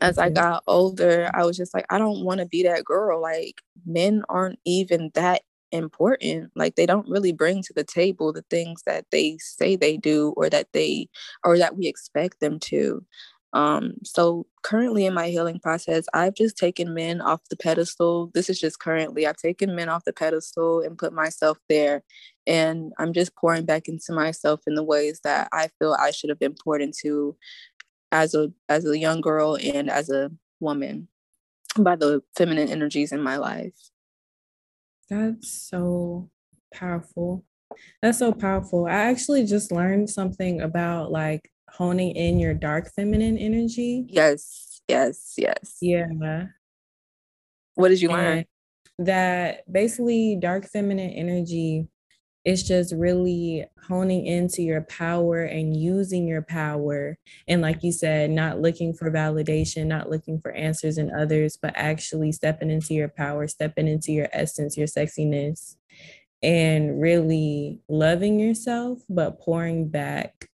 as 0.00 0.18
I 0.18 0.30
got 0.30 0.62
older, 0.66 1.30
I 1.34 1.44
was 1.44 1.56
just 1.56 1.74
like, 1.74 1.86
I 1.90 1.98
don't 1.98 2.24
want 2.24 2.40
to 2.40 2.46
be 2.46 2.62
that 2.64 2.84
girl. 2.84 3.20
Like, 3.20 3.56
men 3.86 4.22
aren't 4.28 4.58
even 4.64 5.10
that 5.14 5.42
important. 5.74 6.50
Like, 6.54 6.76
they 6.76 6.86
don't 6.86 7.08
really 7.08 7.32
bring 7.32 7.62
to 7.62 7.72
the 7.74 7.84
table 7.84 8.32
the 8.32 8.44
things 8.50 8.82
that 8.86 9.06
they 9.10 9.38
say 9.38 9.76
they 9.76 9.96
do 9.96 10.32
or 10.36 10.48
that 10.50 10.68
they 10.72 11.08
or 11.44 11.58
that 11.58 11.76
we 11.76 11.86
expect 11.88 12.40
them 12.40 12.58
to. 12.60 13.04
Um, 13.54 13.94
so 14.02 14.46
currently 14.62 15.06
in 15.06 15.14
my 15.14 15.28
healing 15.28 15.60
process, 15.60 16.06
I've 16.12 16.34
just 16.34 16.56
taken 16.58 16.92
men 16.92 17.20
off 17.20 17.40
the 17.50 17.56
pedestal. 17.56 18.32
This 18.34 18.50
is 18.50 18.58
just 18.58 18.80
currently, 18.80 19.26
I've 19.28 19.36
taken 19.36 19.76
men 19.76 19.88
off 19.88 20.04
the 20.04 20.12
pedestal 20.12 20.80
and 20.80 20.98
put 20.98 21.12
myself 21.12 21.58
there. 21.68 22.02
And 22.48 22.92
I'm 22.98 23.12
just 23.12 23.36
pouring 23.36 23.64
back 23.64 23.86
into 23.86 24.12
myself 24.12 24.60
in 24.66 24.74
the 24.74 24.82
ways 24.82 25.20
that 25.22 25.48
I 25.52 25.68
feel 25.78 25.96
I 25.98 26.10
should 26.10 26.30
have 26.30 26.40
been 26.40 26.56
poured 26.62 26.82
into 26.82 27.36
as 28.12 28.34
a 28.34 28.52
as 28.68 28.86
a 28.86 28.98
young 28.98 29.20
girl 29.20 29.56
and 29.56 29.90
as 29.90 30.10
a 30.10 30.30
woman 30.60 31.08
by 31.78 31.96
the 31.96 32.22
feminine 32.36 32.68
energies 32.68 33.12
in 33.12 33.22
my 33.22 33.36
life. 33.36 33.74
That's 35.10 35.50
so 35.68 36.30
powerful. 36.72 37.44
That's 38.02 38.18
so 38.18 38.32
powerful. 38.32 38.86
I 38.86 38.92
actually 39.10 39.44
just 39.46 39.72
learned 39.72 40.08
something 40.10 40.60
about 40.60 41.10
like 41.10 41.50
honing 41.70 42.14
in 42.14 42.38
your 42.38 42.54
dark 42.54 42.92
feminine 42.94 43.36
energy. 43.36 44.06
Yes, 44.08 44.80
yes, 44.88 45.34
yes. 45.36 45.76
Yeah. 45.80 46.44
What 47.74 47.88
did 47.88 48.00
you 48.00 48.08
learn? 48.08 48.44
That 48.98 49.70
basically 49.70 50.36
dark 50.40 50.66
feminine 50.66 51.10
energy 51.10 51.88
it's 52.44 52.62
just 52.62 52.94
really 52.94 53.66
honing 53.88 54.26
into 54.26 54.62
your 54.62 54.82
power 54.82 55.42
and 55.42 55.76
using 55.76 56.26
your 56.28 56.42
power. 56.42 57.18
And 57.48 57.62
like 57.62 57.82
you 57.82 57.92
said, 57.92 58.30
not 58.30 58.60
looking 58.60 58.92
for 58.92 59.10
validation, 59.10 59.86
not 59.86 60.10
looking 60.10 60.40
for 60.40 60.52
answers 60.52 60.98
in 60.98 61.10
others, 61.14 61.58
but 61.60 61.72
actually 61.76 62.32
stepping 62.32 62.70
into 62.70 62.94
your 62.94 63.08
power, 63.08 63.48
stepping 63.48 63.88
into 63.88 64.12
your 64.12 64.28
essence, 64.32 64.76
your 64.76 64.86
sexiness, 64.86 65.76
and 66.42 67.00
really 67.00 67.80
loving 67.88 68.38
yourself, 68.38 69.00
but 69.08 69.40
pouring 69.40 69.88
back 69.88 70.48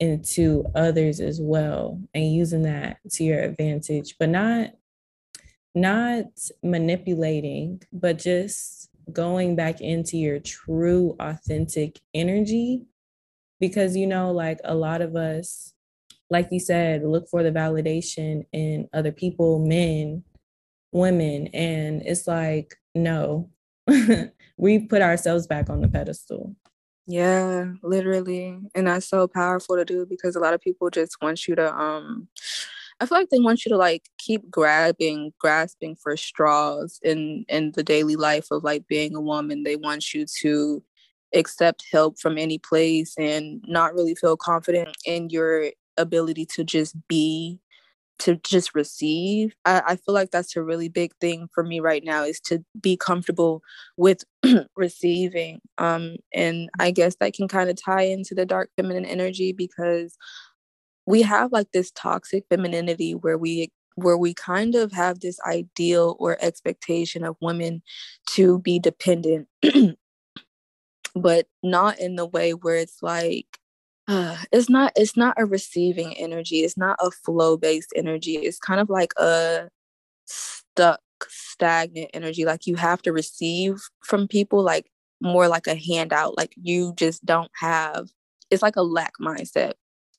into 0.00 0.64
others 0.74 1.20
as 1.20 1.40
well 1.40 2.00
and 2.12 2.34
using 2.34 2.62
that 2.62 2.98
to 3.08 3.24
your 3.24 3.40
advantage, 3.40 4.16
but 4.18 4.28
not 4.28 4.70
not 5.74 6.26
manipulating, 6.62 7.80
but 7.92 8.18
just 8.18 8.81
going 9.10 9.56
back 9.56 9.80
into 9.80 10.16
your 10.16 10.38
true 10.38 11.16
authentic 11.18 12.00
energy 12.14 12.82
because 13.60 13.96
you 13.96 14.06
know 14.06 14.30
like 14.30 14.58
a 14.64 14.74
lot 14.74 15.00
of 15.00 15.16
us 15.16 15.72
like 16.30 16.48
you 16.50 16.60
said 16.60 17.02
look 17.04 17.28
for 17.28 17.42
the 17.42 17.50
validation 17.50 18.44
in 18.52 18.88
other 18.92 19.12
people 19.12 19.64
men 19.64 20.22
women 20.92 21.48
and 21.48 22.02
it's 22.04 22.26
like 22.26 22.74
no 22.94 23.48
we 24.56 24.78
put 24.78 25.02
ourselves 25.02 25.46
back 25.46 25.68
on 25.68 25.80
the 25.80 25.88
pedestal. 25.88 26.54
Yeah 27.06 27.72
literally 27.82 28.58
and 28.74 28.86
that's 28.86 29.08
so 29.08 29.26
powerful 29.26 29.76
to 29.76 29.84
do 29.84 30.06
because 30.08 30.36
a 30.36 30.40
lot 30.40 30.54
of 30.54 30.60
people 30.60 30.88
just 30.88 31.16
want 31.20 31.48
you 31.48 31.56
to 31.56 31.74
um 31.74 32.28
I 33.02 33.06
feel 33.06 33.18
like 33.18 33.30
they 33.30 33.40
want 33.40 33.64
you 33.64 33.70
to 33.70 33.76
like 33.76 34.08
keep 34.16 34.48
grabbing, 34.48 35.32
grasping 35.40 35.96
for 35.96 36.16
straws 36.16 37.00
in 37.02 37.44
in 37.48 37.72
the 37.72 37.82
daily 37.82 38.14
life 38.14 38.46
of 38.52 38.62
like 38.62 38.86
being 38.86 39.16
a 39.16 39.20
woman. 39.20 39.64
They 39.64 39.74
want 39.74 40.14
you 40.14 40.24
to 40.42 40.80
accept 41.34 41.84
help 41.90 42.20
from 42.20 42.38
any 42.38 42.58
place 42.58 43.14
and 43.18 43.60
not 43.66 43.94
really 43.94 44.14
feel 44.14 44.36
confident 44.36 44.96
in 45.04 45.30
your 45.30 45.72
ability 45.96 46.46
to 46.54 46.62
just 46.62 46.94
be 47.08 47.58
to 48.18 48.36
just 48.36 48.72
receive 48.74 49.52
I, 49.64 49.82
I, 49.84 49.96
feel 49.96 50.14
like 50.14 50.30
that's 50.30 50.54
a 50.54 50.62
really 50.62 50.88
big 50.88 51.12
thing 51.20 51.48
for 51.52 51.64
me 51.64 51.80
right 51.80 52.04
now 52.04 52.22
is 52.22 52.38
to 52.42 52.64
be 52.80 52.96
comfortable 52.96 53.62
with 53.96 54.22
receiving 54.76 55.60
um 55.78 56.16
and 56.32 56.70
i 56.78 56.90
guess 56.90 57.16
that 57.16 57.34
can 57.34 57.48
kind 57.48 57.68
of 57.68 57.82
tie 57.82 58.02
into 58.02 58.34
the 58.34 58.46
dark 58.46 58.70
feminine 58.76 59.06
energy 59.06 59.52
because 59.52 60.16
we 61.06 61.22
have 61.22 61.52
like 61.52 61.70
this 61.72 61.90
toxic 61.92 62.44
femininity 62.48 63.14
where 63.14 63.38
we 63.38 63.70
where 63.96 64.16
we 64.16 64.32
kind 64.32 64.74
of 64.74 64.92
have 64.92 65.20
this 65.20 65.38
ideal 65.46 66.16
or 66.18 66.38
expectation 66.40 67.24
of 67.24 67.36
women 67.40 67.82
to 68.26 68.58
be 68.60 68.78
dependent 68.78 69.48
but 71.14 71.46
not 71.62 71.98
in 71.98 72.16
the 72.16 72.26
way 72.26 72.52
where 72.52 72.76
it's 72.76 73.02
like 73.02 73.58
uh, 74.08 74.36
it's 74.50 74.68
not 74.68 74.92
it's 74.96 75.16
not 75.16 75.34
a 75.38 75.46
receiving 75.46 76.14
energy 76.14 76.60
it's 76.60 76.76
not 76.76 76.98
a 77.00 77.10
flow 77.10 77.56
based 77.56 77.92
energy 77.94 78.36
it's 78.36 78.58
kind 78.58 78.80
of 78.80 78.90
like 78.90 79.12
a 79.18 79.68
stuck 80.26 81.00
stagnant 81.28 82.10
energy 82.12 82.44
like 82.44 82.66
you 82.66 82.74
have 82.74 83.00
to 83.02 83.12
receive 83.12 83.76
from 84.02 84.26
people 84.26 84.62
like 84.62 84.90
more 85.20 85.46
like 85.46 85.68
a 85.68 85.76
handout 85.76 86.36
like 86.36 86.52
you 86.60 86.92
just 86.96 87.24
don't 87.24 87.50
have 87.54 88.08
it's 88.50 88.62
like 88.62 88.76
a 88.76 88.82
lack 88.82 89.12
mindset 89.20 89.74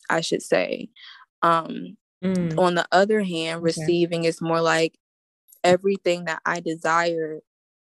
i 0.09 0.21
should 0.21 0.41
say 0.41 0.89
um 1.41 1.97
mm. 2.23 2.57
on 2.57 2.75
the 2.75 2.85
other 2.91 3.21
hand 3.21 3.57
okay. 3.57 3.63
receiving 3.63 4.23
is 4.23 4.41
more 4.41 4.61
like 4.61 4.97
everything 5.63 6.25
that 6.25 6.41
i 6.45 6.59
desire 6.59 7.39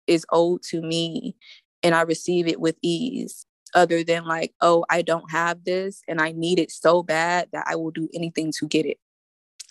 is 0.06 0.24
owed 0.30 0.62
to 0.62 0.80
me 0.80 1.36
and 1.82 1.94
i 1.94 2.02
receive 2.02 2.46
it 2.46 2.60
with 2.60 2.76
ease 2.82 3.46
other 3.76 4.02
than 4.02 4.24
like, 4.24 4.54
oh, 4.60 4.84
I 4.90 5.02
don't 5.02 5.30
have 5.30 5.64
this 5.64 6.02
and 6.08 6.20
I 6.20 6.32
need 6.32 6.58
it 6.58 6.72
so 6.72 7.02
bad 7.02 7.48
that 7.52 7.66
I 7.68 7.76
will 7.76 7.90
do 7.90 8.08
anything 8.14 8.52
to 8.58 8.66
get 8.66 8.86
it. 8.86 8.98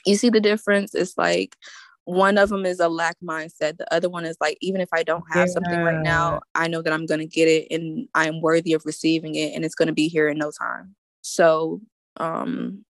You 0.05 0.15
see 0.15 0.29
the 0.29 0.39
difference? 0.39 0.93
It's 0.93 1.17
like 1.17 1.57
one 2.03 2.37
of 2.37 2.49
them 2.49 2.65
is 2.65 2.79
a 2.79 2.87
lack 2.87 3.17
mindset. 3.23 3.77
The 3.77 3.91
other 3.91 4.07
one 4.07 4.25
is 4.25 4.37
like, 4.39 4.59
even 4.61 4.79
if 4.79 4.89
I 4.93 5.01
don't 5.01 5.23
have 5.31 5.47
yeah. 5.47 5.53
something 5.53 5.79
right 5.81 6.03
now, 6.03 6.41
I 6.53 6.67
know 6.67 6.83
that 6.83 6.93
I'm 6.93 7.07
going 7.07 7.19
to 7.19 7.25
get 7.25 7.47
it 7.47 7.67
and 7.71 8.07
I 8.13 8.27
am 8.27 8.41
worthy 8.41 8.73
of 8.73 8.85
receiving 8.85 9.33
it 9.33 9.53
and 9.55 9.65
it's 9.65 9.75
going 9.75 9.87
to 9.87 9.93
be 9.93 10.07
here 10.07 10.29
in 10.29 10.37
no 10.37 10.51
time. 10.51 10.95
So, 11.21 11.81
um, 12.17 12.85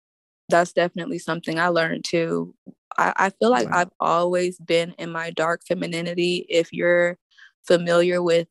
that's 0.50 0.74
definitely 0.74 1.20
something 1.20 1.60
I 1.60 1.70
learned 1.70 2.04
too. 2.04 2.54
I, 2.98 3.14
I 3.16 3.30
feel 3.30 3.50
like 3.52 3.70
wow. 3.70 3.82
I've 3.82 3.92
always 4.00 4.58
been 4.60 4.94
in 4.98 5.12
my 5.12 5.32
dark 5.32 5.62
femininity. 5.68 6.46
If 6.50 6.74
you're 6.74 7.18
familiar 7.64 8.22
with 8.22 8.48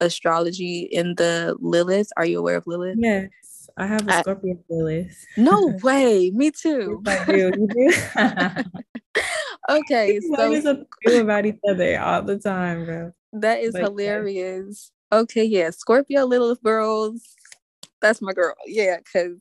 astrology 0.00 0.88
in 0.90 1.14
the 1.16 1.56
Lilith. 1.60 2.08
Are 2.16 2.24
you 2.24 2.38
aware 2.38 2.56
of 2.56 2.66
Lilith? 2.66 2.96
Yes. 2.98 3.68
I 3.76 3.86
have 3.86 4.08
a 4.08 4.12
Scorpio 4.20 4.54
I, 4.54 4.62
Lilith. 4.68 5.26
No 5.36 5.78
way. 5.82 6.30
Me 6.30 6.50
too. 6.50 7.02
I 7.06 7.24
do. 7.26 7.36
You 7.36 7.68
do? 7.68 7.92
okay. 9.70 10.20
So 10.20 10.84
we 11.06 11.18
about 11.18 11.46
each 11.46 11.58
other 11.68 12.00
all 12.00 12.22
the 12.22 12.38
time, 12.38 12.84
bro. 12.84 13.12
That 13.32 13.60
is 13.60 13.74
like, 13.74 13.84
hilarious. 13.84 14.90
Okay, 15.12 15.44
yeah. 15.44 15.70
Scorpio 15.70 16.24
Lilith 16.24 16.62
girls. 16.62 17.22
That's 18.00 18.22
my 18.22 18.32
girl. 18.32 18.54
Yeah, 18.66 18.96
because 18.98 19.36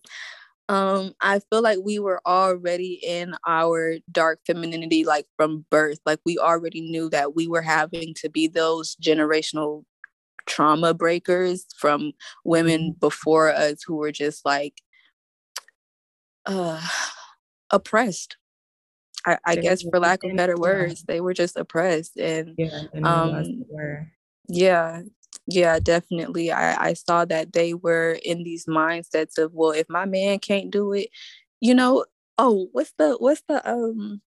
um 0.69 1.13
i 1.21 1.39
feel 1.51 1.61
like 1.61 1.79
we 1.83 1.99
were 1.99 2.21
already 2.27 2.99
in 3.03 3.35
our 3.47 3.97
dark 4.11 4.39
femininity 4.47 5.03
like 5.05 5.27
from 5.37 5.65
birth 5.71 5.99
like 6.05 6.19
we 6.25 6.37
already 6.39 6.81
knew 6.81 7.09
that 7.09 7.35
we 7.35 7.47
were 7.47 7.61
having 7.63 8.13
to 8.15 8.29
be 8.29 8.47
those 8.47 8.95
generational 8.97 9.83
trauma 10.47 10.93
breakers 10.93 11.65
from 11.77 12.13
women 12.45 12.95
before 12.99 13.51
us 13.53 13.83
who 13.85 13.95
were 13.97 14.11
just 14.13 14.45
like 14.45 14.81
uh 16.45 16.81
oppressed. 17.71 18.37
I, 19.25 19.37
I 19.45 19.55
guess 19.57 19.83
for 19.83 19.99
lack 19.99 20.23
of 20.23 20.35
better 20.35 20.57
words, 20.57 21.03
they 21.07 21.21
were 21.21 21.33
just 21.33 21.57
oppressed 21.57 22.17
and 22.17 22.55
yeah, 22.57 22.69
um 23.03 23.65
yeah, 24.49 25.03
yeah, 25.49 25.79
definitely. 25.79 26.51
I, 26.51 26.89
I 26.89 26.93
saw 26.93 27.25
that 27.25 27.53
they 27.53 27.73
were 27.73 28.19
in 28.23 28.43
these 28.43 28.65
mindsets 28.65 29.37
of, 29.37 29.53
well, 29.53 29.71
if 29.71 29.89
my 29.89 30.05
man 30.05 30.39
can't 30.39 30.71
do 30.71 30.93
it, 30.93 31.09
you 31.59 31.73
know, 31.73 32.05
oh, 32.37 32.69
what's 32.71 32.93
the 32.97 33.17
what's 33.19 33.43
the 33.47 33.67
um 33.69 34.21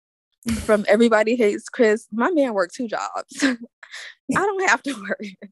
from 0.64 0.84
everybody 0.88 1.36
hates 1.36 1.68
Chris, 1.68 2.08
my 2.12 2.30
man 2.30 2.54
worked 2.54 2.74
two 2.74 2.88
jobs. 2.88 3.32
I 3.42 3.54
don't 4.34 4.68
have 4.68 4.82
to 4.82 4.92
work 5.08 5.50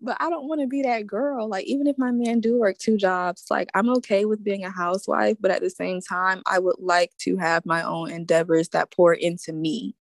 but 0.00 0.16
I 0.20 0.30
don't 0.30 0.48
want 0.48 0.60
to 0.60 0.66
be 0.66 0.82
that 0.82 1.06
girl. 1.06 1.48
Like, 1.48 1.66
even 1.66 1.86
if 1.86 1.98
my 1.98 2.10
man 2.10 2.40
do 2.40 2.58
work 2.58 2.78
two 2.78 2.96
jobs, 2.96 3.46
like 3.50 3.70
I'm 3.74 3.88
okay 3.96 4.24
with 4.24 4.44
being 4.44 4.64
a 4.64 4.70
housewife, 4.70 5.36
but 5.40 5.50
at 5.50 5.62
the 5.62 5.70
same 5.70 6.00
time, 6.00 6.42
I 6.46 6.58
would 6.58 6.76
like 6.78 7.12
to 7.20 7.36
have 7.36 7.66
my 7.66 7.82
own 7.82 8.10
endeavors 8.10 8.68
that 8.70 8.90
pour 8.90 9.14
into 9.14 9.52
me. 9.52 9.94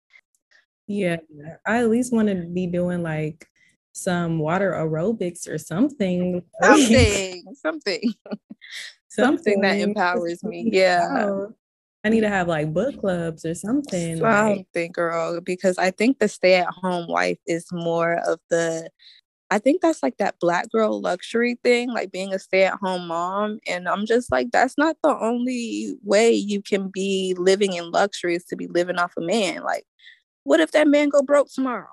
Yeah, 0.87 1.19
I 1.67 1.81
at 1.81 1.91
least 1.91 2.13
want 2.13 2.29
to 2.29 2.35
be 2.35 2.67
doing 2.67 3.03
like 3.03 3.47
some 3.99 4.39
water 4.39 4.73
aerobics 4.73 5.49
or 5.49 5.59
something. 5.59 6.43
Something, 6.63 7.45
something, 7.55 8.15
something 9.09 9.61
that 9.61 9.79
empowers 9.79 10.43
me. 10.45 10.69
Yeah. 10.73 11.47
I 12.05 12.11
need 12.11 12.21
to 12.21 12.29
have 12.29 12.49
like 12.49 12.73
book 12.73 13.01
clubs 13.01 13.45
or 13.45 13.55
something. 13.55 14.19
Something, 14.19 14.67
like. 14.75 14.93
girl, 14.93 15.41
because 15.41 15.79
I 15.79 15.91
think 15.91 16.19
the 16.19 16.29
stay 16.29 16.55
at 16.55 16.69
home 16.69 17.09
wife 17.09 17.39
is 17.47 17.67
more 17.73 18.21
of 18.27 18.39
the 18.51 18.89
I 19.51 19.59
think 19.59 19.81
that's 19.81 20.03
like 20.03 20.19
that 20.19 20.39
black 20.41 20.71
girl 20.71 21.01
luxury 21.01 21.59
thing, 21.65 21.89
like 21.91 22.13
being 22.13 22.35
a 22.35 22.39
stay 22.39 22.65
at 22.65 22.79
home 22.83 23.09
mom. 23.09 23.61
And 23.67 23.89
I'm 23.89 24.05
just 24.05 24.31
like, 24.31 24.51
that's 24.53 24.77
not 24.77 24.97
the 25.03 25.17
only 25.19 25.95
way 26.05 26.33
you 26.33 26.61
can 26.61 26.89
be 26.89 27.35
living 27.39 27.73
in 27.73 27.91
luxury 27.91 28.35
is 28.35 28.45
to 28.47 28.57
be 28.57 28.67
living 28.67 28.99
off 28.99 29.15
a 29.17 29.23
man. 29.23 29.63
Like, 29.63 29.85
what 30.45 30.61
if 30.61 30.73
that 30.73 30.87
man 30.87 31.09
go 31.09 31.23
broke 31.23 31.49
tomorrow? 31.51 31.89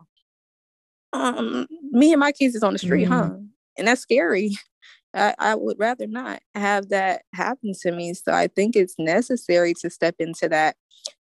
Um, 1.14 1.68
me 1.92 2.12
and 2.12 2.20
my 2.20 2.32
kids 2.32 2.56
is 2.56 2.64
on 2.64 2.74
the 2.74 2.80
street, 2.80 3.06
mm-hmm. 3.06 3.14
huh? 3.14 3.38
And 3.78 3.88
that's 3.88 4.02
scary. 4.02 4.52
I, 5.16 5.34
I 5.40 5.56
would 5.56 5.80
rather 5.80 6.08
not 6.08 6.42
have 6.56 6.90
that 6.90 7.24
happen 7.34 7.74
to 7.82 7.92
me. 7.92 8.14
So 8.14 8.34
I 8.34 8.48
think 8.48 8.76
it's 8.76 8.96
necessary 9.00 9.74
to 9.82 9.90
step 9.90 10.16
into 10.20 10.50
that 10.50 10.76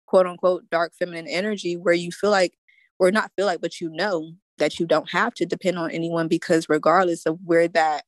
quote 0.05 0.27
unquote 0.27 0.69
dark 0.69 0.93
feminine 0.99 1.27
energy 1.27 1.77
where 1.77 1.93
you 1.93 2.11
feel 2.11 2.29
like, 2.31 2.53
or 2.99 3.11
not 3.11 3.31
feel 3.35 3.45
like, 3.45 3.61
but 3.61 3.79
you 3.79 3.89
know 3.89 4.31
that 4.57 4.79
you 4.79 4.85
don't 4.85 5.09
have 5.09 5.33
to 5.35 5.45
depend 5.45 5.77
on 5.77 5.91
anyone 5.91 6.27
because 6.27 6.69
regardless 6.69 7.25
of 7.25 7.39
where 7.43 7.67
that 7.69 8.03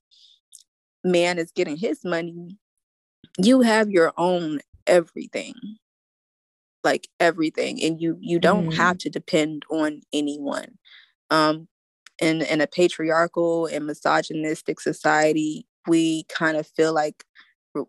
man 1.04 1.38
is 1.38 1.52
getting 1.52 1.78
his 1.78 2.04
money, 2.04 2.58
you 3.38 3.62
have 3.62 3.90
your 3.90 4.14
own 4.18 4.60
everything. 4.86 5.54
Like 6.84 7.08
everything. 7.20 7.82
And 7.84 8.00
you 8.00 8.18
you 8.20 8.40
don't 8.40 8.70
mm. 8.70 8.74
have 8.76 8.98
to 9.00 9.10
depend 9.10 9.64
on 9.70 10.02
anyone. 10.14 10.78
Um 11.30 11.68
in 12.20 12.42
in 12.42 12.62
a 12.62 12.68
patriarchal 12.68 13.68
and 13.68 13.86
misogynistic 13.86 14.80
society, 14.80 15.68
we 15.88 16.24
kind 16.26 16.58
of 16.58 16.68
feel 16.68 16.94
like 16.94 17.24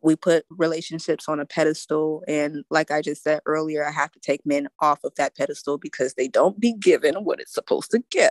we 0.03 0.16
put 0.16 0.45
relationships 0.51 1.28
on 1.28 1.41
a 1.41 1.47
pedestal. 1.47 2.22
And 2.28 2.64
like 2.70 2.91
i 2.91 3.01
just 3.01 3.22
said 3.22 3.41
earlier 3.47 3.86
i 3.86 3.91
have 3.91 4.12
to 4.12 4.20
take 4.20 4.45
men 4.45 4.68
off 4.80 5.01
of 5.05 5.14
that 5.16 5.36
pedestal 5.36 5.78
because 5.78 6.14
they 6.14 6.28
don't 6.28 6.61
be 6.61 6.72
given 6.74 7.14
what 7.16 7.41
it's 7.41 7.55
supposed 7.55 7.91
to 7.93 8.03
give. 8.11 8.30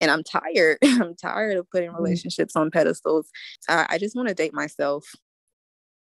And 0.00 0.10
i'm 0.10 0.22
tired 0.22 0.78
i'm 0.84 1.14
tired 1.16 1.56
of 1.56 1.70
putting 1.70 1.90
mm. 1.90 1.96
relationships 1.96 2.56
on 2.56 2.70
pedestals. 2.70 3.30
I, 3.68 3.86
I 3.90 3.98
just 3.98 4.16
want 4.16 4.28
to 4.28 4.34
date 4.34 4.54
myself 4.54 5.06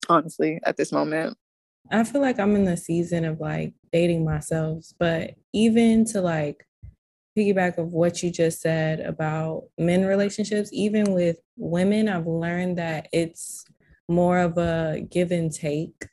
honestly 0.08 0.60
at 0.64 0.76
this 0.76 0.92
moment. 0.92 1.36
I 1.90 2.02
feel 2.04 2.20
like 2.20 2.38
i'm 2.38 2.56
in 2.56 2.64
the 2.64 2.76
season 2.76 3.24
of 3.24 3.40
like 3.40 3.72
dating 3.92 4.24
myself 4.24 4.84
but 4.98 5.34
even 5.54 6.04
to 6.06 6.20
like 6.20 6.66
piggyback 7.36 7.78
of 7.78 7.92
what 7.92 8.22
you 8.22 8.30
just 8.30 8.60
said 8.60 9.00
about 9.00 9.64
men 9.78 10.04
relationships 10.04 10.70
even 10.72 11.12
with 11.12 11.36
women 11.56 12.08
i've 12.08 12.26
learned 12.26 12.78
that 12.78 13.08
it's 13.12 13.64
more 14.08 14.38
of 14.38 14.56
a 14.58 15.04
give 15.10 15.32
and 15.32 15.52
take 15.52 16.08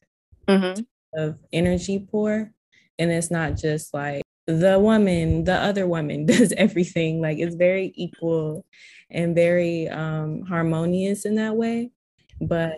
mm-hmm. 0.48 0.82
of 1.14 1.38
energy 1.52 2.08
pour. 2.10 2.52
And 3.00 3.12
it's 3.12 3.32
not 3.32 3.58
just 3.58 3.94
like 3.94 4.24
the 4.48 4.80
woman, 4.80 5.44
the 5.44 5.56
other 5.56 5.88
woman 5.88 6.26
does 6.28 6.54
everything. 6.54 7.22
Like 7.22 7.38
it's 7.40 7.56
very 7.56 7.94
equal 7.96 8.66
and 9.10 9.36
very 9.36 9.88
um, 9.90 10.44
harmonious 10.44 11.26
in 11.26 11.36
that 11.36 11.56
way. 11.56 11.92
But 12.42 12.74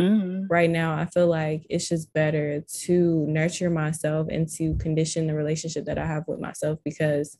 mm-hmm. 0.00 0.46
right 0.48 0.70
now, 0.70 0.94
I 0.94 1.06
feel 1.06 1.26
like 1.26 1.66
it's 1.70 1.88
just 1.88 2.12
better 2.12 2.62
to 2.84 3.26
nurture 3.26 3.70
myself 3.70 4.28
and 4.30 4.48
to 4.56 4.74
condition 4.76 5.26
the 5.26 5.34
relationship 5.34 5.86
that 5.86 5.98
I 5.98 6.06
have 6.06 6.24
with 6.28 6.38
myself 6.38 6.78
because 6.84 7.38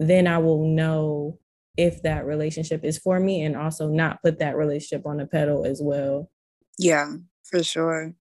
then 0.00 0.26
I 0.26 0.38
will 0.38 0.66
know 0.66 1.38
if 1.76 2.02
that 2.02 2.26
relationship 2.26 2.84
is 2.84 2.98
for 2.98 3.20
me 3.20 3.42
and 3.42 3.56
also 3.56 3.88
not 3.88 4.22
put 4.22 4.40
that 4.40 4.56
relationship 4.56 5.06
on 5.06 5.20
a 5.20 5.26
pedal 5.26 5.64
as 5.64 5.80
well 5.80 6.28
yeah, 6.80 7.12
for 7.44 7.62
sure. 7.62 8.14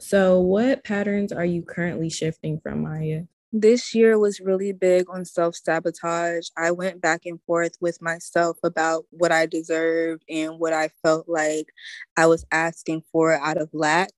So, 0.00 0.40
what 0.40 0.82
patterns 0.82 1.32
are 1.32 1.44
you 1.44 1.62
currently 1.62 2.10
shifting 2.10 2.58
from, 2.60 2.82
Mya? 2.82 3.28
This 3.52 3.94
year 3.94 4.18
was 4.18 4.40
really 4.40 4.72
big 4.72 5.06
on 5.08 5.24
self 5.24 5.54
sabotage. 5.54 6.48
I 6.56 6.72
went 6.72 7.00
back 7.00 7.20
and 7.24 7.40
forth 7.46 7.76
with 7.80 8.02
myself 8.02 8.58
about 8.64 9.04
what 9.10 9.30
I 9.30 9.46
deserved 9.46 10.24
and 10.28 10.58
what 10.58 10.72
I 10.72 10.90
felt 11.04 11.28
like 11.28 11.68
I 12.16 12.26
was 12.26 12.44
asking 12.50 13.04
for 13.12 13.32
out 13.32 13.58
of 13.58 13.70
lack. 13.72 14.10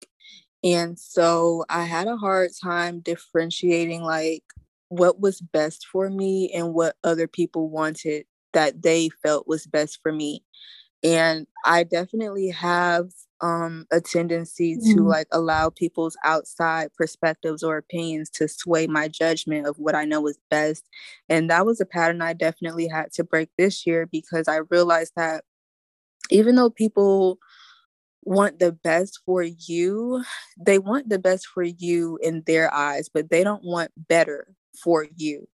And 0.65 0.99
so 0.99 1.67
I 1.69 1.85
had 1.85 2.09
a 2.09 2.17
hard 2.17 2.53
time 2.63 3.01
differentiating 3.01 4.03
like 4.03 4.45
what 4.91 5.21
was 5.21 5.41
best 5.41 5.87
for 5.87 6.11
me 6.11 6.51
and 6.53 6.75
what 6.75 6.97
other 7.05 7.27
people 7.27 7.71
wanted 7.71 8.27
that 8.53 8.83
they 8.83 9.09
felt 9.23 9.47
was 9.47 9.67
best 9.67 10.01
for 10.03 10.13
me. 10.13 10.45
And 11.03 11.47
I 11.65 11.85
definitely 11.85 12.49
have 12.51 13.07
um, 13.41 13.87
a 13.93 14.01
tendency 14.01 14.77
mm. 14.77 14.83
to 14.83 14.97
mm-hmm. 14.97 15.07
like 15.07 15.29
allow 15.33 15.71
people's 15.71 16.17
outside 16.25 16.93
perspectives 16.95 17.63
or 17.63 17.77
opinions 17.77 18.29
to 18.31 18.49
sway 18.49 18.89
my 18.89 19.07
judgment 19.07 19.67
of 19.67 19.77
what 19.79 19.95
I 19.95 20.05
know 20.05 20.27
is 20.27 20.39
best. 20.51 20.85
And 21.29 21.49
that 21.51 21.65
was 21.65 21.81
a 21.81 21.87
pattern 21.87 22.21
I 22.21 22.33
definitely 22.33 22.89
had 22.89 23.13
to 23.13 23.25
break 23.25 23.49
this 23.57 23.87
year 23.87 24.07
because 24.07 24.49
I 24.49 24.59
realized 24.71 25.13
that 25.17 25.45
even 26.31 26.57
though 26.57 26.71
people 26.71 27.39
want 28.25 28.59
the 28.59 28.73
best 28.73 29.21
for 29.25 29.43
you, 29.43 30.25
they 30.59 30.81
want 30.81 31.09
the 31.09 31.19
best 31.19 31.47
for 31.47 31.63
you 31.63 32.19
in 32.23 32.43
their 32.47 32.75
eyes, 32.75 33.09
but 33.09 33.31
they 33.31 33.45
don't 33.45 33.65
want 33.65 33.93
better 33.97 34.49
for 34.83 35.07
you. 35.17 35.49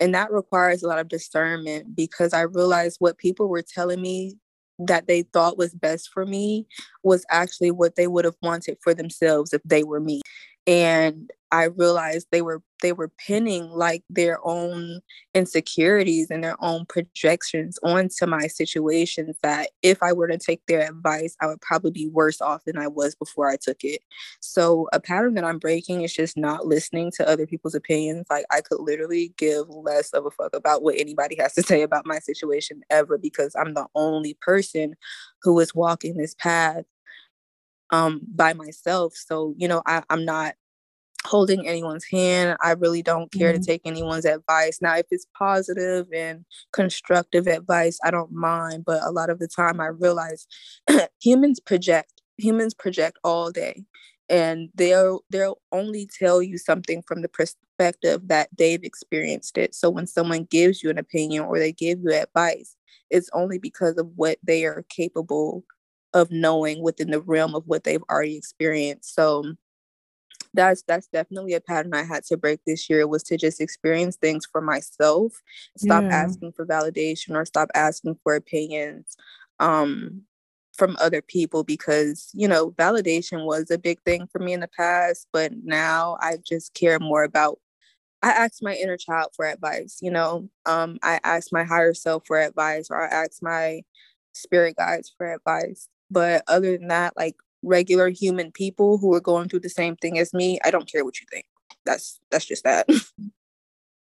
And 0.00 0.14
that 0.14 0.32
requires 0.32 0.82
a 0.82 0.88
lot 0.88 0.98
of 0.98 1.08
discernment 1.08 1.94
because 1.94 2.32
I 2.32 2.42
realized 2.42 2.96
what 2.98 3.18
people 3.18 3.48
were 3.48 3.62
telling 3.62 4.02
me 4.02 4.34
that 4.78 5.06
they 5.06 5.22
thought 5.22 5.56
was 5.56 5.72
best 5.72 6.10
for 6.12 6.26
me 6.26 6.66
was 7.04 7.24
actually 7.30 7.70
what 7.70 7.94
they 7.94 8.08
would 8.08 8.24
have 8.24 8.36
wanted 8.42 8.76
for 8.82 8.92
themselves 8.92 9.52
if 9.52 9.62
they 9.64 9.84
were 9.84 10.00
me 10.00 10.20
and 10.66 11.30
i 11.54 11.64
realized 11.64 12.26
they 12.30 12.42
were 12.42 12.60
they 12.82 12.92
were 12.92 13.10
pinning 13.16 13.70
like 13.70 14.02
their 14.10 14.38
own 14.46 15.00
insecurities 15.34 16.30
and 16.30 16.42
their 16.42 16.56
own 16.62 16.84
projections 16.86 17.78
onto 17.82 18.26
my 18.26 18.46
situations 18.46 19.36
that 19.42 19.70
if 19.82 20.02
i 20.02 20.12
were 20.12 20.26
to 20.26 20.36
take 20.36 20.60
their 20.66 20.88
advice 20.88 21.36
i 21.40 21.46
would 21.46 21.60
probably 21.60 21.92
be 21.92 22.08
worse 22.08 22.40
off 22.40 22.64
than 22.64 22.76
i 22.76 22.88
was 22.88 23.14
before 23.14 23.48
i 23.48 23.56
took 23.56 23.84
it 23.84 24.00
so 24.40 24.88
a 24.92 25.00
pattern 25.00 25.34
that 25.34 25.44
i'm 25.44 25.58
breaking 25.58 26.02
is 26.02 26.12
just 26.12 26.36
not 26.36 26.66
listening 26.66 27.10
to 27.14 27.26
other 27.28 27.46
people's 27.46 27.74
opinions 27.74 28.26
like 28.28 28.44
i 28.50 28.60
could 28.60 28.80
literally 28.80 29.32
give 29.36 29.68
less 29.68 30.10
of 30.10 30.26
a 30.26 30.30
fuck 30.32 30.54
about 30.54 30.82
what 30.82 30.96
anybody 30.98 31.36
has 31.38 31.54
to 31.54 31.62
say 31.66 31.82
about 31.82 32.04
my 32.04 32.18
situation 32.18 32.82
ever 32.90 33.16
because 33.16 33.54
i'm 33.54 33.74
the 33.74 33.86
only 33.94 34.36
person 34.40 34.94
who 35.42 35.58
is 35.60 35.74
walking 35.74 36.16
this 36.16 36.34
path 36.34 36.84
um, 37.90 38.20
by 38.34 38.52
myself. 38.52 39.14
So, 39.14 39.54
you 39.56 39.68
know, 39.68 39.82
I, 39.86 40.02
I'm 40.10 40.24
not 40.24 40.54
holding 41.26 41.66
anyone's 41.66 42.04
hand. 42.04 42.56
I 42.60 42.72
really 42.72 43.02
don't 43.02 43.32
care 43.32 43.52
mm-hmm. 43.52 43.60
to 43.60 43.66
take 43.66 43.82
anyone's 43.84 44.24
advice. 44.24 44.80
Now, 44.80 44.96
if 44.96 45.06
it's 45.10 45.26
positive 45.36 46.06
and 46.14 46.44
constructive 46.72 47.46
advice, 47.46 47.98
I 48.04 48.10
don't 48.10 48.32
mind. 48.32 48.84
But 48.84 49.02
a 49.02 49.10
lot 49.10 49.30
of 49.30 49.38
the 49.38 49.48
time, 49.48 49.80
I 49.80 49.86
realize 49.86 50.46
humans 51.22 51.60
project. 51.60 52.20
Humans 52.36 52.74
project 52.74 53.16
all 53.22 53.52
day, 53.52 53.84
and 54.28 54.68
they'll 54.74 55.20
they'll 55.30 55.58
only 55.70 56.08
tell 56.18 56.42
you 56.42 56.58
something 56.58 57.00
from 57.06 57.22
the 57.22 57.28
perspective 57.28 58.26
that 58.26 58.48
they've 58.58 58.82
experienced 58.82 59.56
it. 59.56 59.72
So 59.72 59.88
when 59.88 60.08
someone 60.08 60.44
gives 60.44 60.82
you 60.82 60.90
an 60.90 60.98
opinion 60.98 61.44
or 61.44 61.60
they 61.60 61.70
give 61.70 62.00
you 62.02 62.12
advice, 62.12 62.74
it's 63.08 63.30
only 63.32 63.58
because 63.58 63.98
of 63.98 64.08
what 64.16 64.38
they 64.42 64.64
are 64.64 64.84
capable 64.88 65.64
of 66.12 66.30
knowing 66.30 66.82
within 66.82 67.10
the 67.10 67.20
realm 67.20 67.54
of 67.54 67.64
what 67.66 67.84
they've 67.84 68.02
already 68.10 68.36
experienced. 68.36 69.14
So 69.14 69.54
that's 70.54 70.82
that's 70.86 71.08
definitely 71.08 71.54
a 71.54 71.60
pattern 71.60 71.94
I 71.94 72.04
had 72.04 72.24
to 72.24 72.36
break 72.36 72.60
this 72.66 72.88
year 72.88 73.06
was 73.06 73.22
to 73.24 73.36
just 73.36 73.60
experience 73.60 74.16
things 74.16 74.46
for 74.50 74.60
myself, 74.60 75.40
stop 75.76 76.04
yeah. 76.04 76.24
asking 76.24 76.52
for 76.52 76.66
validation 76.66 77.34
or 77.36 77.44
stop 77.44 77.70
asking 77.74 78.18
for 78.22 78.34
opinions 78.34 79.16
um 79.60 80.22
from 80.76 80.96
other 81.00 81.22
people 81.22 81.62
because 81.62 82.30
you 82.34 82.48
know 82.48 82.72
validation 82.72 83.44
was 83.46 83.70
a 83.70 83.78
big 83.78 84.00
thing 84.02 84.26
for 84.32 84.40
me 84.40 84.52
in 84.52 84.58
the 84.58 84.68
past 84.76 85.28
but 85.32 85.52
now 85.62 86.16
I 86.20 86.38
just 86.44 86.74
care 86.74 86.98
more 86.98 87.22
about 87.22 87.60
I 88.24 88.30
ask 88.30 88.62
my 88.62 88.74
inner 88.74 88.96
child 88.96 89.32
for 89.36 89.44
advice, 89.44 89.98
you 90.00 90.10
know. 90.10 90.48
Um, 90.64 90.98
I 91.02 91.20
ask 91.24 91.52
my 91.52 91.62
higher 91.62 91.92
self 91.92 92.26
for 92.26 92.40
advice, 92.40 92.88
or 92.90 92.98
I 92.98 93.24
ask 93.24 93.42
my 93.42 93.82
spirit 94.32 94.76
guides 94.76 95.12
for 95.14 95.30
advice. 95.30 95.88
But 96.10 96.42
other 96.48 96.78
than 96.78 96.88
that, 96.88 97.12
like 97.18 97.36
regular 97.64 98.08
human 98.08 98.52
people 98.52 98.98
who 98.98 99.12
are 99.14 99.20
going 99.20 99.48
through 99.48 99.60
the 99.60 99.68
same 99.68 99.96
thing 99.96 100.18
as 100.18 100.34
me, 100.34 100.58
I 100.64 100.70
don't 100.70 100.90
care 100.90 101.04
what 101.04 101.20
you 101.20 101.26
think. 101.30 101.46
That's 101.84 102.20
that's 102.30 102.46
just 102.46 102.64
that. 102.64 102.88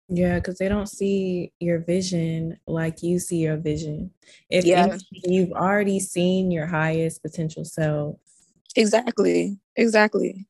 Yeah, 0.10 0.36
because 0.36 0.58
they 0.58 0.70
don't 0.70 0.88
see 0.88 1.52
your 1.60 1.80
vision 1.80 2.58
like 2.66 3.04
you 3.04 3.20
see 3.20 3.40
your 3.40 3.58
vision. 3.58 4.12
If 4.50 4.64
yeah. 4.64 4.98
you've 5.12 5.52
already 5.52 6.00
seen 6.00 6.50
your 6.50 6.66
highest 6.66 7.22
potential 7.22 7.66
self. 7.66 8.16
Exactly. 8.78 9.60
Exactly. 9.76 10.48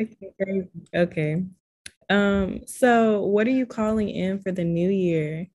Okay. 0.00 0.68
Okay. 0.94 1.44
Um, 2.08 2.60
so 2.66 3.22
what 3.22 3.48
are 3.48 3.50
you 3.50 3.66
calling 3.66 4.08
in 4.08 4.38
for 4.38 4.52
the 4.52 4.64
new 4.64 4.90
year? 4.90 5.48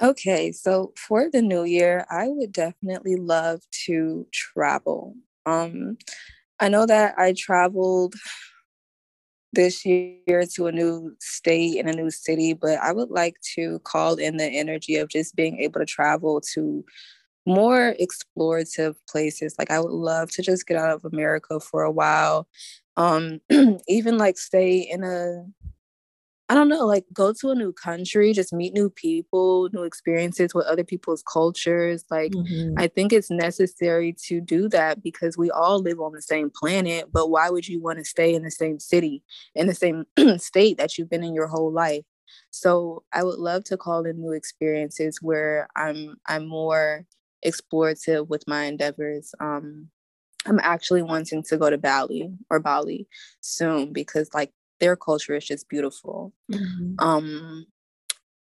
Okay, 0.00 0.50
so 0.50 0.92
for 0.96 1.30
the 1.30 1.42
new 1.42 1.64
year, 1.64 2.06
I 2.10 2.28
would 2.28 2.52
definitely 2.52 3.16
love 3.16 3.62
to 3.84 4.26
travel. 4.32 5.14
Um, 5.46 5.96
I 6.60 6.68
know 6.68 6.86
that 6.86 7.18
I 7.18 7.34
traveled 7.36 8.14
this 9.52 9.84
year 9.84 10.44
to 10.54 10.66
a 10.66 10.72
new 10.72 11.14
state 11.20 11.78
and 11.78 11.88
a 11.88 11.92
new 11.96 12.10
city, 12.10 12.54
but 12.54 12.78
I 12.78 12.92
would 12.92 13.10
like 13.10 13.36
to 13.54 13.80
call 13.80 14.14
in 14.14 14.38
the 14.38 14.46
energy 14.46 14.96
of 14.96 15.08
just 15.08 15.36
being 15.36 15.58
able 15.58 15.80
to 15.80 15.86
travel 15.86 16.40
to 16.54 16.84
more 17.46 17.94
explorative 18.00 18.94
places. 19.08 19.54
Like 19.58 19.70
I 19.70 19.80
would 19.80 19.92
love 19.92 20.30
to 20.32 20.42
just 20.42 20.66
get 20.66 20.76
out 20.76 20.94
of 20.94 21.04
America 21.04 21.60
for 21.60 21.82
a 21.82 21.90
while. 21.90 22.48
Um, 22.96 23.40
even 23.88 24.16
like 24.18 24.38
stay 24.38 24.78
in 24.78 25.04
a 25.04 25.44
I 26.52 26.54
don't 26.54 26.68
know, 26.68 26.84
like 26.84 27.06
go 27.14 27.32
to 27.32 27.48
a 27.48 27.54
new 27.54 27.72
country, 27.72 28.34
just 28.34 28.52
meet 28.52 28.74
new 28.74 28.90
people, 28.90 29.70
new 29.72 29.84
experiences 29.84 30.54
with 30.54 30.66
other 30.66 30.84
people's 30.84 31.22
cultures. 31.22 32.04
Like, 32.10 32.32
mm-hmm. 32.32 32.74
I 32.76 32.88
think 32.88 33.10
it's 33.10 33.30
necessary 33.30 34.14
to 34.26 34.38
do 34.42 34.68
that 34.68 35.02
because 35.02 35.38
we 35.38 35.50
all 35.50 35.78
live 35.78 35.98
on 35.98 36.12
the 36.12 36.20
same 36.20 36.50
planet. 36.50 37.06
But 37.10 37.30
why 37.30 37.48
would 37.48 37.66
you 37.66 37.80
want 37.80 38.00
to 38.00 38.04
stay 38.04 38.34
in 38.34 38.42
the 38.42 38.50
same 38.50 38.78
city, 38.78 39.22
in 39.54 39.66
the 39.66 39.74
same 39.74 40.04
state 40.36 40.76
that 40.76 40.98
you've 40.98 41.08
been 41.08 41.24
in 41.24 41.32
your 41.32 41.46
whole 41.46 41.72
life? 41.72 42.04
So 42.50 43.02
I 43.14 43.24
would 43.24 43.38
love 43.38 43.64
to 43.64 43.78
call 43.78 44.04
in 44.04 44.20
new 44.20 44.32
experiences 44.32 45.20
where 45.22 45.68
I'm 45.74 46.16
I'm 46.26 46.46
more 46.46 47.06
explorative 47.46 48.28
with 48.28 48.46
my 48.46 48.64
endeavors. 48.64 49.34
Um, 49.40 49.88
I'm 50.44 50.60
actually 50.62 51.00
wanting 51.00 51.44
to 51.44 51.56
go 51.56 51.70
to 51.70 51.78
Bali 51.78 52.30
or 52.50 52.60
Bali 52.60 53.08
soon 53.40 53.94
because 53.94 54.28
like 54.34 54.52
their 54.82 54.96
culture 54.96 55.36
is 55.36 55.46
just 55.46 55.68
beautiful. 55.68 56.32
Mm-hmm. 56.50 56.94
Um, 56.98 57.66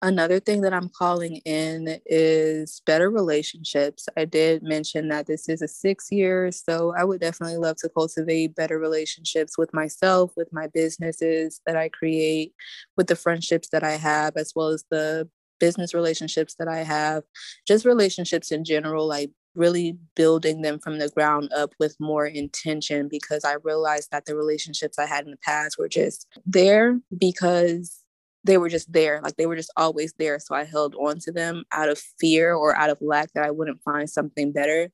another 0.00 0.40
thing 0.40 0.62
that 0.62 0.72
I'm 0.72 0.88
calling 0.88 1.36
in 1.44 2.00
is 2.06 2.80
better 2.86 3.10
relationships. 3.10 4.08
I 4.16 4.24
did 4.24 4.62
mention 4.62 5.08
that 5.08 5.26
this 5.26 5.50
is 5.50 5.60
a 5.60 5.68
six 5.68 6.10
year, 6.10 6.50
so 6.50 6.94
I 6.96 7.04
would 7.04 7.20
definitely 7.20 7.58
love 7.58 7.76
to 7.80 7.90
cultivate 7.90 8.54
better 8.54 8.78
relationships 8.78 9.58
with 9.58 9.74
myself, 9.74 10.32
with 10.34 10.50
my 10.50 10.66
businesses 10.68 11.60
that 11.66 11.76
I 11.76 11.90
create, 11.90 12.54
with 12.96 13.08
the 13.08 13.16
friendships 13.16 13.68
that 13.68 13.84
I 13.84 13.92
have, 13.92 14.38
as 14.38 14.54
well 14.56 14.68
as 14.68 14.82
the 14.90 15.28
business 15.58 15.92
relationships 15.92 16.54
that 16.58 16.68
I 16.68 16.78
have, 16.78 17.22
just 17.68 17.84
relationships 17.84 18.50
in 18.50 18.64
general, 18.64 19.06
like 19.06 19.30
really 19.54 19.98
building 20.14 20.62
them 20.62 20.78
from 20.78 20.98
the 20.98 21.08
ground 21.08 21.50
up 21.54 21.72
with 21.78 21.96
more 21.98 22.26
intention 22.26 23.08
because 23.08 23.44
I 23.44 23.56
realized 23.64 24.10
that 24.12 24.26
the 24.26 24.36
relationships 24.36 24.98
I 24.98 25.06
had 25.06 25.24
in 25.24 25.30
the 25.30 25.36
past 25.38 25.76
were 25.78 25.88
just 25.88 26.26
there 26.46 27.00
because 27.16 28.00
they 28.44 28.58
were 28.58 28.68
just 28.68 28.92
there. 28.92 29.20
Like 29.22 29.36
they 29.36 29.46
were 29.46 29.56
just 29.56 29.72
always 29.76 30.14
there. 30.18 30.38
So 30.38 30.54
I 30.54 30.64
held 30.64 30.94
on 30.94 31.18
to 31.20 31.32
them 31.32 31.64
out 31.72 31.88
of 31.88 32.00
fear 32.18 32.54
or 32.54 32.76
out 32.76 32.90
of 32.90 32.98
lack 33.00 33.32
that 33.34 33.44
I 33.44 33.50
wouldn't 33.50 33.82
find 33.82 34.08
something 34.08 34.52
better. 34.52 34.90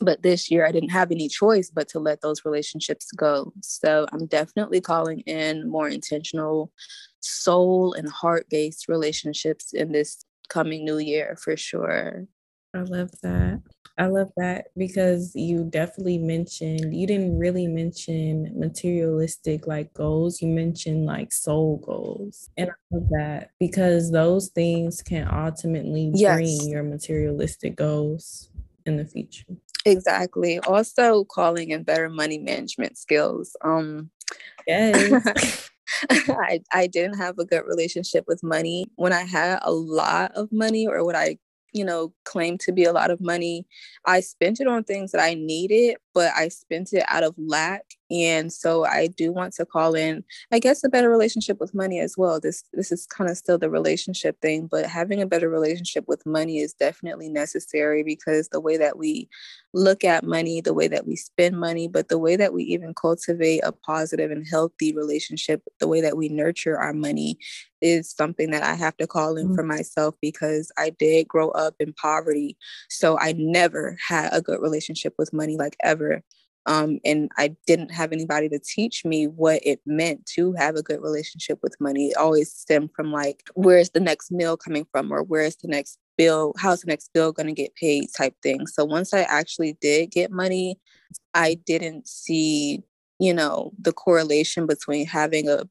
But 0.00 0.22
this 0.22 0.50
year 0.50 0.66
I 0.66 0.72
didn't 0.72 0.90
have 0.90 1.10
any 1.10 1.28
choice 1.28 1.70
but 1.70 1.88
to 1.88 1.98
let 1.98 2.20
those 2.20 2.44
relationships 2.44 3.10
go. 3.12 3.52
So 3.62 4.06
I'm 4.12 4.26
definitely 4.26 4.80
calling 4.80 5.20
in 5.20 5.68
more 5.68 5.88
intentional 5.88 6.72
soul 7.20 7.92
and 7.92 8.08
heart 8.08 8.46
based 8.50 8.88
relationships 8.88 9.72
in 9.72 9.92
this 9.92 10.24
coming 10.48 10.84
new 10.84 10.98
year 10.98 11.36
for 11.42 11.56
sure. 11.56 12.26
I 12.74 12.80
love 12.80 13.10
that. 13.22 13.62
I 14.00 14.06
love 14.06 14.32
that 14.38 14.68
because 14.78 15.36
you 15.36 15.64
definitely 15.64 16.16
mentioned, 16.16 16.96
you 16.96 17.06
didn't 17.06 17.38
really 17.38 17.66
mention 17.66 18.50
materialistic 18.58 19.66
like 19.66 19.92
goals. 19.92 20.40
You 20.40 20.48
mentioned 20.48 21.04
like 21.04 21.34
soul 21.34 21.76
goals. 21.84 22.48
And 22.56 22.70
I 22.70 22.72
love 22.92 23.08
that 23.10 23.50
because 23.60 24.10
those 24.10 24.48
things 24.48 25.02
can 25.02 25.28
ultimately 25.30 26.12
yes. 26.14 26.34
bring 26.34 26.70
your 26.70 26.82
materialistic 26.82 27.76
goals 27.76 28.48
in 28.86 28.96
the 28.96 29.04
future. 29.04 29.44
Exactly. 29.84 30.60
Also 30.60 31.24
calling 31.24 31.68
in 31.68 31.82
better 31.82 32.08
money 32.08 32.38
management 32.38 32.96
skills. 32.96 33.54
Um 33.62 34.10
yes. 34.66 35.68
I, 36.10 36.62
I 36.72 36.86
didn't 36.86 37.18
have 37.18 37.38
a 37.38 37.44
good 37.44 37.64
relationship 37.66 38.24
with 38.26 38.42
money. 38.42 38.86
When 38.94 39.12
I 39.12 39.24
had 39.24 39.58
a 39.60 39.72
lot 39.72 40.32
of 40.36 40.50
money 40.50 40.86
or 40.86 41.04
what 41.04 41.16
I 41.16 41.36
you 41.72 41.84
know, 41.84 42.12
claim 42.24 42.58
to 42.58 42.72
be 42.72 42.84
a 42.84 42.92
lot 42.92 43.10
of 43.10 43.20
money. 43.20 43.66
I 44.06 44.20
spent 44.20 44.60
it 44.60 44.66
on 44.66 44.84
things 44.84 45.12
that 45.12 45.22
I 45.22 45.34
needed, 45.34 45.96
but 46.14 46.32
I 46.36 46.48
spent 46.48 46.92
it 46.92 47.04
out 47.08 47.22
of 47.22 47.34
lack 47.38 47.84
and 48.10 48.52
so 48.52 48.84
i 48.84 49.06
do 49.06 49.32
want 49.32 49.52
to 49.52 49.64
call 49.64 49.94
in 49.94 50.24
i 50.52 50.58
guess 50.58 50.82
a 50.84 50.88
better 50.88 51.10
relationship 51.10 51.60
with 51.60 51.74
money 51.74 52.00
as 52.00 52.16
well. 52.16 52.40
This 52.40 52.64
this 52.72 52.92
is 52.92 53.06
kind 53.06 53.30
of 53.30 53.36
still 53.36 53.58
the 53.58 53.70
relationship 53.70 54.40
thing 54.40 54.66
but 54.66 54.86
having 54.86 55.20
a 55.20 55.26
better 55.26 55.48
relationship 55.48 56.04
with 56.08 56.26
money 56.26 56.58
is 56.58 56.72
definitely 56.72 57.28
necessary 57.28 58.02
because 58.02 58.48
the 58.48 58.60
way 58.60 58.76
that 58.76 58.98
we 58.98 59.28
look 59.72 60.04
at 60.04 60.24
money 60.24 60.60
the 60.60 60.74
way 60.74 60.88
that 60.88 61.06
we 61.06 61.16
spend 61.16 61.58
money 61.58 61.86
but 61.86 62.08
the 62.08 62.18
way 62.18 62.36
that 62.36 62.52
we 62.52 62.64
even 62.64 62.92
cultivate 62.94 63.60
a 63.60 63.72
positive 63.72 64.30
and 64.30 64.46
healthy 64.48 64.92
relationship 64.92 65.62
the 65.78 65.88
way 65.88 66.00
that 66.00 66.16
we 66.16 66.28
nurture 66.28 66.76
our 66.78 66.92
money 66.92 67.38
is 67.80 68.10
something 68.10 68.50
that 68.50 68.62
i 68.62 68.74
have 68.74 68.96
to 68.96 69.06
call 69.06 69.36
in 69.36 69.46
mm-hmm. 69.46 69.54
for 69.54 69.62
myself 69.62 70.14
because 70.20 70.72
i 70.76 70.90
did 70.90 71.28
grow 71.28 71.50
up 71.50 71.74
in 71.78 71.92
poverty. 71.92 72.56
So 72.88 73.18
i 73.18 73.32
never 73.36 73.96
had 74.06 74.30
a 74.32 74.42
good 74.42 74.60
relationship 74.60 75.14
with 75.18 75.32
money 75.32 75.56
like 75.56 75.76
ever 75.82 76.22
um, 76.66 76.98
and 77.04 77.30
I 77.38 77.56
didn't 77.66 77.90
have 77.90 78.12
anybody 78.12 78.48
to 78.50 78.58
teach 78.58 79.04
me 79.04 79.26
what 79.26 79.60
it 79.64 79.80
meant 79.86 80.26
to 80.34 80.52
have 80.52 80.76
a 80.76 80.82
good 80.82 81.02
relationship 81.02 81.58
with 81.62 81.80
money. 81.80 82.08
It 82.08 82.16
always 82.16 82.52
stemmed 82.52 82.90
from 82.94 83.12
like, 83.12 83.44
where's 83.54 83.90
the 83.90 84.00
next 84.00 84.30
meal 84.30 84.56
coming 84.56 84.86
from, 84.92 85.12
or 85.12 85.22
where's 85.22 85.56
the 85.56 85.68
next 85.68 85.98
bill, 86.18 86.54
how's 86.58 86.82
the 86.82 86.88
next 86.88 87.10
bill 87.14 87.32
going 87.32 87.46
to 87.46 87.52
get 87.52 87.74
paid 87.76 88.08
type 88.16 88.34
thing. 88.42 88.66
So 88.66 88.84
once 88.84 89.14
I 89.14 89.22
actually 89.22 89.78
did 89.80 90.10
get 90.10 90.30
money, 90.30 90.78
I 91.34 91.54
didn't 91.54 92.06
see, 92.06 92.82
you 93.18 93.32
know, 93.32 93.72
the 93.80 93.92
correlation 93.92 94.66
between 94.66 95.06
having 95.06 95.48
a 95.48 95.68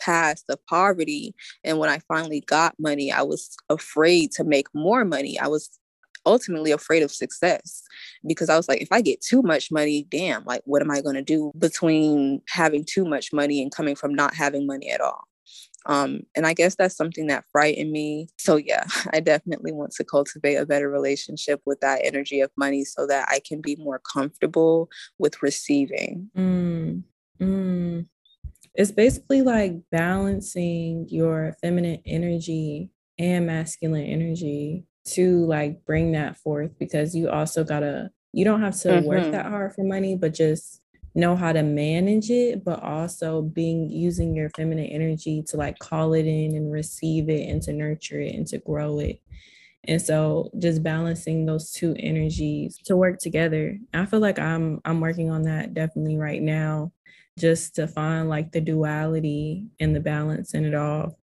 past 0.00 0.46
of 0.48 0.64
poverty 0.66 1.34
and 1.62 1.78
when 1.78 1.90
I 1.90 2.00
finally 2.08 2.40
got 2.40 2.74
money, 2.78 3.12
I 3.12 3.22
was 3.22 3.56
afraid 3.68 4.32
to 4.32 4.44
make 4.44 4.68
more 4.74 5.04
money. 5.04 5.38
I 5.38 5.48
was 5.48 5.78
ultimately 6.26 6.70
afraid 6.70 7.02
of 7.02 7.10
success 7.10 7.82
because 8.26 8.48
I 8.48 8.56
was 8.56 8.68
like, 8.68 8.82
if 8.82 8.88
I 8.90 9.00
get 9.00 9.20
too 9.20 9.42
much 9.42 9.70
money, 9.70 10.06
damn, 10.10 10.44
like, 10.44 10.62
what 10.64 10.82
am 10.82 10.90
I 10.90 11.00
going 11.00 11.16
to 11.16 11.22
do 11.22 11.52
between 11.58 12.42
having 12.48 12.84
too 12.84 13.04
much 13.04 13.32
money 13.32 13.62
and 13.62 13.72
coming 13.72 13.96
from 13.96 14.14
not 14.14 14.34
having 14.34 14.66
money 14.66 14.90
at 14.90 15.00
all? 15.00 15.24
Um, 15.86 16.20
and 16.36 16.46
I 16.46 16.52
guess 16.52 16.74
that's 16.74 16.96
something 16.96 17.28
that 17.28 17.44
frightened 17.50 17.90
me. 17.90 18.28
So, 18.38 18.56
yeah, 18.56 18.84
I 19.12 19.20
definitely 19.20 19.72
want 19.72 19.92
to 19.92 20.04
cultivate 20.04 20.56
a 20.56 20.66
better 20.66 20.90
relationship 20.90 21.60
with 21.64 21.80
that 21.80 22.02
energy 22.04 22.40
of 22.40 22.50
money 22.56 22.84
so 22.84 23.06
that 23.06 23.28
I 23.30 23.40
can 23.46 23.60
be 23.60 23.76
more 23.76 24.00
comfortable 24.00 24.90
with 25.18 25.42
receiving. 25.42 26.30
Mm, 26.36 27.02
mm. 27.40 28.06
It's 28.74 28.92
basically 28.92 29.42
like 29.42 29.74
balancing 29.90 31.06
your 31.08 31.56
feminine 31.60 32.02
energy 32.06 32.90
and 33.18 33.46
masculine 33.46 34.04
energy 34.04 34.86
to 35.12 35.44
like 35.46 35.84
bring 35.84 36.12
that 36.12 36.36
forth 36.36 36.70
because 36.78 37.14
you 37.14 37.28
also 37.28 37.64
gotta 37.64 38.10
you 38.32 38.44
don't 38.44 38.62
have 38.62 38.78
to 38.80 38.88
mm-hmm. 38.88 39.06
work 39.06 39.30
that 39.30 39.46
hard 39.46 39.72
for 39.74 39.84
money 39.84 40.16
but 40.16 40.34
just 40.34 40.80
know 41.14 41.34
how 41.34 41.52
to 41.52 41.62
manage 41.62 42.30
it 42.30 42.64
but 42.64 42.82
also 42.82 43.42
being 43.42 43.90
using 43.90 44.34
your 44.34 44.48
feminine 44.50 44.86
energy 44.86 45.42
to 45.42 45.56
like 45.56 45.78
call 45.78 46.14
it 46.14 46.26
in 46.26 46.54
and 46.54 46.70
receive 46.70 47.28
it 47.28 47.48
and 47.48 47.62
to 47.62 47.72
nurture 47.72 48.20
it 48.20 48.34
and 48.34 48.46
to 48.46 48.58
grow 48.58 48.98
it. 49.00 49.20
And 49.84 50.00
so 50.00 50.50
just 50.58 50.82
balancing 50.82 51.46
those 51.46 51.72
two 51.72 51.96
energies 51.98 52.78
to 52.84 52.96
work 52.96 53.18
together. 53.18 53.78
I 53.94 54.06
feel 54.06 54.20
like 54.20 54.38
i'm 54.38 54.80
i'm 54.84 55.00
working 55.00 55.30
on 55.30 55.42
that 55.42 55.74
definitely 55.74 56.16
right 56.16 56.42
now 56.42 56.92
just 57.40 57.74
to 57.74 57.88
find 57.88 58.28
like 58.28 58.52
the 58.52 58.60
duality 58.60 59.66
and 59.80 59.96
the 59.96 60.00
balance 60.00 60.54
in 60.54 60.64
it 60.64 60.74
all 60.74 61.18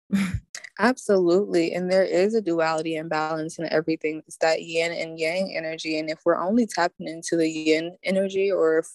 Absolutely. 0.80 1.74
And 1.74 1.90
there 1.90 2.04
is 2.04 2.34
a 2.34 2.40
duality 2.40 2.94
and 2.94 3.10
balance 3.10 3.58
in 3.58 3.70
everything. 3.72 4.22
It's 4.28 4.36
that 4.36 4.62
yin 4.62 4.92
and 4.92 5.18
yang 5.18 5.52
energy. 5.56 5.98
And 5.98 6.08
if 6.08 6.20
we're 6.24 6.38
only 6.38 6.66
tapping 6.66 7.08
into 7.08 7.36
the 7.36 7.48
yin 7.48 7.96
energy, 8.04 8.50
or 8.52 8.78
if 8.78 8.86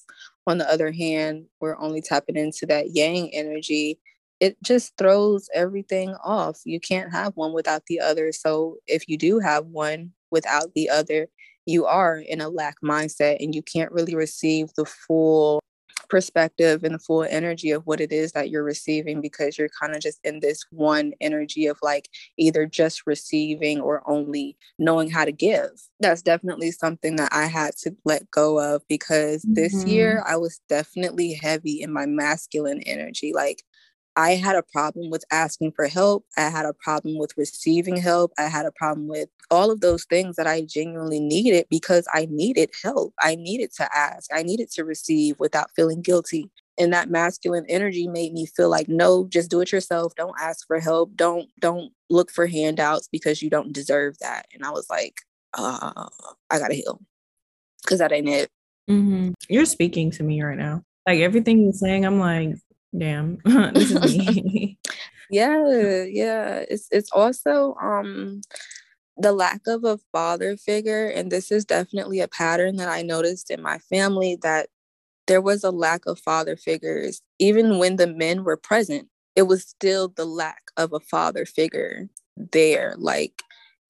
on 0.48 0.60
the 0.60 0.72
other 0.72 0.94
hand, 0.94 1.46
we're 1.60 1.78
only 1.78 2.02
tapping 2.02 2.38
into 2.38 2.66
that 2.68 2.96
yang 2.96 3.34
energy, 3.34 4.00
it 4.40 4.56
just 4.64 4.96
throws 4.98 5.50
everything 5.54 6.16
off. 6.24 6.62
You 6.64 6.80
can't 6.80 7.12
have 7.12 7.34
one 7.36 7.52
without 7.52 7.84
the 7.88 8.00
other. 8.00 8.32
So 8.32 8.78
if 8.88 9.10
you 9.10 9.18
do 9.18 9.40
have 9.40 9.66
one 9.66 10.12
without 10.32 10.74
the 10.76 10.90
other, 10.90 11.28
you 11.66 11.86
are 11.86 12.18
in 12.18 12.40
a 12.40 12.50
lack 12.50 12.76
mindset 12.82 13.38
and 13.42 13.54
you 13.54 13.62
can't 13.62 13.92
really 13.92 14.16
receive 14.16 14.70
the 14.78 14.86
full 14.86 15.62
perspective 16.10 16.84
and 16.84 16.96
the 16.96 17.00
full 17.00 17.24
energy 17.24 17.72
of 17.72 17.86
what 17.86 18.00
it 18.00 18.12
is 18.12 18.32
that 18.32 18.50
you're 18.50 18.64
receiving 18.64 19.22
because 19.22 19.58
you're 19.58 19.70
kind 19.70 19.96
of 19.96 20.02
just 20.02 20.20
in 20.24 20.40
this 20.40 20.66
one 20.72 21.14
energy 21.22 21.68
of 21.68 21.78
like 21.82 22.10
either 22.38 22.66
just 22.66 23.06
receiving 23.06 23.80
or 23.80 24.04
only 24.10 24.58
knowing 24.80 25.10
how 25.10 25.26
to 25.26 25.32
give. 25.32 25.70
That's 26.00 26.22
definitely 26.22 26.72
something 26.72 27.16
that 27.18 27.34
I 27.34 27.46
had 27.46 27.76
to 27.78 27.96
let 28.06 28.30
go 28.32 28.60
of 28.60 28.82
because 28.88 29.44
mm-hmm. 29.44 29.56
this 29.56 29.86
year 29.86 30.22
mm-hmm. 30.22 30.34
I 30.34 30.38
was 30.38 30.62
definitely 30.70 31.34
heavy 31.34 31.82
in 31.82 31.92
my 31.92 32.06
masculine 32.06 32.82
energy. 32.82 33.32
Like 33.34 33.64
I 34.16 34.32
had 34.32 34.56
a 34.56 34.64
problem 34.64 35.10
with 35.10 35.26
asking 35.32 35.72
for 35.72 35.88
help. 35.88 36.26
I 36.38 36.50
had 36.50 36.66
a 36.66 36.74
problem 36.74 37.18
with 37.18 37.34
receiving 37.38 37.98
help. 37.98 38.32
I 38.38 38.44
had 38.44 38.66
a 38.66 38.72
problem 38.72 39.08
with 39.08 39.30
all 39.50 39.72
of 39.72 39.82
those 39.82 40.06
things 40.06 40.36
that 40.36 40.48
I 40.48 40.62
genuinely 40.62 41.20
needed 41.20 41.66
because 41.70 42.08
I 42.14 42.28
needed 42.30 42.72
help. 42.84 43.14
I 43.20 43.36
needed 43.36 43.72
to 43.78 43.90
ask. 43.96 44.30
I 44.34 44.44
needed 44.44 44.70
to 44.72 44.84
receive 44.84 45.40
without 45.40 45.72
feeling 45.76 46.02
guilty. 46.02 46.50
And 46.78 46.94
that 46.94 47.10
masculine 47.10 47.66
energy 47.70 48.08
made 48.08 48.34
me 48.34 48.46
feel 48.46 48.70
like, 48.70 48.88
no, 48.88 49.28
just 49.30 49.50
do 49.50 49.62
it 49.62 49.72
yourself. 49.72 50.14
Don't 50.16 50.36
ask 50.40 50.66
for 50.66 50.80
help. 50.80 51.16
Don't 51.16 51.50
don't 51.60 51.92
look 52.10 52.32
for 52.32 52.48
handouts 52.48 53.08
because 53.12 53.42
you 53.42 53.50
don't 53.50 53.74
deserve 53.74 54.18
that. 54.20 54.48
And 54.54 54.64
I 54.64 54.72
was 54.72 54.88
like, 54.90 55.18
uh, 55.56 56.08
I 56.50 56.60
gotta 56.60 56.74
heal 56.74 57.00
because 57.84 58.00
that 58.00 58.12
ain't 58.12 58.30
it. 58.30 58.50
Mm-hmm. 58.90 59.32
You're 59.50 59.66
speaking 59.66 60.12
to 60.12 60.24
me 60.24 60.42
right 60.42 60.58
now. 60.58 60.84
Like 61.08 61.20
everything 61.20 61.62
you're 61.64 61.74
saying, 61.74 62.06
I'm 62.06 62.20
like, 62.20 62.56
damn 62.98 63.38
this 63.74 63.92
is 63.92 64.18
me. 64.18 64.78
Yeah 65.30 66.04
yeah 66.04 66.64
it's 66.70 66.88
it's 66.92 67.12
also 67.12 67.76
um 67.82 68.42
the 69.18 69.32
lack 69.32 69.62
of 69.68 69.84
a 69.84 69.98
father 70.12 70.58
figure 70.58 71.08
and 71.08 71.32
this 71.32 71.52
is 71.52 71.66
definitely 71.66 72.20
a 72.20 72.28
pattern 72.28 72.76
that 72.76 72.90
i 72.90 73.02
noticed 73.02 73.50
in 73.50 73.62
my 73.62 73.80
family 73.80 74.38
that 74.44 74.70
there 75.28 75.42
was 75.42 75.64
a 75.64 75.72
lack 75.72 76.06
of 76.06 76.20
father 76.20 76.56
figures 76.56 77.22
even 77.40 77.80
when 77.80 77.96
the 77.96 78.08
men 78.08 78.44
were 78.44 78.58
present 78.58 79.08
it 79.36 79.44
was 79.44 79.64
still 79.64 80.10
the 80.10 80.26
lack 80.26 80.64
of 80.78 80.94
a 80.94 81.00
father 81.00 81.46
figure 81.46 82.10
there 82.38 82.94
like 82.98 83.42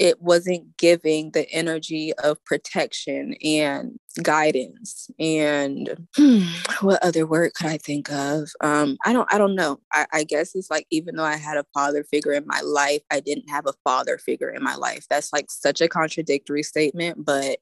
it 0.03 0.21
wasn't 0.21 0.75
giving 0.77 1.31
the 1.31 1.49
energy 1.49 2.11
of 2.21 2.43
protection 2.43 3.35
and 3.41 3.97
guidance 4.21 5.09
and 5.17 6.05
hmm, 6.15 6.41
what 6.81 7.01
other 7.01 7.25
word 7.25 7.53
could 7.55 7.67
i 7.67 7.77
think 7.77 8.11
of 8.11 8.49
um, 8.61 8.97
i 9.05 9.13
don't 9.13 9.33
i 9.33 9.37
don't 9.37 9.55
know 9.55 9.79
I, 9.93 10.05
I 10.11 10.23
guess 10.25 10.53
it's 10.53 10.69
like 10.69 10.85
even 10.91 11.15
though 11.15 11.23
i 11.23 11.37
had 11.37 11.57
a 11.57 11.65
father 11.73 12.03
figure 12.03 12.33
in 12.33 12.45
my 12.45 12.59
life 12.61 13.01
i 13.09 13.21
didn't 13.21 13.49
have 13.49 13.65
a 13.65 13.73
father 13.85 14.17
figure 14.17 14.49
in 14.49 14.61
my 14.61 14.75
life 14.75 15.05
that's 15.09 15.31
like 15.31 15.49
such 15.49 15.79
a 15.79 15.87
contradictory 15.87 16.63
statement 16.63 17.25
but 17.25 17.57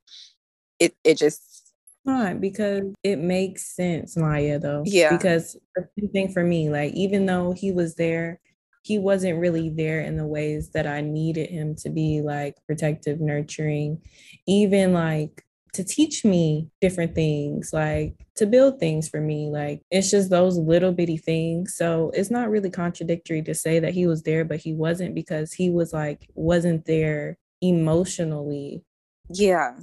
it 0.80 0.96
it 1.04 1.18
just 1.18 1.62
not 2.04 2.42
because 2.42 2.86
it 3.04 3.20
makes 3.20 3.76
sense, 3.76 4.18
Mya, 4.18 4.58
though. 4.58 4.82
Yeah. 4.88 5.16
Because 5.16 5.56
the 5.76 6.08
thing 6.08 6.34
for 6.34 6.44
me, 6.44 6.68
like, 6.72 6.96
even 6.96 7.28
though 7.28 7.52
he 7.52 7.72
was 7.72 7.94
there 7.94 8.40
he 8.84 8.98
wasn't 8.98 9.40
really 9.40 9.70
there 9.70 10.02
in 10.02 10.18
the 10.18 10.26
ways 10.26 10.72
that 10.72 10.88
I 10.88 11.02
needed 11.02 11.50
him 11.50 11.76
to 11.78 11.90
be 11.90 12.22
like 12.22 12.56
protective, 12.66 13.20
nurturing, 13.20 14.02
even 14.48 14.94
like 14.94 15.44
to 15.74 15.84
teach 15.84 16.26
me 16.26 16.70
different 16.82 17.16
things, 17.16 17.72
like 17.72 18.16
to 18.36 18.46
build 18.46 18.80
things 18.80 19.08
for 19.08 19.22
me. 19.22 19.50
Like 19.50 19.84
it's 19.90 20.12
just 20.12 20.30
those 20.30 20.58
little 20.58 20.92
bitty 20.92 21.18
things. 21.18 21.76
So 21.76 22.12
it's 22.14 22.32
not 22.32 22.50
really 22.50 22.70
contradictory 22.70 23.42
to 23.44 23.54
say 23.54 23.80
that 23.80 23.94
he 23.94 24.08
was 24.08 24.24
there, 24.24 24.44
but 24.44 24.60
he 24.60 24.74
wasn't 24.74 25.16
because 25.16 25.54
he 25.54 25.70
was 25.70 25.94
like, 25.94 26.28
wasn't 26.34 26.86
there 26.86 27.38
emotionally. 27.62 28.84
Yeah. 29.30 29.78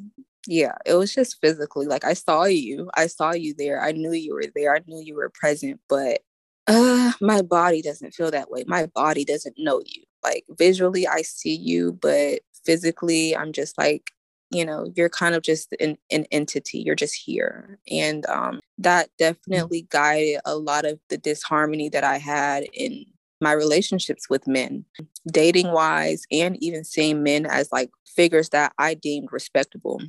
Yeah. 0.46 0.74
It 0.84 0.94
was 0.94 1.14
just 1.14 1.38
physically. 1.40 1.86
Like 1.86 2.04
I 2.04 2.14
saw 2.14 2.44
you. 2.44 2.90
I 2.94 3.06
saw 3.06 3.32
you 3.32 3.54
there. 3.56 3.80
I 3.82 3.92
knew 3.92 4.12
you 4.12 4.34
were 4.34 4.46
there. 4.54 4.74
I 4.74 4.80
knew 4.86 5.00
you 5.02 5.14
were 5.14 5.30
present, 5.30 5.80
but 5.88 6.20
uh, 6.68 7.12
my 7.20 7.42
body 7.42 7.82
doesn't 7.82 8.14
feel 8.14 8.30
that 8.30 8.50
way. 8.50 8.64
My 8.66 8.86
body 8.86 9.24
doesn't 9.24 9.56
know 9.58 9.80
you. 9.84 10.02
Like 10.22 10.44
visually, 10.50 11.06
I 11.06 11.22
see 11.22 11.54
you, 11.54 11.98
but 12.00 12.40
physically, 12.64 13.36
I'm 13.36 13.52
just 13.52 13.78
like, 13.78 14.12
you 14.50 14.64
know, 14.64 14.92
you're 14.94 15.08
kind 15.08 15.34
of 15.34 15.42
just 15.42 15.74
an, 15.80 15.96
an 16.10 16.26
entity. 16.30 16.78
You're 16.78 16.94
just 16.94 17.14
here. 17.14 17.78
And 17.90 18.26
um, 18.26 18.60
that 18.78 19.08
mm. 19.08 19.16
definitely 19.18 19.86
guided 19.90 20.40
a 20.44 20.56
lot 20.56 20.84
of 20.84 20.98
the 21.08 21.18
disharmony 21.18 21.88
that 21.90 22.04
I 22.04 22.18
had 22.18 22.64
in 22.72 23.04
my 23.40 23.52
relationships 23.52 24.28
with 24.28 24.48
men, 24.48 24.84
dating 25.30 25.70
wise, 25.70 26.24
and 26.32 26.62
even 26.62 26.84
seeing 26.84 27.22
men 27.22 27.46
as 27.46 27.70
like 27.70 27.90
figures 28.04 28.48
that 28.50 28.72
I 28.78 28.94
deemed 28.94 29.28
respectable 29.30 30.00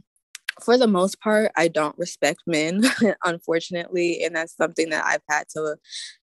for 0.62 0.78
the 0.78 0.88
most 0.88 1.20
part, 1.22 1.52
I 1.56 1.68
don't 1.68 1.98
respect 1.98 2.42
men, 2.46 2.84
unfortunately. 3.24 4.24
And 4.24 4.36
that's 4.36 4.56
something 4.56 4.90
that 4.90 5.06
I've 5.06 5.24
had 5.30 5.48
to 5.50 5.78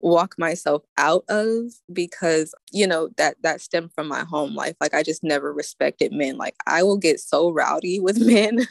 walk 0.00 0.34
myself 0.38 0.82
out 0.96 1.24
of 1.28 1.64
because 1.92 2.54
you 2.70 2.86
know 2.86 3.08
that 3.16 3.36
that 3.42 3.60
stemmed 3.60 3.92
from 3.92 4.06
my 4.06 4.20
home 4.20 4.54
life 4.54 4.76
like 4.80 4.94
i 4.94 5.02
just 5.02 5.24
never 5.24 5.52
respected 5.52 6.12
men 6.12 6.36
like 6.36 6.54
i 6.66 6.82
will 6.82 6.96
get 6.96 7.18
so 7.18 7.50
rowdy 7.50 7.98
with 7.98 8.20
men 8.24 8.66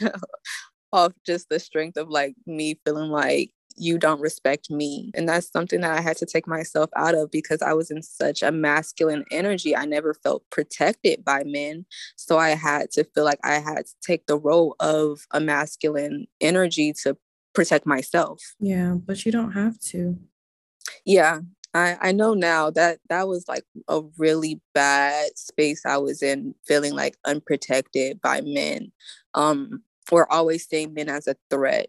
off 0.92 1.12
just 1.26 1.48
the 1.48 1.58
strength 1.58 1.96
of 1.96 2.08
like 2.08 2.34
me 2.46 2.78
feeling 2.84 3.10
like 3.10 3.50
you 3.80 3.98
don't 3.98 4.20
respect 4.20 4.70
me. 4.70 5.10
And 5.14 5.28
that's 5.28 5.50
something 5.50 5.80
that 5.80 5.96
I 5.96 6.00
had 6.00 6.16
to 6.18 6.26
take 6.26 6.46
myself 6.46 6.90
out 6.96 7.14
of 7.14 7.30
because 7.30 7.62
I 7.62 7.72
was 7.72 7.90
in 7.90 8.02
such 8.02 8.42
a 8.42 8.50
masculine 8.50 9.24
energy. 9.30 9.76
I 9.76 9.84
never 9.84 10.14
felt 10.14 10.42
protected 10.50 11.24
by 11.24 11.44
men. 11.44 11.86
So 12.16 12.38
I 12.38 12.50
had 12.50 12.90
to 12.92 13.04
feel 13.04 13.24
like 13.24 13.40
I 13.44 13.54
had 13.54 13.86
to 13.86 13.94
take 14.02 14.26
the 14.26 14.38
role 14.38 14.76
of 14.80 15.26
a 15.30 15.40
masculine 15.40 16.26
energy 16.40 16.92
to 17.04 17.16
protect 17.54 17.86
myself. 17.86 18.42
Yeah, 18.60 18.94
but 18.94 19.24
you 19.24 19.32
don't 19.32 19.52
have 19.52 19.78
to. 19.80 20.18
Yeah, 21.08 21.40
I, 21.72 21.96
I 22.00 22.12
know 22.12 22.34
now 22.34 22.70
that 22.70 22.98
that 23.08 23.26
was 23.26 23.46
like 23.48 23.64
a 23.88 24.02
really 24.18 24.60
bad 24.74 25.38
space 25.38 25.86
I 25.86 25.96
was 25.96 26.22
in, 26.22 26.54
feeling 26.66 26.94
like 26.94 27.16
unprotected 27.24 28.20
by 28.20 28.42
men. 28.42 28.92
Um, 29.32 29.82
or 30.12 30.30
always 30.30 30.66
seeing 30.66 30.92
men 30.92 31.08
as 31.08 31.26
a 31.26 31.36
threat, 31.50 31.88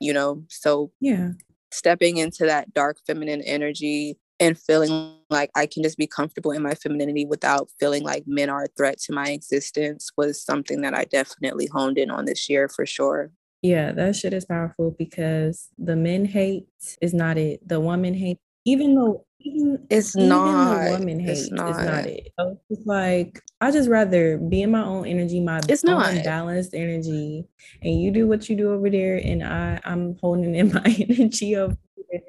you 0.00 0.14
know? 0.14 0.44
So 0.48 0.92
yeah, 1.00 1.32
stepping 1.70 2.16
into 2.16 2.46
that 2.46 2.72
dark 2.72 2.96
feminine 3.06 3.42
energy 3.42 4.16
and 4.40 4.58
feeling 4.58 5.14
like 5.28 5.50
I 5.54 5.66
can 5.66 5.82
just 5.82 5.98
be 5.98 6.06
comfortable 6.06 6.50
in 6.52 6.62
my 6.62 6.74
femininity 6.74 7.26
without 7.26 7.68
feeling 7.78 8.02
like 8.02 8.24
men 8.26 8.48
are 8.48 8.64
a 8.64 8.68
threat 8.78 8.98
to 9.02 9.12
my 9.12 9.28
existence 9.28 10.10
was 10.16 10.42
something 10.42 10.80
that 10.80 10.94
I 10.94 11.04
definitely 11.04 11.68
honed 11.70 11.98
in 11.98 12.10
on 12.10 12.24
this 12.24 12.48
year 12.48 12.68
for 12.68 12.86
sure. 12.86 13.30
Yeah, 13.62 13.92
that 13.92 14.16
shit 14.16 14.34
is 14.34 14.44
powerful 14.44 14.94
because 14.98 15.68
the 15.78 15.96
men 15.96 16.26
hate 16.26 16.66
is 17.00 17.14
not 17.14 17.38
it. 17.38 17.66
The 17.66 17.80
woman 17.80 18.12
hate 18.12 18.38
even 18.64 18.94
though 18.94 19.24
even 19.40 19.86
it's 19.90 20.16
even 20.16 20.28
not 20.28 20.84
the 20.84 20.90
woman 20.92 21.20
hate 21.20 21.30
it's 21.30 21.50
not. 21.50 21.68
is 21.68 21.86
not 21.86 22.06
it. 22.06 22.32
So 22.38 22.58
it's 22.70 22.86
like 22.86 23.42
I 23.60 23.70
just 23.70 23.88
rather 23.88 24.38
be 24.38 24.62
in 24.62 24.70
my 24.70 24.82
own 24.82 25.06
energy, 25.06 25.40
my 25.40 25.60
it's 25.68 25.84
not 25.84 26.24
balanced 26.24 26.74
energy, 26.74 27.44
and 27.82 28.00
you 28.00 28.10
do 28.10 28.26
what 28.26 28.48
you 28.48 28.56
do 28.56 28.72
over 28.72 28.88
there, 28.88 29.20
and 29.22 29.42
I 29.42 29.80
I'm 29.84 30.16
holding 30.20 30.54
in 30.54 30.72
my 30.72 30.96
energy 31.08 31.56
over 31.56 31.76
there, 32.10 32.20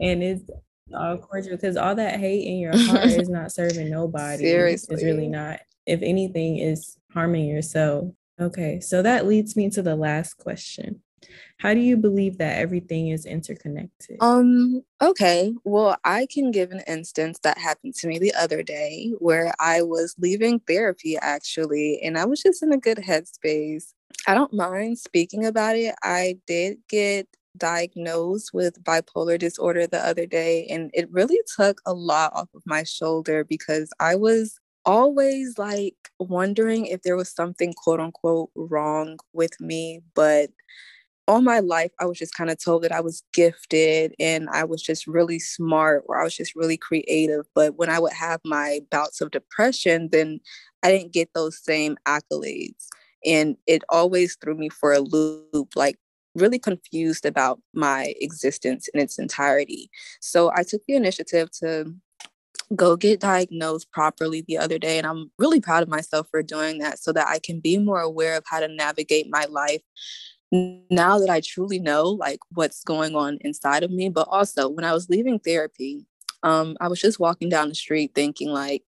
and 0.00 0.22
it's 0.22 0.50
all 0.94 1.18
cordial 1.18 1.56
because 1.56 1.76
all 1.76 1.94
that 1.94 2.18
hate 2.18 2.46
in 2.46 2.58
your 2.58 2.76
heart 2.76 3.06
is 3.06 3.28
not 3.28 3.52
serving 3.52 3.90
nobody. 3.90 4.44
Seriously, 4.44 4.94
it's 4.94 5.04
really 5.04 5.28
not. 5.28 5.60
If 5.86 6.00
anything, 6.02 6.58
is 6.58 6.96
harming 7.12 7.46
yourself. 7.46 8.08
Okay, 8.40 8.80
so 8.80 9.02
that 9.02 9.26
leads 9.26 9.54
me 9.54 9.70
to 9.70 9.82
the 9.82 9.96
last 9.96 10.34
question. 10.34 11.02
How 11.58 11.74
do 11.74 11.80
you 11.80 11.96
believe 11.96 12.38
that 12.38 12.58
everything 12.58 13.08
is 13.08 13.26
interconnected? 13.26 14.16
Um, 14.20 14.82
okay. 15.00 15.52
Well, 15.64 15.96
I 16.04 16.26
can 16.30 16.50
give 16.50 16.70
an 16.70 16.82
instance 16.86 17.38
that 17.42 17.58
happened 17.58 17.94
to 17.96 18.06
me 18.06 18.18
the 18.18 18.34
other 18.34 18.62
day 18.62 19.12
where 19.18 19.52
I 19.60 19.82
was 19.82 20.14
leaving 20.18 20.60
therapy 20.60 21.16
actually, 21.16 22.00
and 22.02 22.18
I 22.18 22.24
was 22.24 22.42
just 22.42 22.62
in 22.62 22.72
a 22.72 22.78
good 22.78 22.98
headspace. 22.98 23.92
I 24.26 24.34
don't 24.34 24.52
mind 24.52 24.98
speaking 24.98 25.44
about 25.44 25.76
it. 25.76 25.94
I 26.02 26.38
did 26.46 26.78
get 26.88 27.28
diagnosed 27.56 28.50
with 28.52 28.82
bipolar 28.82 29.38
disorder 29.38 29.86
the 29.86 30.04
other 30.04 30.26
day, 30.26 30.66
and 30.66 30.90
it 30.94 31.10
really 31.10 31.40
took 31.56 31.80
a 31.86 31.94
lot 31.94 32.32
off 32.34 32.48
of 32.54 32.62
my 32.66 32.82
shoulder 32.82 33.44
because 33.44 33.90
I 34.00 34.16
was 34.16 34.58
always 34.86 35.56
like 35.58 35.96
wondering 36.18 36.86
if 36.86 37.02
there 37.02 37.16
was 37.16 37.30
something 37.30 37.72
quote 37.74 38.00
unquote 38.00 38.50
wrong 38.54 39.18
with 39.32 39.60
me, 39.60 40.00
but 40.14 40.50
all 41.26 41.40
my 41.40 41.60
life 41.60 41.90
I 42.00 42.04
was 42.04 42.18
just 42.18 42.34
kind 42.34 42.50
of 42.50 42.62
told 42.62 42.82
that 42.82 42.92
I 42.92 43.00
was 43.00 43.22
gifted 43.32 44.14
and 44.18 44.48
I 44.50 44.64
was 44.64 44.82
just 44.82 45.06
really 45.06 45.38
smart 45.38 46.04
or 46.06 46.20
I 46.20 46.24
was 46.24 46.36
just 46.36 46.54
really 46.54 46.76
creative. 46.76 47.46
But 47.54 47.76
when 47.76 47.90
I 47.90 47.98
would 47.98 48.12
have 48.12 48.40
my 48.44 48.80
bouts 48.90 49.20
of 49.20 49.30
depression, 49.30 50.10
then 50.12 50.40
I 50.82 50.90
didn't 50.90 51.12
get 51.12 51.30
those 51.34 51.62
same 51.62 51.96
accolades. 52.06 52.86
And 53.24 53.56
it 53.66 53.82
always 53.88 54.36
threw 54.36 54.54
me 54.54 54.68
for 54.68 54.92
a 54.92 55.00
loop, 55.00 55.70
like 55.74 55.96
really 56.34 56.58
confused 56.58 57.24
about 57.24 57.60
my 57.72 58.12
existence 58.20 58.88
in 58.92 59.00
its 59.00 59.18
entirety. 59.18 59.90
So 60.20 60.52
I 60.54 60.62
took 60.62 60.82
the 60.86 60.94
initiative 60.94 61.50
to 61.62 61.94
go 62.74 62.96
get 62.96 63.20
diagnosed 63.20 63.90
properly 63.92 64.42
the 64.46 64.58
other 64.58 64.78
day. 64.78 64.98
And 64.98 65.06
I'm 65.06 65.30
really 65.38 65.60
proud 65.60 65.82
of 65.82 65.88
myself 65.88 66.28
for 66.30 66.42
doing 66.42 66.78
that 66.78 66.98
so 66.98 67.12
that 67.12 67.28
I 67.28 67.38
can 67.38 67.60
be 67.60 67.78
more 67.78 68.00
aware 68.00 68.36
of 68.36 68.44
how 68.46 68.60
to 68.60 68.68
navigate 68.68 69.26
my 69.30 69.46
life 69.48 69.82
now 70.52 71.18
that 71.18 71.30
I 71.30 71.40
truly 71.40 71.78
know 71.78 72.04
like 72.04 72.38
what's 72.52 72.84
going 72.84 73.14
on 73.16 73.38
inside 73.40 73.82
of 73.82 73.90
me. 73.90 74.08
But 74.08 74.28
also 74.30 74.68
when 74.68 74.84
I 74.84 74.92
was 74.92 75.08
leaving 75.08 75.38
therapy, 75.38 76.06
um, 76.42 76.76
I 76.80 76.88
was 76.88 77.00
just 77.00 77.18
walking 77.18 77.48
down 77.48 77.68
the 77.68 77.74
street 77.74 78.12
thinking 78.14 78.50
like, 78.50 78.82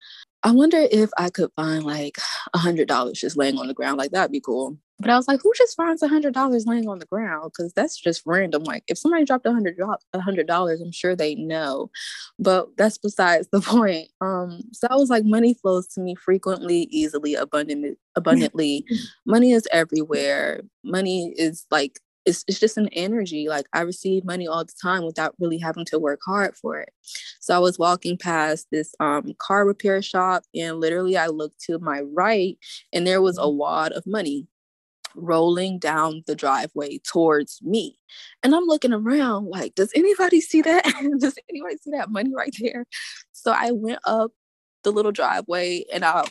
I 0.43 0.51
wonder 0.51 0.87
if 0.91 1.11
I 1.17 1.31
could 1.31 1.51
find 1.55 1.85
like 1.85 2.17
a 2.55 2.59
hundred 2.59 2.89
dollars 2.89 3.21
just 3.21 3.37
laying 3.37 3.59
on 3.59 3.69
the 3.69 3.75
ground. 3.75 3.99
Like 3.99 4.11
that'd 4.11 4.33
be 4.33 4.41
cool. 4.41 4.77
But 5.03 5.11
I 5.11 5.17
was 5.17 5.27
like, 5.27 5.41
who 5.43 5.53
just 5.57 5.77
finds 5.77 6.01
a 6.01 6.09
hundred 6.09 6.33
dollars 6.33 6.65
laying 6.65 6.89
on 6.89 7.01
the 7.01 7.07
ground? 7.07 7.51
Because 7.53 7.73
that's 7.73 7.99
just 7.99 8.23
random. 8.25 8.63
Like 8.63 8.85
if 8.87 8.97
somebody 8.97 9.25
dropped 9.25 9.47
a 9.47 9.53
hundred 9.53 9.77
a 10.13 10.21
hundred 10.21 10.47
dollars, 10.47 10.81
I'm 10.81 10.93
sure 10.93 11.17
they 11.17 11.35
know. 11.35 11.91
But 12.39 12.77
that's 12.77 12.99
besides 12.99 13.49
the 13.51 13.61
point. 13.61 14.09
Um, 14.21 14.63
so 14.73 14.87
I 14.89 14.95
was 14.95 15.11
like, 15.11 15.25
money 15.25 15.55
flows 15.55 15.89
to 15.89 16.01
me 16.01 16.15
frequently, 16.15 16.83
easily, 16.91 17.35
abundantly, 17.35 17.97
abundantly. 18.15 18.87
money 19.27 19.53
is 19.53 19.67
everywhere. 19.73 20.61
Money 20.85 21.35
is 21.37 21.67
like 21.73 21.99
it's, 22.25 22.45
it's 22.47 22.61
just 22.61 22.77
an 22.77 22.89
energy. 22.93 23.49
Like 23.49 23.67
I 23.73 23.81
receive 23.81 24.25
money 24.25 24.47
all 24.47 24.65
the 24.65 24.73
time 24.81 25.05
without 25.05 25.35
really 25.41 25.59
having 25.59 25.85
to 25.87 25.99
work 25.99 26.21
hard 26.25 26.57
for 26.57 26.79
it. 26.79 26.91
So 27.41 27.55
I 27.55 27.59
was 27.59 27.79
walking 27.79 28.17
past 28.17 28.69
this 28.71 28.95
um, 29.01 29.35
car 29.39 29.67
repair 29.67 30.03
shop 30.03 30.45
and 30.55 30.79
literally 30.79 31.17
I 31.17 31.27
looked 31.27 31.61
to 31.65 31.79
my 31.81 32.03
right 32.13 32.57
and 32.93 33.07
there 33.07 33.21
was 33.21 33.39
a 33.39 33.43
mm-hmm. 33.43 33.59
wad 33.59 33.93
of 33.93 34.07
money 34.07 34.47
rolling 35.15 35.79
down 35.79 36.23
the 36.27 36.35
driveway 36.35 36.99
towards 36.99 37.61
me. 37.63 37.97
And 38.43 38.55
I'm 38.55 38.65
looking 38.65 38.93
around 38.93 39.47
like, 39.47 39.75
does 39.75 39.93
anybody 39.95 40.41
see 40.41 40.63
that? 40.63 40.85
does 41.19 41.39
anybody 41.49 41.77
see 41.79 41.91
that 41.93 42.11
money 42.11 42.33
right 42.35 42.55
there? 42.61 42.85
So 43.33 43.53
I 43.53 43.71
went 43.73 44.01
up 44.05 44.33
the 44.85 44.93
little 44.93 45.13
driveway 45.13 45.85
and 45.93 46.05
I 46.05 46.25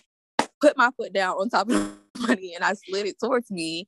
put 0.60 0.78
my 0.78 0.90
foot 0.98 1.14
down 1.14 1.36
on 1.36 1.50
top 1.50 1.70
of 1.70 1.74
the 1.74 1.98
money 2.28 2.54
and 2.56 2.64
I 2.64 2.74
slid 2.74 3.08
it 3.08 3.20
towards 3.20 3.50
me. 3.52 3.88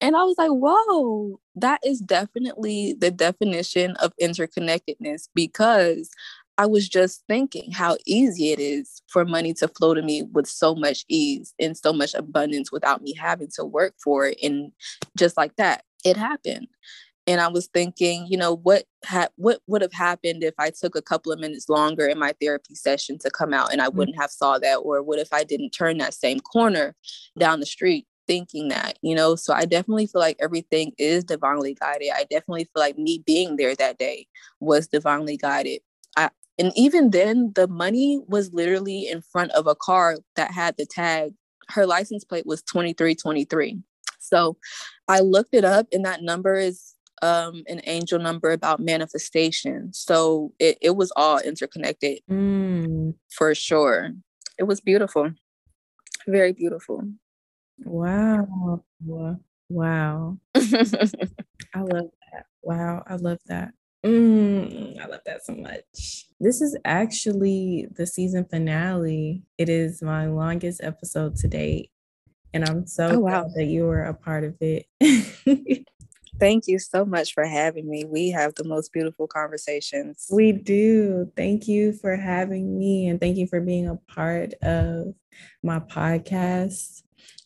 And 0.00 0.14
I 0.14 0.24
was 0.24 0.36
like, 0.36 0.50
whoa, 0.50 1.40
that 1.54 1.80
is 1.84 2.00
definitely 2.00 2.94
the 2.98 3.10
definition 3.10 3.96
of 3.96 4.12
interconnectedness 4.20 5.28
because 5.34 6.10
I 6.58 6.66
was 6.66 6.88
just 6.88 7.22
thinking 7.28 7.70
how 7.70 7.98
easy 8.06 8.50
it 8.50 8.58
is 8.58 9.02
for 9.08 9.24
money 9.24 9.52
to 9.54 9.68
flow 9.68 9.94
to 9.94 10.02
me 10.02 10.22
with 10.22 10.46
so 10.46 10.74
much 10.74 11.04
ease 11.08 11.54
and 11.60 11.76
so 11.76 11.92
much 11.92 12.14
abundance 12.14 12.72
without 12.72 13.02
me 13.02 13.14
having 13.14 13.48
to 13.56 13.64
work 13.64 13.94
for 14.02 14.26
it. 14.26 14.38
And 14.42 14.72
just 15.16 15.36
like 15.36 15.56
that, 15.56 15.84
it 16.04 16.16
happened. 16.16 16.68
And 17.26 17.40
I 17.40 17.48
was 17.48 17.66
thinking, 17.66 18.26
you 18.28 18.38
know, 18.38 18.54
what 18.54 18.84
ha- 19.04 19.28
what 19.36 19.60
would 19.66 19.82
have 19.82 19.92
happened 19.92 20.44
if 20.44 20.54
I 20.58 20.70
took 20.70 20.94
a 20.94 21.02
couple 21.02 21.32
of 21.32 21.40
minutes 21.40 21.68
longer 21.68 22.06
in 22.06 22.18
my 22.18 22.32
therapy 22.40 22.74
session 22.74 23.18
to 23.18 23.30
come 23.30 23.52
out 23.52 23.72
and 23.72 23.82
I 23.82 23.88
mm. 23.88 23.94
wouldn't 23.94 24.20
have 24.20 24.30
saw 24.30 24.58
that? 24.58 24.76
Or 24.76 25.02
what 25.02 25.18
if 25.18 25.32
I 25.32 25.42
didn't 25.42 25.70
turn 25.70 25.98
that 25.98 26.14
same 26.14 26.40
corner 26.40 26.94
down 27.38 27.60
the 27.60 27.66
street 27.66 28.06
thinking 28.28 28.68
that, 28.68 28.98
you 29.02 29.14
know? 29.14 29.34
So 29.34 29.52
I 29.52 29.64
definitely 29.64 30.06
feel 30.06 30.20
like 30.20 30.36
everything 30.40 30.92
is 30.98 31.24
divinely 31.24 31.74
guided. 31.74 32.10
I 32.14 32.24
definitely 32.30 32.64
feel 32.64 32.80
like 32.80 32.96
me 32.96 33.22
being 33.26 33.56
there 33.56 33.74
that 33.74 33.98
day 33.98 34.28
was 34.60 34.86
divinely 34.86 35.36
guided. 35.36 35.80
And 36.58 36.72
even 36.74 37.10
then, 37.10 37.52
the 37.54 37.68
money 37.68 38.20
was 38.26 38.52
literally 38.52 39.08
in 39.08 39.20
front 39.20 39.52
of 39.52 39.66
a 39.66 39.74
car 39.74 40.16
that 40.36 40.52
had 40.52 40.76
the 40.76 40.86
tag. 40.86 41.34
Her 41.68 41.86
license 41.86 42.24
plate 42.24 42.46
was 42.46 42.62
2323. 42.62 43.78
So 44.18 44.56
I 45.08 45.20
looked 45.20 45.54
it 45.54 45.64
up, 45.64 45.86
and 45.92 46.04
that 46.04 46.22
number 46.22 46.54
is 46.54 46.94
um, 47.22 47.64
an 47.68 47.80
angel 47.84 48.18
number 48.18 48.50
about 48.52 48.80
manifestation. 48.80 49.92
So 49.92 50.52
it, 50.58 50.78
it 50.80 50.96
was 50.96 51.12
all 51.16 51.38
interconnected 51.38 52.20
mm. 52.30 53.14
for 53.30 53.54
sure. 53.54 54.12
It 54.58 54.64
was 54.64 54.80
beautiful. 54.80 55.32
Very 56.26 56.52
beautiful. 56.52 57.02
Wow. 57.84 58.82
Wow. 59.68 60.38
I 60.54 60.60
love 61.80 62.10
that. 62.32 62.46
Wow. 62.62 63.04
I 63.06 63.16
love 63.16 63.38
that. 63.46 63.72
Mm, 64.04 65.00
I 65.00 65.06
love 65.06 65.20
that 65.26 65.44
so 65.44 65.54
much. 65.54 66.26
This 66.38 66.60
is 66.60 66.76
actually 66.84 67.88
the 67.96 68.06
season 68.06 68.44
finale. 68.44 69.42
It 69.58 69.68
is 69.68 70.02
my 70.02 70.26
longest 70.26 70.80
episode 70.82 71.36
to 71.36 71.48
date. 71.48 71.90
And 72.52 72.64
I'm 72.64 72.86
so 72.86 73.08
oh, 73.12 73.18
wow. 73.20 73.50
that 73.54 73.64
you 73.64 73.84
were 73.84 74.02
a 74.02 74.14
part 74.14 74.44
of 74.44 74.56
it. 74.60 74.86
Thank 76.38 76.64
you 76.66 76.78
so 76.78 77.04
much 77.04 77.32
for 77.32 77.44
having 77.44 77.88
me. 77.88 78.04
We 78.04 78.30
have 78.30 78.54
the 78.54 78.64
most 78.64 78.92
beautiful 78.92 79.26
conversations. 79.26 80.26
We 80.30 80.52
do. 80.52 81.32
Thank 81.34 81.66
you 81.66 81.92
for 81.94 82.14
having 82.16 82.78
me 82.78 83.08
and 83.08 83.18
thank 83.18 83.38
you 83.38 83.46
for 83.46 83.60
being 83.60 83.88
a 83.88 83.96
part 83.96 84.52
of 84.62 85.14
my 85.62 85.78
podcast. 85.80 87.02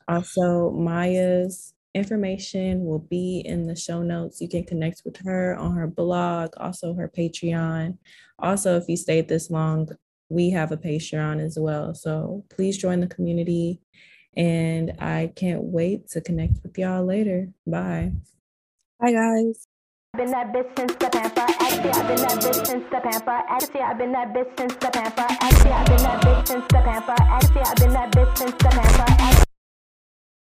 Also, 0.08 0.70
Mya's 0.72 1.72
information 1.94 2.84
will 2.84 3.00
be 3.00 3.42
in 3.44 3.66
the 3.66 3.76
show 3.76 4.02
notes. 4.02 4.40
You 4.40 4.48
can 4.48 4.64
connect 4.64 5.02
with 5.04 5.16
her 5.18 5.56
on 5.56 5.74
her 5.74 5.86
blog, 5.86 6.54
also 6.56 6.94
her 6.94 7.08
Patreon. 7.08 7.98
Also, 8.38 8.76
if 8.76 8.88
you 8.88 8.96
stayed 8.96 9.28
this 9.28 9.50
long, 9.50 9.88
we 10.28 10.50
have 10.50 10.72
a 10.72 10.76
Patreon 10.76 11.44
as 11.44 11.58
well. 11.58 11.94
So 11.94 12.44
please 12.50 12.78
join 12.78 13.00
the 13.00 13.06
community. 13.06 13.80
And 14.36 14.92
I 15.00 15.32
can't 15.34 15.62
wait 15.62 16.08
to 16.10 16.20
connect 16.20 16.62
with 16.62 16.78
y'all 16.78 17.04
later. 17.04 17.48
Bye. 17.66 18.12
Bye, 19.00 19.12
guys. 19.12 19.66
been 20.16 20.30
that 20.30 20.52
bitch 20.52 20.78
since 20.78 20.94
the 20.94 21.10
pamper. 21.10 21.40
Actually, 21.40 21.90
I've 21.90 22.06
been 22.06 22.16
that 22.16 22.38
bitch 22.40 22.66
since 22.66 22.84
the 22.84 23.00
pamper. 23.00 23.42
Actually, 23.48 23.80
I've 23.80 23.98
been 23.98 24.12
that 24.12 24.32
bitch 24.32 24.56
since 24.56 24.74
the 24.74 24.90
pamper. 24.90 25.26
Actually, 25.40 25.72
I've 25.72 25.86
been 25.86 26.02
that 26.02 26.22
bitch 26.22 26.46
since 26.46 26.64
the 26.68 26.78
pamper. 26.78 27.14
Actually, 27.18 27.62
I've 29.20 29.49